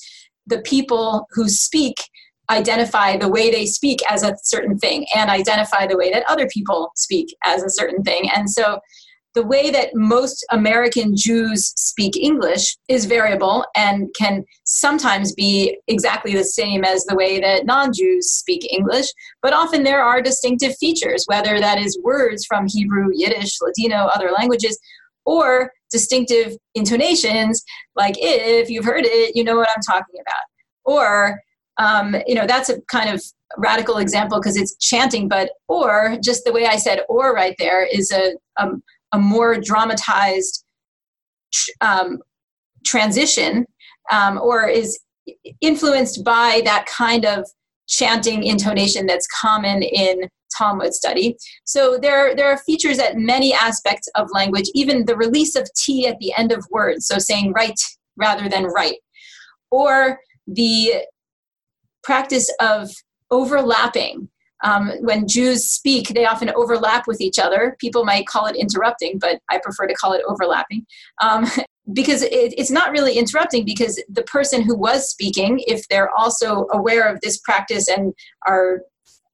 the 0.47 0.61
people 0.63 1.27
who 1.33 1.49
speak 1.49 1.97
identify 2.51 3.17
the 3.17 3.29
way 3.29 3.51
they 3.51 3.65
speak 3.65 4.01
as 4.11 4.23
a 4.23 4.37
certain 4.43 4.79
thing 4.79 5.07
and 5.17 5.31
identify 5.31 5.87
the 5.87 5.97
way 5.97 6.11
that 6.13 6.25
other 6.29 6.47
people 6.49 6.91
speak 6.95 7.35
as 7.45 7.63
a 7.63 7.71
certain 7.71 8.03
thing. 8.03 8.29
And 8.35 8.51
so 8.51 8.81
the 9.35 9.43
way 9.45 9.71
that 9.71 9.95
most 9.95 10.47
American 10.51 11.17
Jews 11.17 11.73
speak 11.77 12.17
English 12.17 12.77
is 12.89 13.05
variable 13.05 13.65
and 13.77 14.09
can 14.17 14.45
sometimes 14.65 15.33
be 15.35 15.77
exactly 15.89 16.35
the 16.35 16.45
same 16.45 16.85
as 16.85 17.05
the 17.05 17.17
way 17.17 17.41
that 17.41 17.67
non 17.67 17.93
Jews 17.93 18.31
speak 18.31 18.73
English, 18.73 19.07
but 19.43 19.53
often 19.53 19.83
there 19.83 20.03
are 20.03 20.23
distinctive 20.23 20.77
features, 20.79 21.25
whether 21.27 21.59
that 21.59 21.79
is 21.79 21.99
words 22.03 22.47
from 22.47 22.67
Hebrew, 22.69 23.09
Yiddish, 23.13 23.61
Ladino, 23.61 24.07
other 24.07 24.31
languages, 24.31 24.79
or 25.25 25.73
distinctive 25.91 26.57
intonations, 26.75 27.65
like 27.97 28.15
if 28.19 28.71
you've 28.71 28.85
heard 28.85 29.05
it, 29.05 29.35
you 29.35 29.43
know 29.43 29.57
what 29.57 29.69
I'm 29.75 29.83
talking 29.83 30.21
about. 30.21 30.45
Or, 30.85 31.41
um, 31.79 32.17
you 32.27 32.35
know, 32.35 32.47
that's 32.47 32.69
a 32.69 32.81
kind 32.83 33.11
of 33.11 33.23
radical 33.57 33.99
example 33.99 34.39
because 34.39 34.57
it's 34.57 34.77
chanting, 34.77 35.29
but 35.29 35.51
or 35.69 36.19
just 36.23 36.45
the 36.45 36.53
way 36.53 36.67
I 36.67 36.77
said 36.77 37.01
or 37.09 37.33
right 37.33 37.55
there 37.59 37.85
is 37.85 38.11
a, 38.11 38.35
um, 38.61 38.83
a 39.15 39.19
more 39.19 39.57
dramatized 39.61 40.65
um, 41.81 42.19
transition 42.85 43.65
um, 44.11 44.39
or 44.39 44.69
is 44.69 44.99
influenced 45.61 46.25
by 46.25 46.61
that 46.65 46.85
kind 46.87 47.25
of 47.25 47.47
chanting 47.87 48.43
intonation 48.43 49.07
that's 49.07 49.27
common 49.29 49.83
in 49.83 50.29
Talmud 50.59 50.95
study. 50.95 51.37
So 51.65 51.97
there, 52.01 52.35
there 52.35 52.51
are 52.51 52.59
features 52.59 52.99
at 52.99 53.17
many 53.17 53.55
aspects 53.55 54.09
of 54.17 54.29
language, 54.33 54.69
even 54.75 55.07
the 55.07 55.17
release 55.17 55.55
of 55.55 55.69
T 55.77 56.07
at 56.07 56.19
the 56.19 56.33
end 56.37 56.51
of 56.53 56.67
words, 56.71 57.07
so 57.07 57.19
saying 57.19 57.53
right 57.53 57.79
rather 58.17 58.49
than 58.49 58.65
right, 58.65 58.97
or 59.71 60.19
the 60.47 61.05
practice 62.03 62.53
of 62.61 62.91
overlapping 63.31 64.29
um, 64.65 64.93
when 65.01 65.29
Jews 65.29 65.65
speak, 65.65 66.09
they 66.09 66.25
often 66.25 66.51
overlap 66.57 67.07
with 67.07 67.21
each 67.21 67.39
other. 67.39 67.77
People 67.79 68.05
might 68.05 68.27
call 68.27 68.47
it 68.47 68.57
interrupting, 68.57 69.19
but 69.19 69.41
I 69.51 69.59
prefer 69.63 69.87
to 69.87 69.95
call 69.95 70.13
it 70.13 70.23
overlapping. 70.27 70.87
Um, 71.23 71.47
because 71.93 72.23
it, 72.23 72.55
it's 72.59 72.71
not 72.71 72.93
really 72.93 73.19
interrupting 73.19 73.67
because 73.67 74.03
the 74.09 74.23
person 74.23 74.63
who 74.63 74.75
was 74.75 75.11
speaking, 75.11 75.63
if 75.67 75.87
they're 75.89 76.09
also 76.11 76.67
aware 76.73 77.07
of 77.07 77.21
this 77.21 77.39
practice 77.39 77.89
and 77.89 78.15
are 78.47 78.81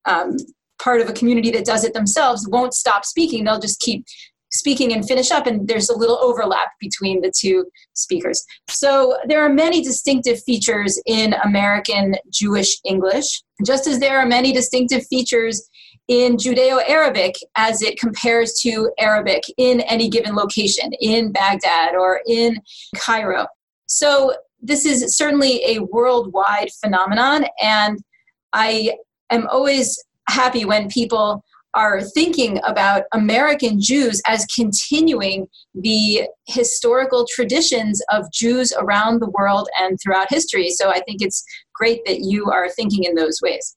um, 0.05 0.37
part 0.83 1.01
of 1.01 1.09
a 1.09 1.13
community 1.13 1.53
that 1.53 1.65
does 1.65 1.85
it 1.85 1.95
themselves 1.95 2.49
won't 2.49 2.75
stop 2.75 3.05
speaking. 3.05 3.45
They'll 3.45 3.61
just 3.61 3.79
keep 3.81 4.05
speaking 4.53 4.93
and 4.93 5.07
finish 5.07 5.31
up, 5.31 5.47
and 5.47 5.69
there's 5.69 5.89
a 5.89 5.97
little 5.97 6.19
overlap 6.19 6.73
between 6.81 7.21
the 7.21 7.33
two 7.37 7.67
speakers. 7.95 8.45
So 8.69 9.17
there 9.27 9.45
are 9.45 9.49
many 9.49 9.83
distinctive 9.83 10.43
features 10.43 11.01
in 11.07 11.35
American 11.45 12.17
Jewish 12.33 12.79
English, 12.85 13.43
just 13.65 13.87
as 13.87 13.99
there 14.01 14.19
are 14.19 14.27
many 14.27 14.53
distinctive 14.53 15.07
features 15.07 15.69
in 16.09 16.37
Judeo 16.37 16.81
Arabic 16.89 17.37
as 17.57 17.83
it 17.83 17.99
compares 17.99 18.55
to 18.63 18.91
Arabic 18.99 19.45
in 19.59 19.81
any 19.83 20.09
given 20.09 20.35
location, 20.35 20.91
in 21.01 21.31
Baghdad 21.31 21.95
or 21.95 22.21
in 22.27 22.61
Cairo. 22.97 23.47
So 23.87 24.35
this 24.61 24.85
is 24.85 25.17
certainly 25.17 25.63
a 25.65 25.79
worldwide 25.79 26.71
phenomenon, 26.83 27.47
and 27.63 27.99
I 28.53 28.95
am 29.31 29.47
always 29.47 30.03
happy 30.29 30.65
when 30.65 30.89
people 30.89 31.45
are 31.75 32.01
thinking 32.01 32.61
about 32.65 33.05
American 33.13 33.81
Jews 33.81 34.21
as 34.27 34.47
continuing 34.47 35.47
the 35.75 36.29
historical 36.47 37.27
traditions 37.33 38.03
of 38.13 38.31
Jews 38.33 38.73
around 38.79 39.21
the 39.21 39.31
world 39.31 39.69
and 39.79 39.99
throughout 40.03 40.31
history. 40.31 40.71
So 40.71 40.91
I 40.91 41.01
think 41.01 41.23
it's 41.23 41.45
great 41.75 42.05
that 42.07 42.21
you 42.21 42.51
are 42.51 42.69
thinking 42.71 43.05
in 43.05 43.15
those 43.15 43.41
ways. 43.43 43.77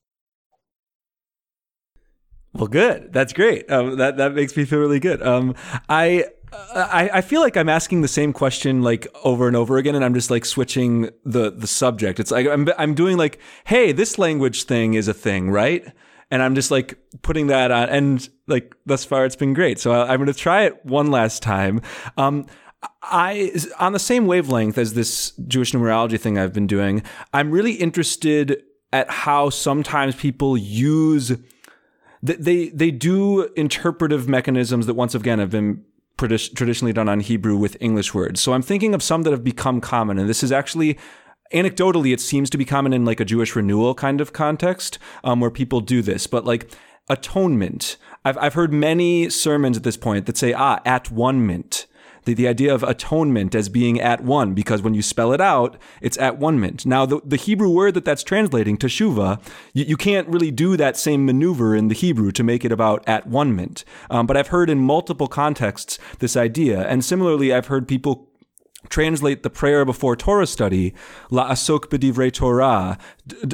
Well, 2.52 2.68
good. 2.68 3.12
That's 3.12 3.32
great. 3.32 3.70
Um, 3.70 3.96
that 3.96 4.16
that 4.16 4.34
makes 4.34 4.56
me 4.56 4.64
feel 4.64 4.78
really 4.78 5.00
good. 5.00 5.20
Um, 5.22 5.56
I 5.88 6.26
I, 6.52 7.10
I 7.14 7.20
feel 7.20 7.40
like 7.40 7.56
I'm 7.56 7.68
asking 7.68 8.02
the 8.02 8.08
same 8.08 8.32
question 8.32 8.82
like 8.82 9.08
over 9.24 9.48
and 9.48 9.56
over 9.56 9.76
again, 9.76 9.94
and 9.94 10.04
I'm 10.04 10.14
just 10.14 10.30
like 10.30 10.44
switching 10.44 11.10
the 11.24 11.50
the 11.50 11.66
subject. 11.66 12.20
It's 12.20 12.30
like 12.30 12.46
I'm 12.46 12.68
I'm 12.78 12.94
doing 12.94 13.16
like, 13.16 13.40
hey, 13.64 13.92
this 13.92 14.18
language 14.18 14.64
thing 14.64 14.94
is 14.94 15.08
a 15.08 15.14
thing, 15.14 15.50
right? 15.50 15.84
And 16.30 16.42
I'm 16.42 16.54
just 16.54 16.70
like 16.70 16.98
putting 17.22 17.48
that 17.48 17.70
on, 17.70 17.88
and 17.88 18.28
like 18.46 18.74
thus 18.86 19.04
far 19.04 19.24
it's 19.24 19.36
been 19.36 19.54
great. 19.54 19.78
So 19.78 19.92
I'm 19.92 20.18
going 20.18 20.26
to 20.26 20.34
try 20.34 20.62
it 20.64 20.84
one 20.84 21.10
last 21.10 21.42
time. 21.42 21.80
Um, 22.16 22.46
I 23.02 23.52
on 23.78 23.92
the 23.92 23.98
same 23.98 24.26
wavelength 24.26 24.78
as 24.78 24.94
this 24.94 25.32
Jewish 25.46 25.72
numerology 25.72 26.18
thing 26.18 26.38
I've 26.38 26.52
been 26.52 26.66
doing. 26.66 27.02
I'm 27.32 27.50
really 27.50 27.72
interested 27.72 28.62
at 28.92 29.10
how 29.10 29.50
sometimes 29.50 30.14
people 30.16 30.56
use 30.56 31.32
they 32.22 32.68
they 32.70 32.90
do 32.90 33.42
interpretive 33.54 34.28
mechanisms 34.28 34.86
that 34.86 34.94
once 34.94 35.14
again 35.14 35.38
have 35.38 35.50
been 35.50 35.84
traditionally 36.16 36.92
done 36.92 37.08
on 37.08 37.20
Hebrew 37.20 37.56
with 37.56 37.76
English 37.80 38.14
words. 38.14 38.40
So 38.40 38.52
I'm 38.52 38.62
thinking 38.62 38.94
of 38.94 39.02
some 39.02 39.22
that 39.22 39.30
have 39.32 39.44
become 39.44 39.80
common, 39.80 40.18
and 40.18 40.28
this 40.28 40.42
is 40.42 40.52
actually 40.52 40.96
anecdotally 41.54 42.12
it 42.12 42.20
seems 42.20 42.50
to 42.50 42.58
be 42.58 42.64
common 42.64 42.92
in 42.92 43.04
like 43.04 43.20
a 43.20 43.24
Jewish 43.24 43.56
renewal 43.56 43.94
kind 43.94 44.20
of 44.20 44.32
context 44.32 44.98
um, 45.22 45.40
where 45.40 45.50
people 45.50 45.80
do 45.80 46.02
this, 46.02 46.26
but 46.26 46.44
like 46.44 46.70
atonement. 47.08 47.96
I've 48.24 48.38
I've 48.38 48.54
heard 48.54 48.72
many 48.72 49.30
sermons 49.30 49.76
at 49.76 49.82
this 49.82 49.96
point 49.96 50.26
that 50.26 50.36
say 50.36 50.52
ah 50.52 50.80
at 50.84 51.10
one 51.10 51.46
mint 51.46 51.86
the, 52.24 52.34
the 52.34 52.48
idea 52.48 52.74
of 52.74 52.82
atonement 52.82 53.54
as 53.54 53.68
being 53.68 54.00
at 54.00 54.22
one, 54.22 54.54
because 54.54 54.82
when 54.82 54.94
you 54.94 55.02
spell 55.02 55.32
it 55.32 55.40
out, 55.40 55.76
it's 56.00 56.18
at 56.18 56.38
one 56.38 56.60
mint. 56.60 56.86
Now, 56.86 57.06
the, 57.06 57.20
the 57.24 57.36
Hebrew 57.36 57.70
word 57.70 57.94
that 57.94 58.04
that's 58.04 58.22
translating, 58.22 58.76
teshuva, 58.76 59.40
you, 59.72 59.84
you 59.84 59.96
can't 59.96 60.28
really 60.28 60.50
do 60.50 60.76
that 60.76 60.96
same 60.96 61.24
maneuver 61.24 61.74
in 61.74 61.88
the 61.88 61.94
Hebrew 61.94 62.32
to 62.32 62.42
make 62.42 62.64
it 62.64 62.72
about 62.72 63.06
at 63.06 63.26
one 63.26 63.54
mint. 63.54 63.84
Um, 64.10 64.26
but 64.26 64.36
I've 64.36 64.48
heard 64.48 64.70
in 64.70 64.78
multiple 64.78 65.28
contexts 65.28 65.98
this 66.18 66.36
idea. 66.36 66.86
And 66.86 67.04
similarly, 67.04 67.52
I've 67.52 67.66
heard 67.66 67.86
people 67.88 68.28
translate 68.88 69.42
the 69.42 69.50
prayer 69.50 69.84
before 69.84 70.16
Torah 70.16 70.46
study, 70.46 70.94
la 71.30 71.50
asok 71.50 71.86
b'divrei 71.86 72.32
Torah, 72.32 72.98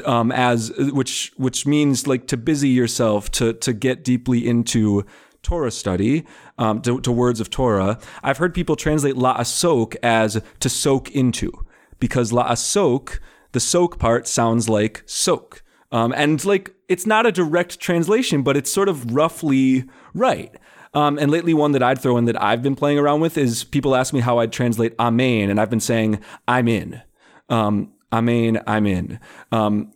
um, 0.05 0.33
as 0.33 0.73
which 0.77 1.33
which 1.37 1.67
means 1.67 2.07
like 2.07 2.27
to 2.29 2.37
busy 2.37 2.69
yourself, 2.69 3.31
to 3.33 3.53
to 3.55 3.73
get 3.73 4.05
deeply 4.05 4.47
into 4.47 5.05
Torah 5.43 5.71
study, 5.71 6.27
um, 6.59 6.83
to, 6.83 7.01
to, 7.01 7.11
words 7.11 7.41
of 7.41 7.51
Torah, 7.51 7.99
I've 8.23 8.39
heard 8.39 8.55
people 8.55 8.77
translate 8.77 9.17
la 9.17 9.39
asok 9.39 9.97
as 10.03 10.43
to 10.61 10.69
soak 10.69 11.11
into, 11.13 11.51
because 11.99 12.33
la 12.33 12.49
asok, 12.51 13.19
the 13.53 13.61
soak 13.61 13.99
part 13.99 14.29
sounds 14.29 14.69
like 14.69 15.03
soak. 15.07 15.63
Um, 15.93 16.13
and 16.17 16.45
like, 16.45 16.73
it's 16.89 17.07
not 17.07 17.27
a 17.27 17.33
direct 17.33 17.81
translation, 17.81 18.43
but 18.43 18.57
it's 18.57 18.71
sort 18.71 18.89
of 18.89 19.13
roughly 19.15 19.85
right. 20.15 20.55
Um, 20.93 21.19
and 21.19 21.31
lately, 21.31 21.55
one 21.55 21.73
that 21.73 21.83
I'd 21.83 22.01
throw 22.01 22.17
in 22.17 22.25
that 22.25 22.41
I've 22.43 22.63
been 22.63 22.77
playing 22.77 22.99
around 22.99 23.21
with 23.21 23.39
is 23.39 23.65
people 23.65 23.95
ask 23.95 24.13
me 24.13 24.21
how 24.21 24.39
I'd 24.39 24.53
translate 24.53 24.95
amen, 24.99 25.51
and 25.51 25.61
I've 25.61 25.71
been 25.71 25.81
saying 25.81 26.21
I'm 26.49 26.69
in. 26.69 27.01
Um, 27.49 27.93
amen, 28.13 28.63
I'm 28.67 28.87
in. 28.87 29.21
Um, 29.53 29.93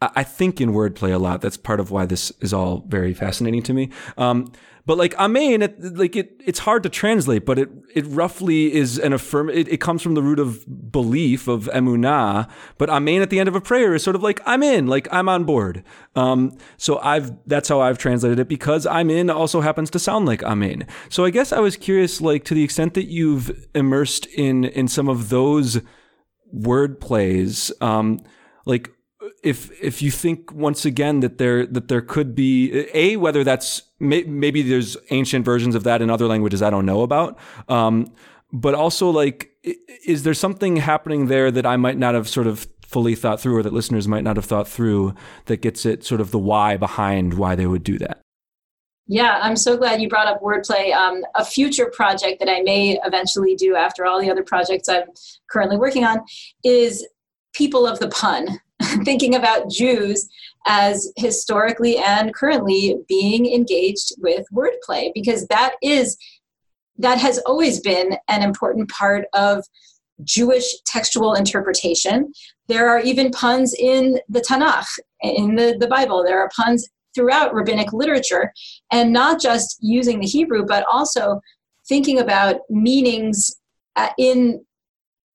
I 0.00 0.24
think 0.24 0.60
in 0.60 0.72
wordplay 0.72 1.12
a 1.14 1.18
lot. 1.18 1.40
That's 1.40 1.56
part 1.56 1.80
of 1.80 1.90
why 1.90 2.04
this 2.04 2.30
is 2.40 2.52
all 2.52 2.84
very 2.86 3.14
fascinating 3.14 3.62
to 3.62 3.72
me. 3.72 3.90
Um, 4.18 4.52
but 4.86 4.96
like 4.96 5.14
amen, 5.18 5.62
it, 5.62 5.96
like 5.96 6.14
it, 6.14 6.40
it's 6.44 6.60
hard 6.60 6.84
to 6.84 6.88
translate, 6.88 7.44
but 7.44 7.58
it 7.58 7.68
it 7.92 8.06
roughly 8.06 8.72
is 8.72 8.98
an 8.98 9.12
affirm. 9.12 9.50
It, 9.50 9.66
it 9.68 9.80
comes 9.80 10.00
from 10.00 10.14
the 10.14 10.22
root 10.22 10.38
of 10.38 10.64
belief 10.92 11.48
of 11.48 11.64
emunah. 11.74 12.48
But 12.78 12.88
amen 12.88 13.20
at 13.20 13.30
the 13.30 13.40
end 13.40 13.48
of 13.48 13.56
a 13.56 13.60
prayer 13.60 13.94
is 13.94 14.04
sort 14.04 14.14
of 14.14 14.22
like 14.22 14.40
I'm 14.46 14.62
in, 14.62 14.86
like 14.86 15.08
I'm 15.10 15.28
on 15.28 15.42
board. 15.42 15.82
Um, 16.14 16.56
so 16.76 17.00
I've 17.00 17.32
that's 17.46 17.68
how 17.68 17.80
I've 17.80 17.98
translated 17.98 18.38
it 18.38 18.48
because 18.48 18.86
I'm 18.86 19.10
in 19.10 19.28
also 19.28 19.60
happens 19.60 19.90
to 19.90 19.98
sound 19.98 20.24
like 20.24 20.44
amen. 20.44 20.86
So 21.08 21.24
I 21.24 21.30
guess 21.30 21.52
I 21.52 21.58
was 21.58 21.76
curious, 21.76 22.20
like 22.20 22.44
to 22.44 22.54
the 22.54 22.62
extent 22.62 22.94
that 22.94 23.06
you've 23.06 23.66
immersed 23.74 24.26
in 24.26 24.64
in 24.64 24.86
some 24.86 25.08
of 25.08 25.30
those 25.30 25.80
word 26.52 27.00
plays, 27.00 27.72
um, 27.80 28.20
like 28.66 28.92
if 29.42 29.70
if 29.82 30.00
you 30.00 30.12
think 30.12 30.52
once 30.52 30.84
again 30.84 31.20
that 31.20 31.38
there 31.38 31.66
that 31.66 31.88
there 31.88 32.00
could 32.00 32.36
be 32.36 32.86
a 32.94 33.16
whether 33.16 33.42
that's 33.42 33.82
may, 33.98 34.22
maybe 34.24 34.62
there's 34.62 34.96
ancient 35.10 35.44
versions 35.44 35.74
of 35.74 35.84
that 35.84 36.02
in 36.02 36.10
other 36.10 36.26
languages 36.26 36.62
I 36.62 36.70
don't 36.70 36.86
know 36.86 37.02
about, 37.02 37.38
um, 37.68 38.12
but 38.52 38.74
also 38.74 39.10
like 39.10 39.50
is 40.06 40.22
there 40.22 40.34
something 40.34 40.76
happening 40.76 41.26
there 41.26 41.50
that 41.50 41.66
I 41.66 41.76
might 41.76 41.98
not 41.98 42.14
have 42.14 42.28
sort 42.28 42.46
of 42.46 42.68
fully 42.86 43.16
thought 43.16 43.40
through 43.40 43.56
or 43.56 43.62
that 43.62 43.72
listeners 43.72 44.06
might 44.06 44.22
not 44.22 44.36
have 44.36 44.44
thought 44.44 44.68
through 44.68 45.14
that 45.46 45.60
gets 45.60 45.84
it 45.84 46.04
sort 46.04 46.20
of 46.20 46.30
the 46.30 46.38
why 46.38 46.76
behind 46.76 47.34
why 47.34 47.56
they 47.56 47.66
would 47.66 47.82
do 47.82 47.98
that. 47.98 48.20
Yeah, 49.08 49.38
I'm 49.42 49.56
so 49.56 49.76
glad 49.76 50.00
you 50.00 50.08
brought 50.08 50.28
up 50.28 50.40
wordplay. 50.40 50.92
Um, 50.92 51.24
a 51.34 51.44
future 51.44 51.90
project 51.94 52.38
that 52.40 52.48
I 52.48 52.62
may 52.62 52.98
eventually 53.04 53.54
do 53.54 53.76
after 53.76 54.04
all 54.04 54.20
the 54.20 54.30
other 54.30 54.42
projects 54.42 54.88
I'm 54.88 55.04
currently 55.50 55.76
working 55.76 56.04
on 56.04 56.24
is 56.64 57.06
people 57.52 57.86
of 57.86 57.98
the 57.98 58.08
pun. 58.08 58.60
thinking 59.04 59.34
about 59.34 59.70
Jews 59.70 60.28
as 60.66 61.12
historically 61.16 61.96
and 61.96 62.34
currently 62.34 62.96
being 63.08 63.52
engaged 63.52 64.12
with 64.18 64.44
wordplay 64.52 65.10
because 65.14 65.46
that 65.46 65.74
is 65.82 66.16
that 66.98 67.18
has 67.18 67.38
always 67.46 67.80
been 67.80 68.16
an 68.28 68.42
important 68.42 68.90
part 68.90 69.26
of 69.34 69.64
Jewish 70.24 70.64
textual 70.86 71.34
interpretation. 71.34 72.32
There 72.68 72.88
are 72.88 73.00
even 73.00 73.30
puns 73.30 73.74
in 73.74 74.18
the 74.28 74.40
Tanakh, 74.40 74.86
in 75.22 75.56
the, 75.56 75.76
the 75.78 75.88
Bible. 75.88 76.24
There 76.24 76.40
are 76.40 76.50
puns 76.56 76.88
throughout 77.14 77.54
rabbinic 77.54 77.92
literature, 77.92 78.52
and 78.90 79.12
not 79.12 79.40
just 79.40 79.76
using 79.80 80.20
the 80.20 80.26
Hebrew, 80.26 80.64
but 80.64 80.86
also 80.90 81.40
thinking 81.88 82.18
about 82.18 82.60
meanings 82.70 83.54
uh, 83.96 84.08
in 84.18 84.64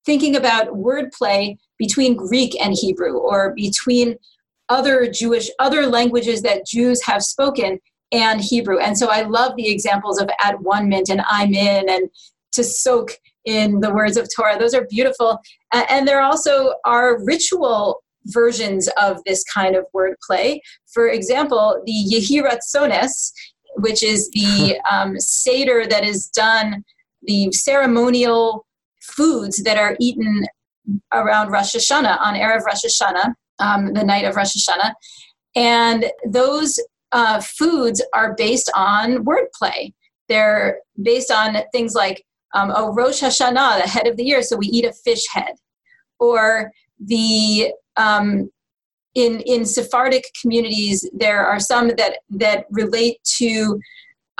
thinking 0.05 0.35
about 0.35 0.67
wordplay 0.69 1.57
between 1.77 2.15
Greek 2.15 2.59
and 2.61 2.73
Hebrew 2.73 3.17
or 3.17 3.53
between 3.55 4.15
other 4.71 5.11
Jewish, 5.11 5.49
other 5.59 5.85
languages 5.85 6.41
that 6.43 6.65
Jews 6.65 7.03
have 7.05 7.21
spoken 7.21 7.79
and 8.11 8.41
Hebrew. 8.41 8.79
And 8.79 8.97
so 8.97 9.09
I 9.09 9.21
love 9.23 9.55
the 9.55 9.69
examples 9.69 10.19
of 10.19 10.29
at 10.41 10.61
one 10.61 10.87
mint 10.87 11.09
and 11.09 11.21
I'm 11.29 11.53
in 11.53 11.89
and 11.89 12.09
to 12.53 12.63
soak 12.63 13.11
in 13.45 13.81
the 13.81 13.93
words 13.93 14.17
of 14.17 14.27
Torah. 14.33 14.57
Those 14.57 14.73
are 14.73 14.87
beautiful. 14.89 15.39
And 15.73 16.07
there 16.07 16.21
also 16.21 16.73
are 16.85 17.23
ritual 17.23 18.01
versions 18.25 18.89
of 19.01 19.21
this 19.25 19.43
kind 19.43 19.75
of 19.75 19.85
wordplay. 19.93 20.59
For 20.93 21.09
example, 21.09 21.81
the 21.85 22.05
Yehi 22.11 22.41
Ratzons, 22.41 23.31
which 23.75 24.03
is 24.03 24.29
the 24.31 24.79
um, 24.91 25.19
Seder 25.19 25.85
that 25.87 26.05
is 26.05 26.27
done, 26.27 26.83
the 27.23 27.51
ceremonial 27.51 28.65
foods 29.01 29.63
that 29.63 29.77
are 29.77 29.97
eaten 29.99 30.45
around 31.13 31.51
Rosh 31.51 31.75
Hashanah, 31.75 32.19
on 32.19 32.35
Erev 32.35 32.63
Rosh 32.65 32.85
Hashanah, 32.85 33.33
um, 33.61 33.93
the 33.93 34.03
night 34.03 34.25
of 34.25 34.35
Rosh 34.35 34.55
Hashanah. 34.55 34.93
And 35.55 36.05
those 36.25 36.79
uh, 37.11 37.41
foods 37.41 38.03
are 38.13 38.35
based 38.35 38.71
on 38.75 39.25
wordplay. 39.25 39.93
They're 40.29 40.79
based 41.01 41.31
on 41.31 41.57
things 41.71 41.93
like, 41.93 42.25
um, 42.53 42.71
oh, 42.75 42.93
Rosh 42.93 43.21
Hashanah, 43.21 43.81
the 43.81 43.89
head 43.89 44.07
of 44.07 44.17
the 44.17 44.23
year, 44.23 44.41
so 44.41 44.55
we 44.55 44.67
eat 44.67 44.85
a 44.85 44.93
fish 44.93 45.25
head. 45.29 45.53
Or 46.19 46.71
the 46.99 47.71
um, 47.97 48.49
in 49.15 49.41
in 49.41 49.65
Sephardic 49.65 50.25
communities, 50.41 51.09
there 51.13 51.45
are 51.45 51.59
some 51.59 51.89
that 51.97 52.19
that 52.29 52.65
relate 52.71 53.17
to 53.37 53.79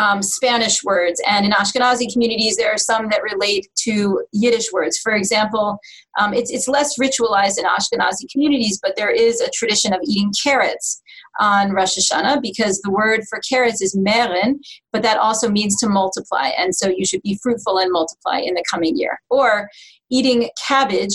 um, 0.01 0.23
Spanish 0.23 0.83
words. 0.83 1.21
And 1.27 1.45
in 1.45 1.51
Ashkenazi 1.51 2.11
communities, 2.11 2.57
there 2.57 2.71
are 2.71 2.77
some 2.77 3.07
that 3.09 3.21
relate 3.21 3.67
to 3.83 4.23
Yiddish 4.33 4.71
words. 4.73 4.97
For 4.97 5.13
example, 5.13 5.77
um, 6.19 6.33
it's, 6.33 6.49
it's 6.51 6.67
less 6.67 6.97
ritualized 6.97 7.59
in 7.59 7.65
Ashkenazi 7.65 8.25
communities, 8.31 8.79
but 8.81 8.95
there 8.95 9.11
is 9.11 9.39
a 9.41 9.51
tradition 9.53 9.93
of 9.93 9.99
eating 10.03 10.31
carrots 10.43 11.01
on 11.39 11.71
Rosh 11.71 11.97
Hashanah 11.97 12.41
because 12.41 12.81
the 12.81 12.91
word 12.91 13.21
for 13.29 13.39
carrots 13.47 13.81
is 13.81 13.95
meren, 13.95 14.55
but 14.91 15.03
that 15.03 15.17
also 15.17 15.49
means 15.49 15.77
to 15.77 15.87
multiply. 15.87 16.49
And 16.57 16.75
so 16.75 16.89
you 16.89 17.05
should 17.05 17.21
be 17.21 17.39
fruitful 17.43 17.77
and 17.77 17.91
multiply 17.91 18.39
in 18.39 18.55
the 18.55 18.63
coming 18.69 18.97
year. 18.97 19.21
Or 19.29 19.69
eating 20.09 20.49
cabbage 20.67 21.13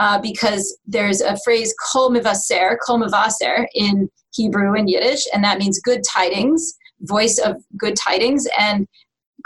uh, 0.00 0.20
because 0.20 0.76
there's 0.86 1.20
a 1.20 1.36
phrase 1.44 1.72
kol 1.92 2.10
mivaser, 2.10 2.76
kol 2.84 2.98
mivaser 2.98 3.66
in 3.74 4.08
Hebrew 4.32 4.74
and 4.74 4.90
Yiddish, 4.90 5.24
and 5.32 5.44
that 5.44 5.58
means 5.58 5.78
good 5.78 6.02
tidings, 6.12 6.74
voice 7.04 7.38
of 7.38 7.62
good 7.76 7.96
tidings. 7.96 8.46
And 8.58 8.86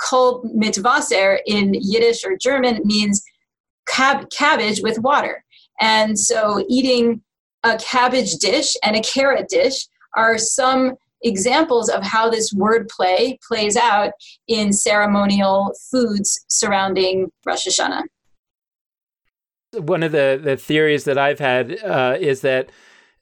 kol 0.00 0.42
mitvaser 0.56 1.38
in 1.46 1.74
Yiddish 1.74 2.24
or 2.24 2.36
German 2.36 2.80
means 2.84 3.22
cab- 3.88 4.30
cabbage 4.30 4.80
with 4.82 4.98
water. 4.98 5.44
And 5.80 6.18
so 6.18 6.64
eating 6.68 7.22
a 7.64 7.76
cabbage 7.78 8.34
dish 8.36 8.76
and 8.82 8.96
a 8.96 9.02
carrot 9.02 9.48
dish 9.48 9.86
are 10.16 10.38
some 10.38 10.94
examples 11.22 11.88
of 11.88 12.02
how 12.02 12.30
this 12.30 12.52
word 12.52 12.88
play 12.88 13.38
plays 13.46 13.76
out 13.76 14.12
in 14.46 14.72
ceremonial 14.72 15.74
foods 15.90 16.44
surrounding 16.48 17.30
Rosh 17.44 17.66
Hashanah. 17.66 18.04
One 19.72 20.02
of 20.02 20.12
the, 20.12 20.40
the 20.42 20.56
theories 20.56 21.04
that 21.04 21.18
I've 21.18 21.40
had 21.40 21.78
uh, 21.82 22.16
is 22.18 22.40
that 22.42 22.70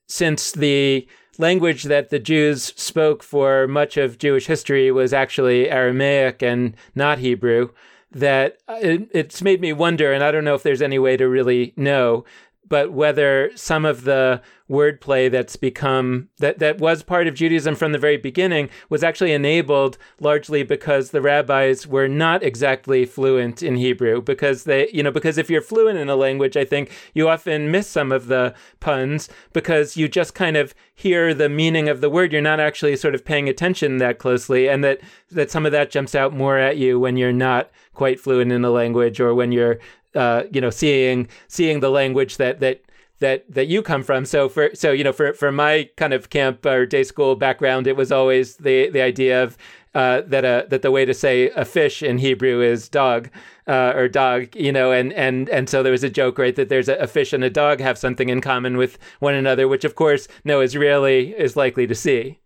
since 0.08 0.52
the 0.52 1.08
language 1.38 1.84
that 1.84 2.10
the 2.10 2.18
Jews 2.18 2.72
spoke 2.76 3.22
for 3.22 3.66
much 3.66 3.96
of 3.96 4.18
Jewish 4.18 4.46
history 4.46 4.90
was 4.90 5.12
actually 5.12 5.70
Aramaic 5.70 6.42
and 6.42 6.74
not 6.94 7.18
Hebrew, 7.18 7.70
that 8.10 8.58
uh, 8.68 8.78
it, 8.80 9.08
it's 9.12 9.42
made 9.42 9.60
me 9.60 9.72
wonder, 9.72 10.12
and 10.12 10.24
I 10.24 10.30
don't 10.30 10.44
know 10.44 10.54
if 10.54 10.62
there's 10.62 10.82
any 10.82 10.98
way 10.98 11.16
to 11.16 11.28
really 11.28 11.72
know, 11.76 12.24
but 12.68 12.92
whether 12.92 13.50
some 13.54 13.84
of 13.84 14.04
the 14.04 14.40
wordplay 14.68 15.30
that's 15.30 15.54
become 15.54 16.28
that 16.38 16.58
that 16.58 16.78
was 16.78 17.02
part 17.02 17.28
of 17.28 17.34
Judaism 17.34 17.76
from 17.76 17.92
the 17.92 17.98
very 17.98 18.16
beginning 18.16 18.68
was 18.88 19.04
actually 19.04 19.32
enabled 19.32 19.96
largely 20.18 20.64
because 20.64 21.10
the 21.10 21.20
rabbis 21.20 21.86
were 21.86 22.08
not 22.08 22.42
exactly 22.42 23.04
fluent 23.04 23.62
in 23.62 23.76
Hebrew 23.76 24.20
because 24.20 24.64
they 24.64 24.88
you 24.92 25.04
know 25.04 25.12
because 25.12 25.38
if 25.38 25.48
you're 25.48 25.62
fluent 25.62 25.98
in 25.98 26.08
a 26.08 26.16
language 26.16 26.56
I 26.56 26.64
think 26.64 26.90
you 27.14 27.28
often 27.28 27.70
miss 27.70 27.86
some 27.86 28.10
of 28.10 28.26
the 28.26 28.54
puns 28.80 29.28
because 29.52 29.96
you 29.96 30.08
just 30.08 30.34
kind 30.34 30.56
of 30.56 30.74
hear 30.96 31.34
the 31.34 31.48
meaning 31.48 31.88
of 31.88 32.00
the 32.00 32.10
word. 32.10 32.32
You're 32.32 32.40
not 32.40 32.58
actually 32.58 32.96
sort 32.96 33.14
of 33.14 33.24
paying 33.24 33.48
attention 33.48 33.98
that 33.98 34.18
closely 34.18 34.68
and 34.68 34.82
that 34.82 35.00
that 35.30 35.50
some 35.50 35.66
of 35.66 35.72
that 35.72 35.90
jumps 35.90 36.14
out 36.14 36.32
more 36.32 36.58
at 36.58 36.78
you 36.78 36.98
when 36.98 37.16
you're 37.16 37.32
not 37.32 37.70
quite 37.92 38.18
fluent 38.18 38.50
in 38.50 38.64
a 38.64 38.70
language 38.70 39.20
or 39.20 39.34
when 39.34 39.52
you're 39.52 39.78
uh, 40.16 40.44
you 40.50 40.60
know, 40.60 40.70
seeing 40.70 41.28
seeing 41.48 41.80
the 41.80 41.90
language 41.90 42.38
that 42.38 42.60
that 42.60 42.82
that 43.18 43.44
that 43.52 43.66
you 43.66 43.82
come 43.82 44.02
from. 44.02 44.24
So 44.24 44.48
for 44.48 44.70
so 44.74 44.92
you 44.92 45.04
know, 45.04 45.12
for 45.12 45.32
for 45.32 45.52
my 45.52 45.88
kind 45.96 46.12
of 46.12 46.30
camp 46.30 46.64
or 46.66 46.86
day 46.86 47.04
school 47.04 47.36
background, 47.36 47.86
it 47.86 47.96
was 47.96 48.12
always 48.12 48.56
the 48.56 48.90
the 48.90 49.02
idea 49.02 49.42
of 49.42 49.56
uh, 49.94 50.22
that 50.26 50.44
a 50.44 50.66
that 50.68 50.82
the 50.82 50.90
way 50.90 51.04
to 51.04 51.14
say 51.14 51.48
a 51.50 51.64
fish 51.64 52.02
in 52.02 52.18
Hebrew 52.18 52.60
is 52.60 52.88
dog 52.88 53.30
uh, 53.66 53.92
or 53.96 54.08
dog, 54.08 54.54
you 54.54 54.70
know, 54.72 54.92
and 54.92 55.12
and 55.14 55.48
and 55.48 55.68
so 55.68 55.82
there 55.82 55.92
was 55.92 56.04
a 56.04 56.10
joke, 56.10 56.38
right, 56.38 56.54
that 56.54 56.68
there's 56.68 56.88
a, 56.88 56.96
a, 56.96 57.06
fish 57.06 57.32
and 57.32 57.42
a 57.42 57.50
dog 57.50 57.80
have 57.80 57.96
something 57.96 58.28
in 58.28 58.40
common 58.40 58.76
with 58.76 58.98
one 59.20 59.34
another, 59.34 59.66
which 59.66 59.84
of 59.84 59.94
course 59.94 60.28
no 60.44 60.60
Israeli 60.60 61.34
is 61.34 61.56
likely 61.56 61.86
to 61.86 61.94
see. 61.94 62.38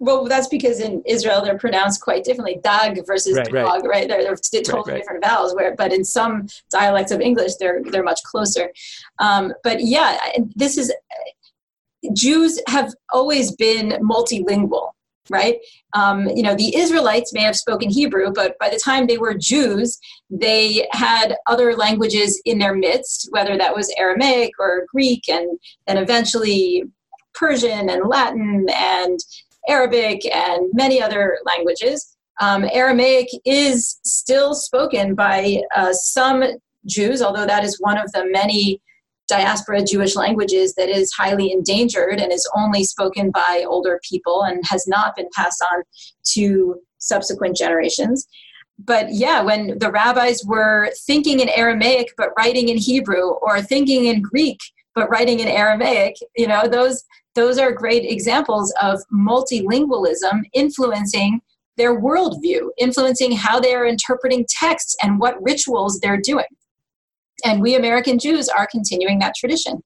Well, 0.00 0.24
that's 0.24 0.48
because 0.48 0.80
in 0.80 1.02
Israel 1.06 1.42
they're 1.42 1.58
pronounced 1.58 2.00
quite 2.00 2.24
differently. 2.24 2.60
Dag 2.62 3.04
versus 3.06 3.36
right, 3.36 3.50
dog, 3.50 3.84
right? 3.84 3.88
right? 3.88 4.08
They're, 4.08 4.22
they're 4.22 4.62
totally 4.62 4.92
right, 4.92 5.00
different 5.00 5.24
vowels. 5.24 5.54
Where, 5.54 5.74
but 5.76 5.92
in 5.92 6.04
some 6.04 6.46
dialects 6.70 7.12
of 7.12 7.20
English, 7.20 7.56
they're 7.58 7.82
they're 7.82 8.04
much 8.04 8.22
closer. 8.22 8.70
Um, 9.18 9.52
but 9.64 9.82
yeah, 9.82 10.18
this 10.54 10.78
is 10.78 10.92
Jews 12.14 12.60
have 12.68 12.94
always 13.12 13.54
been 13.56 13.90
multilingual, 14.00 14.90
right? 15.30 15.58
Um, 15.94 16.28
you 16.28 16.42
know, 16.42 16.54
the 16.54 16.76
Israelites 16.76 17.32
may 17.32 17.42
have 17.42 17.56
spoken 17.56 17.90
Hebrew, 17.90 18.32
but 18.32 18.56
by 18.60 18.68
the 18.68 18.78
time 18.78 19.06
they 19.06 19.18
were 19.18 19.34
Jews, 19.34 19.98
they 20.30 20.86
had 20.92 21.36
other 21.46 21.74
languages 21.74 22.40
in 22.44 22.58
their 22.58 22.74
midst, 22.74 23.28
whether 23.30 23.58
that 23.58 23.74
was 23.74 23.92
Aramaic 23.98 24.52
or 24.60 24.86
Greek, 24.88 25.28
and 25.28 25.58
then 25.86 25.96
eventually 25.96 26.84
Persian 27.34 27.88
and 27.90 28.08
Latin 28.08 28.66
and 28.72 29.18
Arabic, 29.68 30.24
and 30.34 30.68
many 30.72 31.00
other 31.02 31.38
languages. 31.46 32.16
Um, 32.40 32.64
Aramaic 32.72 33.28
is 33.44 33.98
still 34.04 34.54
spoken 34.54 35.14
by 35.14 35.60
uh, 35.74 35.92
some 35.92 36.44
Jews, 36.86 37.20
although 37.20 37.46
that 37.46 37.64
is 37.64 37.76
one 37.80 37.98
of 37.98 38.10
the 38.12 38.24
many 38.30 38.80
diaspora 39.28 39.84
Jewish 39.84 40.16
languages 40.16 40.74
that 40.74 40.88
is 40.88 41.12
highly 41.12 41.52
endangered 41.52 42.18
and 42.20 42.32
is 42.32 42.48
only 42.56 42.82
spoken 42.82 43.30
by 43.30 43.64
older 43.68 44.00
people 44.08 44.42
and 44.42 44.64
has 44.66 44.86
not 44.86 45.14
been 45.14 45.28
passed 45.34 45.62
on 45.70 45.82
to 46.32 46.80
subsequent 46.98 47.56
generations. 47.56 48.26
But 48.78 49.12
yeah, 49.12 49.42
when 49.42 49.78
the 49.78 49.90
rabbis 49.90 50.44
were 50.46 50.90
thinking 51.06 51.40
in 51.40 51.48
Aramaic 51.48 52.12
but 52.16 52.30
writing 52.38 52.68
in 52.68 52.78
Hebrew, 52.78 53.30
or 53.42 53.60
thinking 53.60 54.06
in 54.06 54.22
Greek 54.22 54.58
but 54.94 55.10
writing 55.10 55.40
in 55.40 55.48
Aramaic, 55.48 56.16
you 56.36 56.46
know, 56.46 56.66
those 56.66 57.04
those 57.38 57.56
are 57.56 57.70
great 57.70 58.04
examples 58.04 58.74
of 58.82 59.00
multilingualism 59.14 60.42
influencing 60.54 61.40
their 61.76 62.00
worldview, 62.00 62.70
influencing 62.78 63.30
how 63.30 63.60
they 63.60 63.74
are 63.74 63.86
interpreting 63.86 64.44
texts 64.48 64.96
and 65.04 65.20
what 65.20 65.40
rituals 65.40 66.00
they're 66.00 66.20
doing. 66.20 66.50
And 67.44 67.62
we 67.62 67.76
American 67.76 68.18
Jews 68.18 68.48
are 68.48 68.66
continuing 68.66 69.20
that 69.20 69.34
tradition. 69.38 69.80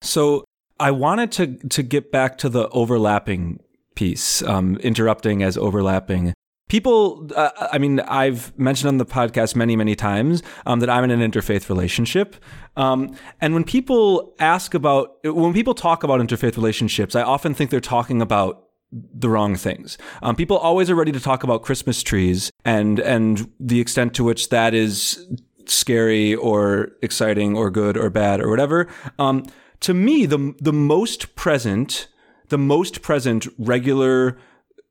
So 0.00 0.44
I 0.78 0.92
wanted 0.92 1.32
to 1.32 1.56
to 1.70 1.82
get 1.82 2.12
back 2.12 2.38
to 2.38 2.48
the 2.48 2.68
overlapping 2.68 3.58
piece, 3.96 4.42
um, 4.42 4.76
interrupting 4.76 5.42
as 5.42 5.56
overlapping 5.58 6.34
people 6.72 7.28
uh, 7.36 7.50
i 7.70 7.76
mean 7.76 8.00
i've 8.22 8.58
mentioned 8.58 8.88
on 8.88 8.96
the 8.96 9.04
podcast 9.04 9.54
many 9.54 9.76
many 9.76 9.94
times 9.94 10.42
um, 10.64 10.80
that 10.80 10.88
i'm 10.88 11.04
in 11.04 11.10
an 11.10 11.22
interfaith 11.30 11.68
relationship 11.68 12.34
um, 12.76 13.14
and 13.42 13.52
when 13.52 13.62
people 13.62 14.34
ask 14.38 14.72
about 14.72 15.18
when 15.22 15.52
people 15.52 15.74
talk 15.74 16.02
about 16.02 16.18
interfaith 16.18 16.56
relationships 16.56 17.14
i 17.14 17.22
often 17.22 17.52
think 17.52 17.68
they're 17.70 17.90
talking 17.98 18.22
about 18.22 18.68
the 18.92 19.28
wrong 19.28 19.56
things. 19.56 19.96
Um, 20.22 20.36
people 20.36 20.58
always 20.58 20.90
are 20.90 20.94
ready 20.94 21.12
to 21.12 21.20
talk 21.20 21.42
about 21.44 21.62
Christmas 21.62 22.02
trees 22.02 22.52
and 22.62 23.00
and 23.00 23.50
the 23.58 23.80
extent 23.80 24.12
to 24.16 24.24
which 24.24 24.50
that 24.50 24.74
is 24.74 25.26
scary 25.64 26.34
or 26.34 26.90
exciting 27.00 27.56
or 27.56 27.70
good 27.70 27.96
or 27.96 28.10
bad 28.10 28.42
or 28.42 28.50
whatever. 28.50 28.88
Um, 29.18 29.44
to 29.80 29.94
me, 29.94 30.26
the 30.26 30.54
the 30.60 30.74
most 30.74 31.34
present, 31.36 32.08
the 32.48 32.58
most 32.58 33.00
present 33.00 33.48
regular 33.58 34.36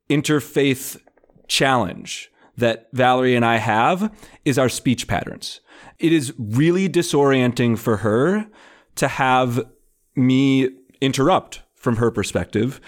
interfaith 0.10 1.00
challenge 1.52 2.32
that 2.56 2.88
Valerie 2.94 3.36
and 3.36 3.44
I 3.44 3.58
have 3.58 4.10
is 4.46 4.58
our 4.58 4.70
speech 4.70 5.06
patterns. 5.06 5.60
It 6.00 6.14
is 6.14 6.34
really 6.40 6.88
disorienting 6.88 7.78
for 7.78 7.98
her 7.98 8.48
to 8.96 9.08
have 9.10 9.62
me 10.16 10.70
interrupt 11.02 11.62
from 11.76 11.98
her 11.98 12.10
perspective 12.10 12.80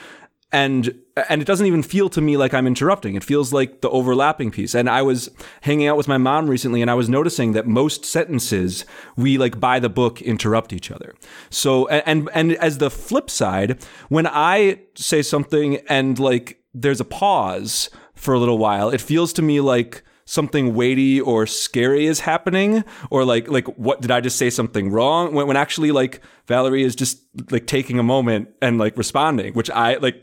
and 0.54 0.94
and 1.30 1.42
it 1.42 1.46
doesn't 1.46 1.66
even 1.66 1.84
feel 1.84 2.10
to 2.10 2.22
me 2.22 2.38
like 2.38 2.54
I'm 2.54 2.68
interrupting. 2.68 3.16
It 3.16 3.24
feels 3.24 3.52
like 3.52 3.82
the 3.82 3.90
overlapping 3.90 4.52
piece. 4.52 4.74
And 4.76 4.90
I 4.90 5.02
was 5.02 5.30
hanging 5.62 5.88
out 5.88 5.98
with 5.98 6.08
my 6.08 6.18
mom 6.18 6.50
recently 6.50 6.82
and 6.82 6.90
I 6.90 6.94
was 6.94 7.10
noticing 7.10 7.54
that 7.54 7.68
most 7.68 8.06
sentences 8.06 8.86
we 9.18 9.38
like 9.38 9.60
by 9.60 9.80
the 9.80 9.90
book 9.90 10.22
interrupt 10.22 10.72
each 10.72 10.92
other. 10.92 11.16
So 11.50 11.88
and 11.88 12.30
and 12.34 12.54
as 12.54 12.78
the 12.78 12.92
flip 12.92 13.30
side, 13.30 13.84
when 14.10 14.28
I 14.28 14.80
say 14.96 15.22
something 15.24 15.78
and 15.90 16.20
like 16.20 16.60
there's 16.74 17.02
a 17.02 17.06
pause, 17.06 17.90
for 18.24 18.34
a 18.34 18.40
little 18.40 18.58
while. 18.58 18.90
It 18.90 19.02
feels 19.02 19.34
to 19.34 19.42
me 19.42 19.60
like 19.60 20.04
something 20.26 20.74
weighty 20.74 21.20
or 21.20 21.46
scary 21.46 22.06
is 22.06 22.22
happening 22.22 22.84
or 23.10 23.26
like 23.26 23.50
like 23.50 23.68
what 23.78 24.00
did 24.00 24.10
i 24.10 24.22
just 24.22 24.38
say 24.38 24.50
something 24.50 24.90
wrong? 24.90 25.34
When, 25.34 25.48
when 25.48 25.58
actually 25.58 25.92
like 25.92 26.22
valerie 26.48 26.84
is 26.84 26.96
just 26.96 27.20
like 27.52 27.68
taking 27.68 28.00
a 28.00 28.04
moment 28.04 28.50
and 28.62 28.78
like 28.78 28.98
responding 28.98 29.54
which 29.54 29.70
i 29.72 29.96
like 29.96 30.16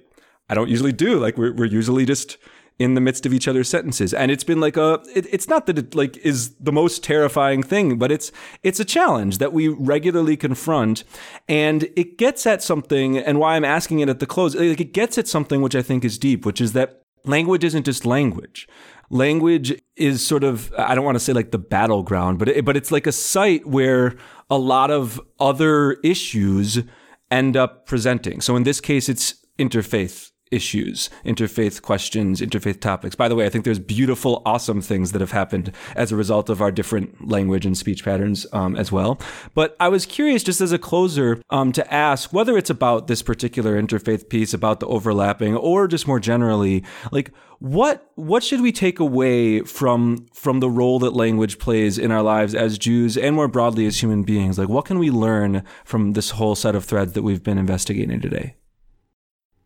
i 0.48 0.55
don't 0.55 0.70
usually 0.70 0.92
do. 0.92 1.18
Like 1.18 1.36
we're, 1.36 1.53
we're 1.53 1.66
usually 1.66 2.07
just 2.07 2.38
in 2.78 2.94
the 2.94 3.01
midst 3.01 3.26
of 3.26 3.34
each 3.34 3.46
other's 3.46 3.68
sentences. 3.68 4.14
And 4.14 4.30
it's 4.32 4.42
been 4.42 4.59
like 4.59 4.78
a 4.78 5.03
it, 5.14 5.26
it's 5.30 5.48
not 5.48 5.66
that 5.66 5.78
it 5.78 5.94
like 5.94 6.16
is 6.18 6.55
the 6.55 6.72
most 6.72 7.05
terrifying 7.05 7.62
thing 7.62 7.98
but 7.98 8.11
it's 8.11 8.32
it's 8.62 8.80
a 8.80 8.86
challenge 8.86 9.36
that 9.36 9.53
we 9.53 9.68
regularly 9.68 10.36
confront. 10.38 11.05
And 11.46 11.90
it 11.94 12.16
gets 12.16 12.46
at 12.46 12.62
something 12.62 13.18
and 13.18 13.38
why 13.38 13.55
i'm 13.57 13.66
asking 13.66 14.01
it 14.01 14.09
at 14.09 14.18
the 14.18 14.26
close 14.26 14.55
like 14.55 14.80
it 14.80 14.94
gets 14.94 15.18
at 15.18 15.28
something 15.28 15.61
which 15.61 15.76
i 15.76 15.82
think 15.82 16.07
is 16.07 16.16
deep 16.16 16.46
which 16.46 16.61
is 16.61 16.72
that 16.72 16.99
language 17.25 17.64
isn't 17.64 17.85
just 17.85 18.07
language. 18.07 18.68
Language 19.11 19.81
is 19.97 20.25
sort 20.25 20.45
of, 20.45 20.73
I 20.79 20.95
don't 20.95 21.05
want 21.05 21.16
to 21.16 21.21
say 21.21 21.33
like 21.33 21.51
the 21.51 21.59
battleground, 21.59 22.39
but 22.39 22.49
it, 22.49 22.64
but 22.64 22.77
it's 22.77 22.93
like 22.93 23.07
a 23.07 23.12
site 23.12 23.66
where 23.66 24.16
a 24.49 24.59
lot 24.59 24.91
of 24.91 25.21
other 25.41 25.95
issues 26.05 26.83
end 27.31 27.57
up 27.57 27.87
presenting. 27.87 28.41
So 28.41 28.57
in 28.57 28.62
this 28.62 28.81
case, 28.81 29.09
it's 29.09 29.35
interfaith 29.59 30.31
issues, 30.51 31.11
interfaith 31.24 31.82
questions, 31.82 32.40
interfaith 32.40 32.80
topics. 32.80 33.14
By 33.14 33.28
the 33.28 33.34
way, 33.34 33.46
I 33.46 33.48
think 33.48 33.64
there's 33.64 33.78
beautiful, 33.78 34.42
awesome 34.44 34.80
things 34.80 35.12
that 35.12 35.20
have 35.20 35.32
happened 35.32 35.72
as 35.94 36.11
a 36.11 36.16
result 36.16 36.51
of 36.51 36.61
our 36.61 36.72
different 36.72 37.28
language 37.28 37.64
and 37.64 37.76
speech 37.76 38.05
patterns 38.05 38.46
um, 38.53 38.76
as 38.76 38.90
well. 38.90 39.20
But 39.55 39.76
I 39.78 39.88
was 39.88 40.07
curious, 40.07 40.42
just 40.42 40.61
as 40.61 40.72
a 40.72 40.78
closer, 40.78 41.40
um, 41.51 41.72
to 41.72 41.92
ask 41.92 42.32
whether 42.32 42.57
it's 42.57 42.70
about 42.70 43.07
this 43.07 43.22
particular 43.22 43.80
interfaith 43.80 44.28
piece, 44.28 44.53
about 44.53 44.80
the 44.80 44.86
overlapping, 44.86 45.57
or 45.57 45.86
just 45.86 46.07
more 46.07 46.20
generally, 46.20 46.84
like 47.12 47.32
what 47.61 48.11
what 48.14 48.42
should 48.42 48.62
we 48.62 48.72
take 48.72 48.98
away 48.98 49.61
from 49.61 50.26
from 50.32 50.61
the 50.61 50.70
role 50.70 50.98
that 50.98 51.12
language 51.12 51.59
plays 51.59 51.98
in 51.98 52.11
our 52.11 52.22
lives 52.22 52.55
as 52.55 52.78
Jews 52.78 53.18
and 53.18 53.36
more 53.36 53.48
broadly 53.48 53.86
as 53.86 54.03
human 54.03 54.22
beings? 54.22 54.59
Like, 54.59 54.70
what 54.70 54.86
can 54.86 54.98
we 54.98 55.11
learn 55.11 55.62
from 55.84 56.14
this 56.14 56.30
whole 56.30 56.55
set 56.55 56.74
of 56.74 56.86
threads 56.86 57.12
that 57.12 57.22
we've 57.22 57.42
been 57.42 57.59
investigating 57.59 58.20
today? 58.20 58.55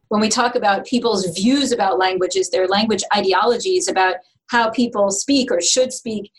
When 0.09 0.21
we 0.21 0.29
talk 0.29 0.55
about 0.55 0.87
people's 0.87 1.27
views 1.37 1.73
about 1.73 1.99
languages, 1.99 2.51
their 2.51 2.67
language 2.67 3.03
ideologies 3.15 3.89
about 3.89 4.17
how 4.51 4.71
people 4.71 5.11
speak 5.11 5.51
or 5.51 5.61
should 5.61 5.93
speak, 5.93 6.31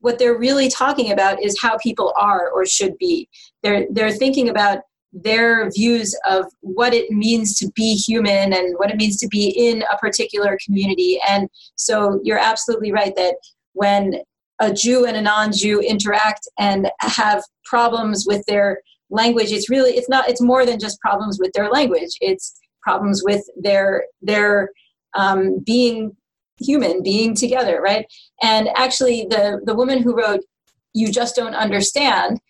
what 0.00 0.18
they're 0.18 0.38
really 0.38 0.68
talking 0.68 1.12
about 1.12 1.42
is 1.42 1.60
how 1.60 1.76
people 1.78 2.12
are 2.16 2.50
or 2.50 2.66
should 2.66 2.96
be. 2.98 3.28
They're 3.62 3.86
they're 3.90 4.12
thinking 4.12 4.48
about 4.48 4.80
their 5.12 5.70
views 5.70 6.16
of 6.28 6.46
what 6.60 6.94
it 6.94 7.10
means 7.10 7.56
to 7.56 7.70
be 7.74 7.96
human 7.96 8.52
and 8.52 8.76
what 8.78 8.90
it 8.90 8.96
means 8.96 9.16
to 9.18 9.28
be 9.28 9.48
in 9.48 9.82
a 9.92 9.96
particular 9.98 10.56
community. 10.64 11.18
And 11.28 11.48
so 11.74 12.20
you're 12.22 12.38
absolutely 12.38 12.92
right 12.92 13.14
that 13.16 13.34
when 13.72 14.22
a 14.60 14.72
Jew 14.72 15.06
and 15.06 15.16
a 15.16 15.22
non-Jew 15.22 15.80
interact 15.80 16.48
and 16.58 16.90
have 17.00 17.42
problems 17.64 18.24
with 18.26 18.44
their 18.46 18.80
language, 19.08 19.50
it's 19.50 19.70
really 19.70 19.92
it's 19.92 20.08
not 20.08 20.28
it's 20.28 20.40
more 20.40 20.64
than 20.64 20.78
just 20.78 21.00
problems 21.00 21.38
with 21.40 21.52
their 21.54 21.70
language. 21.70 22.10
It's 22.20 22.59
problems 22.82 23.22
with 23.24 23.44
their 23.56 24.04
their 24.22 24.70
um, 25.14 25.58
being 25.64 26.16
human, 26.60 27.02
being 27.02 27.34
together, 27.34 27.80
right? 27.80 28.06
And 28.42 28.68
actually, 28.76 29.26
the 29.30 29.60
the 29.64 29.74
woman 29.74 30.02
who 30.02 30.16
wrote 30.16 30.40
"You 30.92 31.10
Just 31.10 31.36
Don't 31.36 31.54
Understand" 31.54 32.40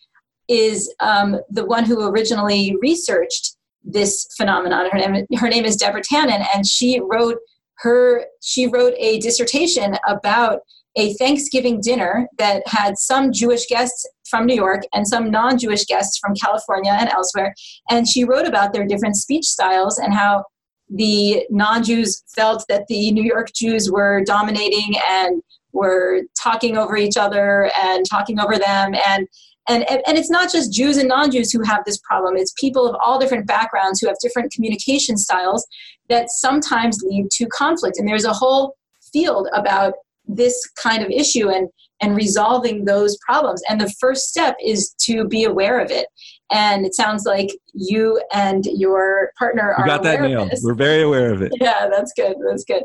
is 0.49 0.93
um, 1.01 1.41
the 1.49 1.64
one 1.64 1.85
who 1.85 2.09
originally 2.09 2.76
researched 2.81 3.57
this 3.85 4.26
phenomenon. 4.37 4.91
Her 4.91 4.99
name 4.99 5.26
her 5.39 5.49
name 5.49 5.64
is 5.64 5.76
Deborah 5.76 6.03
Tannen, 6.03 6.45
and 6.55 6.66
she 6.66 7.01
wrote 7.01 7.39
her 7.78 8.26
she 8.43 8.66
wrote 8.66 8.95
a 8.99 9.18
dissertation 9.20 9.97
about 10.07 10.61
a 10.97 11.14
Thanksgiving 11.14 11.81
dinner 11.81 12.28
that 12.39 12.66
had 12.66 12.99
some 12.99 13.33
Jewish 13.33 13.66
guests 13.68 14.07
from 14.31 14.47
New 14.47 14.55
York 14.55 14.83
and 14.93 15.07
some 15.07 15.31
non 15.31 15.59
Jewish 15.59 15.85
guests 15.85 16.18
from 16.18 16.35
California 16.35 16.97
and 16.99 17.09
elsewhere. 17.09 17.55
And 17.91 18.09
she 18.09 18.24
wrote 18.24 18.47
about 18.47 18.72
their 18.72 18.87
different 18.87 19.16
speech 19.16 19.47
styles 19.47 19.99
and 19.99 20.14
how 20.14 20.45
the 20.89 21.45
non 21.51 21.85
Jews 21.85 22.22
felt 22.35 22.64
that 22.68 22.87
the 22.89 23.12
New 23.12 23.22
York 23.22 23.49
Jews 23.55 23.91
were 23.91 24.22
dominating 24.24 24.95
and 25.09 25.43
were 25.72 26.22
talking 26.41 26.76
over 26.76 26.97
each 26.97 27.16
other 27.16 27.70
and 27.81 28.05
talking 28.09 28.41
over 28.41 28.59
them. 28.59 28.95
And 29.07 29.28
and, 29.68 29.85
and 29.89 30.18
it's 30.18 30.31
not 30.31 30.51
just 30.51 30.72
Jews 30.72 30.97
and 30.97 31.09
non 31.09 31.31
Jews 31.31 31.53
who 31.53 31.62
have 31.62 31.85
this 31.85 31.99
problem, 31.99 32.37
it's 32.37 32.53
people 32.59 32.89
of 32.89 32.97
all 33.01 33.20
different 33.20 33.47
backgrounds 33.47 34.01
who 34.01 34.09
have 34.09 34.16
different 34.20 34.53
communication 34.53 35.16
styles 35.16 35.64
that 36.09 36.28
sometimes 36.31 37.03
lead 37.03 37.28
to 37.33 37.47
conflict. 37.47 37.99
And 37.99 38.09
there's 38.09 38.24
a 38.24 38.33
whole 38.33 38.74
field 39.12 39.49
about 39.55 39.95
this 40.26 40.55
kind 40.83 41.03
of 41.03 41.11
issue 41.11 41.51
and 41.51 41.68
and 42.01 42.16
resolving 42.16 42.84
those 42.84 43.16
problems. 43.18 43.62
And 43.68 43.80
the 43.80 43.92
first 44.01 44.28
step 44.28 44.57
is 44.64 44.94
to 45.03 45.26
be 45.26 45.44
aware 45.44 45.80
of 45.80 45.90
it. 45.90 46.07
And 46.51 46.84
it 46.84 46.94
sounds 46.94 47.24
like 47.24 47.51
you 47.74 48.20
and 48.32 48.64
your 48.66 49.32
partner 49.38 49.72
are 49.72 49.84
you 49.84 49.92
got 49.92 50.03
that 50.03 50.20
nailed. 50.22 50.51
we're 50.62 50.74
very 50.74 51.03
aware 51.03 51.32
of 51.32 51.42
it. 51.42 51.53
Yeah 51.61 51.88
that's 51.90 52.12
good. 52.14 52.36
That's 52.48 52.64
good. 52.64 52.82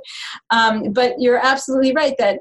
Um, 0.52 0.92
but 0.94 1.14
you're 1.18 1.38
absolutely 1.44 1.94
right 1.94 2.16
that 2.20 2.40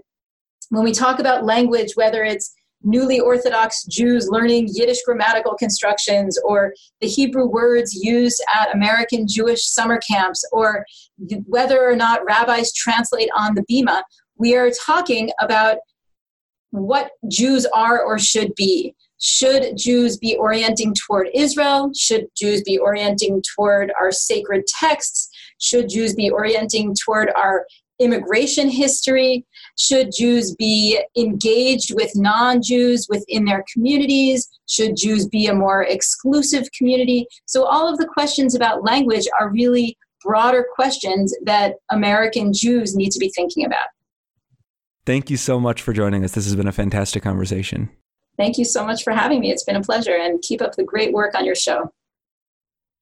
when 0.70 0.84
we 0.84 0.92
talk 0.92 1.18
about 1.18 1.44
language 1.44 1.92
whether 1.94 2.24
it's 2.24 2.54
newly 2.86 3.18
Orthodox 3.18 3.84
Jews 3.84 4.28
learning 4.28 4.68
Yiddish 4.70 5.02
grammatical 5.06 5.54
constructions, 5.54 6.38
or 6.44 6.74
the 7.00 7.08
Hebrew 7.08 7.46
words 7.46 7.94
used 7.94 8.44
at 8.54 8.74
American 8.74 9.26
Jewish 9.26 9.64
summer 9.64 9.98
camps, 10.06 10.46
or 10.52 10.84
whether 11.46 11.82
or 11.82 11.96
not 11.96 12.26
rabbis 12.26 12.74
translate 12.74 13.30
on 13.34 13.54
the 13.54 13.64
Bima 13.70 14.02
we 14.36 14.56
are 14.56 14.70
talking 14.70 15.30
about 15.40 15.78
what 16.74 17.12
Jews 17.28 17.66
are 17.74 18.02
or 18.02 18.18
should 18.18 18.54
be. 18.56 18.94
Should 19.20 19.76
Jews 19.76 20.18
be 20.18 20.36
orienting 20.36 20.94
toward 21.06 21.28
Israel? 21.32 21.90
Should 21.96 22.26
Jews 22.36 22.62
be 22.62 22.78
orienting 22.78 23.42
toward 23.54 23.92
our 23.98 24.10
sacred 24.10 24.66
texts? 24.66 25.30
Should 25.58 25.88
Jews 25.88 26.14
be 26.14 26.30
orienting 26.30 26.94
toward 27.04 27.30
our 27.36 27.64
immigration 28.00 28.68
history? 28.68 29.46
Should 29.78 30.10
Jews 30.16 30.54
be 30.56 31.00
engaged 31.16 31.94
with 31.94 32.10
non 32.16 32.60
Jews 32.60 33.06
within 33.08 33.44
their 33.44 33.64
communities? 33.72 34.48
Should 34.66 34.96
Jews 34.96 35.28
be 35.28 35.46
a 35.46 35.54
more 35.54 35.84
exclusive 35.84 36.68
community? 36.76 37.26
So, 37.46 37.64
all 37.64 37.90
of 37.90 37.98
the 37.98 38.06
questions 38.06 38.54
about 38.54 38.84
language 38.84 39.26
are 39.40 39.50
really 39.50 39.96
broader 40.22 40.66
questions 40.74 41.34
that 41.44 41.74
American 41.90 42.52
Jews 42.52 42.96
need 42.96 43.10
to 43.12 43.18
be 43.18 43.30
thinking 43.34 43.64
about. 43.64 43.86
Thank 45.06 45.30
you 45.30 45.36
so 45.36 45.60
much 45.60 45.82
for 45.82 45.92
joining 45.92 46.24
us. 46.24 46.32
This 46.32 46.46
has 46.46 46.56
been 46.56 46.66
a 46.66 46.72
fantastic 46.72 47.22
conversation. 47.22 47.90
Thank 48.36 48.58
you 48.58 48.64
so 48.64 48.84
much 48.84 49.04
for 49.04 49.12
having 49.12 49.40
me. 49.40 49.50
It's 49.50 49.62
been 49.62 49.76
a 49.76 49.82
pleasure, 49.82 50.16
and 50.16 50.42
keep 50.42 50.60
up 50.60 50.74
the 50.74 50.84
great 50.84 51.12
work 51.12 51.34
on 51.34 51.44
your 51.44 51.54
show. 51.54 51.92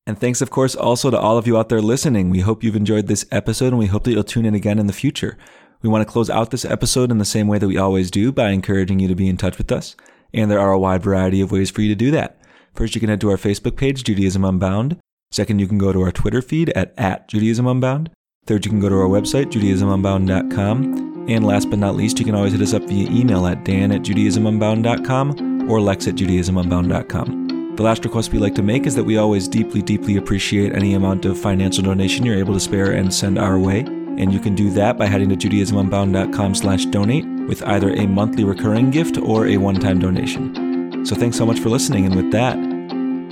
And 0.06 0.18
thanks, 0.18 0.40
of 0.40 0.50
course, 0.50 0.74
also 0.74 1.10
to 1.10 1.18
all 1.18 1.38
of 1.38 1.46
you 1.46 1.56
out 1.56 1.68
there 1.68 1.80
listening. 1.80 2.28
We 2.28 2.40
hope 2.40 2.64
you've 2.64 2.76
enjoyed 2.76 3.06
this 3.06 3.24
episode, 3.30 3.68
and 3.68 3.78
we 3.78 3.86
hope 3.86 4.04
that 4.04 4.10
you'll 4.12 4.24
tune 4.24 4.44
in 4.44 4.54
again 4.54 4.78
in 4.78 4.88
the 4.88 4.92
future. 4.92 5.38
We 5.80 5.88
want 5.88 6.06
to 6.06 6.12
close 6.12 6.28
out 6.28 6.50
this 6.50 6.64
episode 6.64 7.10
in 7.10 7.18
the 7.18 7.24
same 7.24 7.46
way 7.46 7.58
that 7.58 7.68
we 7.68 7.78
always 7.78 8.10
do 8.10 8.32
by 8.32 8.50
encouraging 8.50 8.98
you 8.98 9.08
to 9.08 9.14
be 9.14 9.28
in 9.28 9.36
touch 9.36 9.58
with 9.58 9.70
us. 9.70 9.96
And 10.34 10.50
there 10.50 10.60
are 10.60 10.72
a 10.72 10.78
wide 10.78 11.02
variety 11.02 11.40
of 11.40 11.52
ways 11.52 11.70
for 11.70 11.82
you 11.82 11.88
to 11.88 11.94
do 11.94 12.10
that. 12.10 12.40
First, 12.74 12.94
you 12.94 13.00
can 13.00 13.10
head 13.10 13.20
to 13.20 13.30
our 13.30 13.36
Facebook 13.36 13.76
page, 13.76 14.02
Judaism 14.02 14.44
Unbound. 14.44 14.98
Second, 15.30 15.60
you 15.60 15.68
can 15.68 15.78
go 15.78 15.92
to 15.92 16.00
our 16.02 16.12
Twitter 16.12 16.42
feed 16.42 16.70
at, 16.70 16.94
at 16.98 17.28
Judaism 17.28 17.66
Unbound. 17.66 18.10
Third, 18.46 18.64
you 18.64 18.70
can 18.70 18.80
go 18.80 18.88
to 18.88 18.96
our 18.96 19.08
website, 19.08 19.52
judaismunbound.com. 19.52 21.11
And 21.28 21.46
last 21.46 21.70
but 21.70 21.78
not 21.78 21.94
least, 21.94 22.18
you 22.18 22.24
can 22.24 22.34
always 22.34 22.52
hit 22.52 22.62
us 22.62 22.74
up 22.74 22.82
via 22.84 23.08
email 23.10 23.46
at 23.46 23.64
dan 23.64 23.92
at 23.92 24.02
judaismunbound.com 24.02 25.70
or 25.70 25.80
lex 25.80 26.08
at 26.08 26.14
judaismunbound.com. 26.14 27.76
The 27.76 27.82
last 27.82 28.04
request 28.04 28.32
we 28.32 28.38
like 28.38 28.54
to 28.56 28.62
make 28.62 28.86
is 28.86 28.94
that 28.96 29.04
we 29.04 29.16
always 29.16 29.48
deeply, 29.48 29.80
deeply 29.80 30.16
appreciate 30.16 30.74
any 30.74 30.94
amount 30.94 31.24
of 31.24 31.38
financial 31.38 31.82
donation 31.82 32.26
you're 32.26 32.36
able 32.36 32.52
to 32.52 32.60
spare 32.60 32.92
and 32.92 33.12
send 33.12 33.38
our 33.38 33.58
way. 33.58 33.80
And 33.80 34.32
you 34.32 34.40
can 34.40 34.54
do 34.54 34.70
that 34.72 34.98
by 34.98 35.06
heading 35.06 35.30
to 35.30 35.36
judaismunbound.com 35.36 36.54
slash 36.54 36.84
donate 36.86 37.24
with 37.48 37.62
either 37.62 37.90
a 37.94 38.06
monthly 38.06 38.44
recurring 38.44 38.90
gift 38.90 39.16
or 39.16 39.46
a 39.46 39.56
one-time 39.56 39.98
donation. 39.98 41.06
So 41.06 41.16
thanks 41.16 41.38
so 41.38 41.46
much 41.46 41.60
for 41.60 41.70
listening. 41.70 42.04
And 42.04 42.14
with 42.14 42.30
that, 42.32 42.58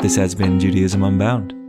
this 0.03 0.17
has 0.17 0.35
been 0.35 0.59
Judaism 0.59 1.05
Unbound. 1.05 1.60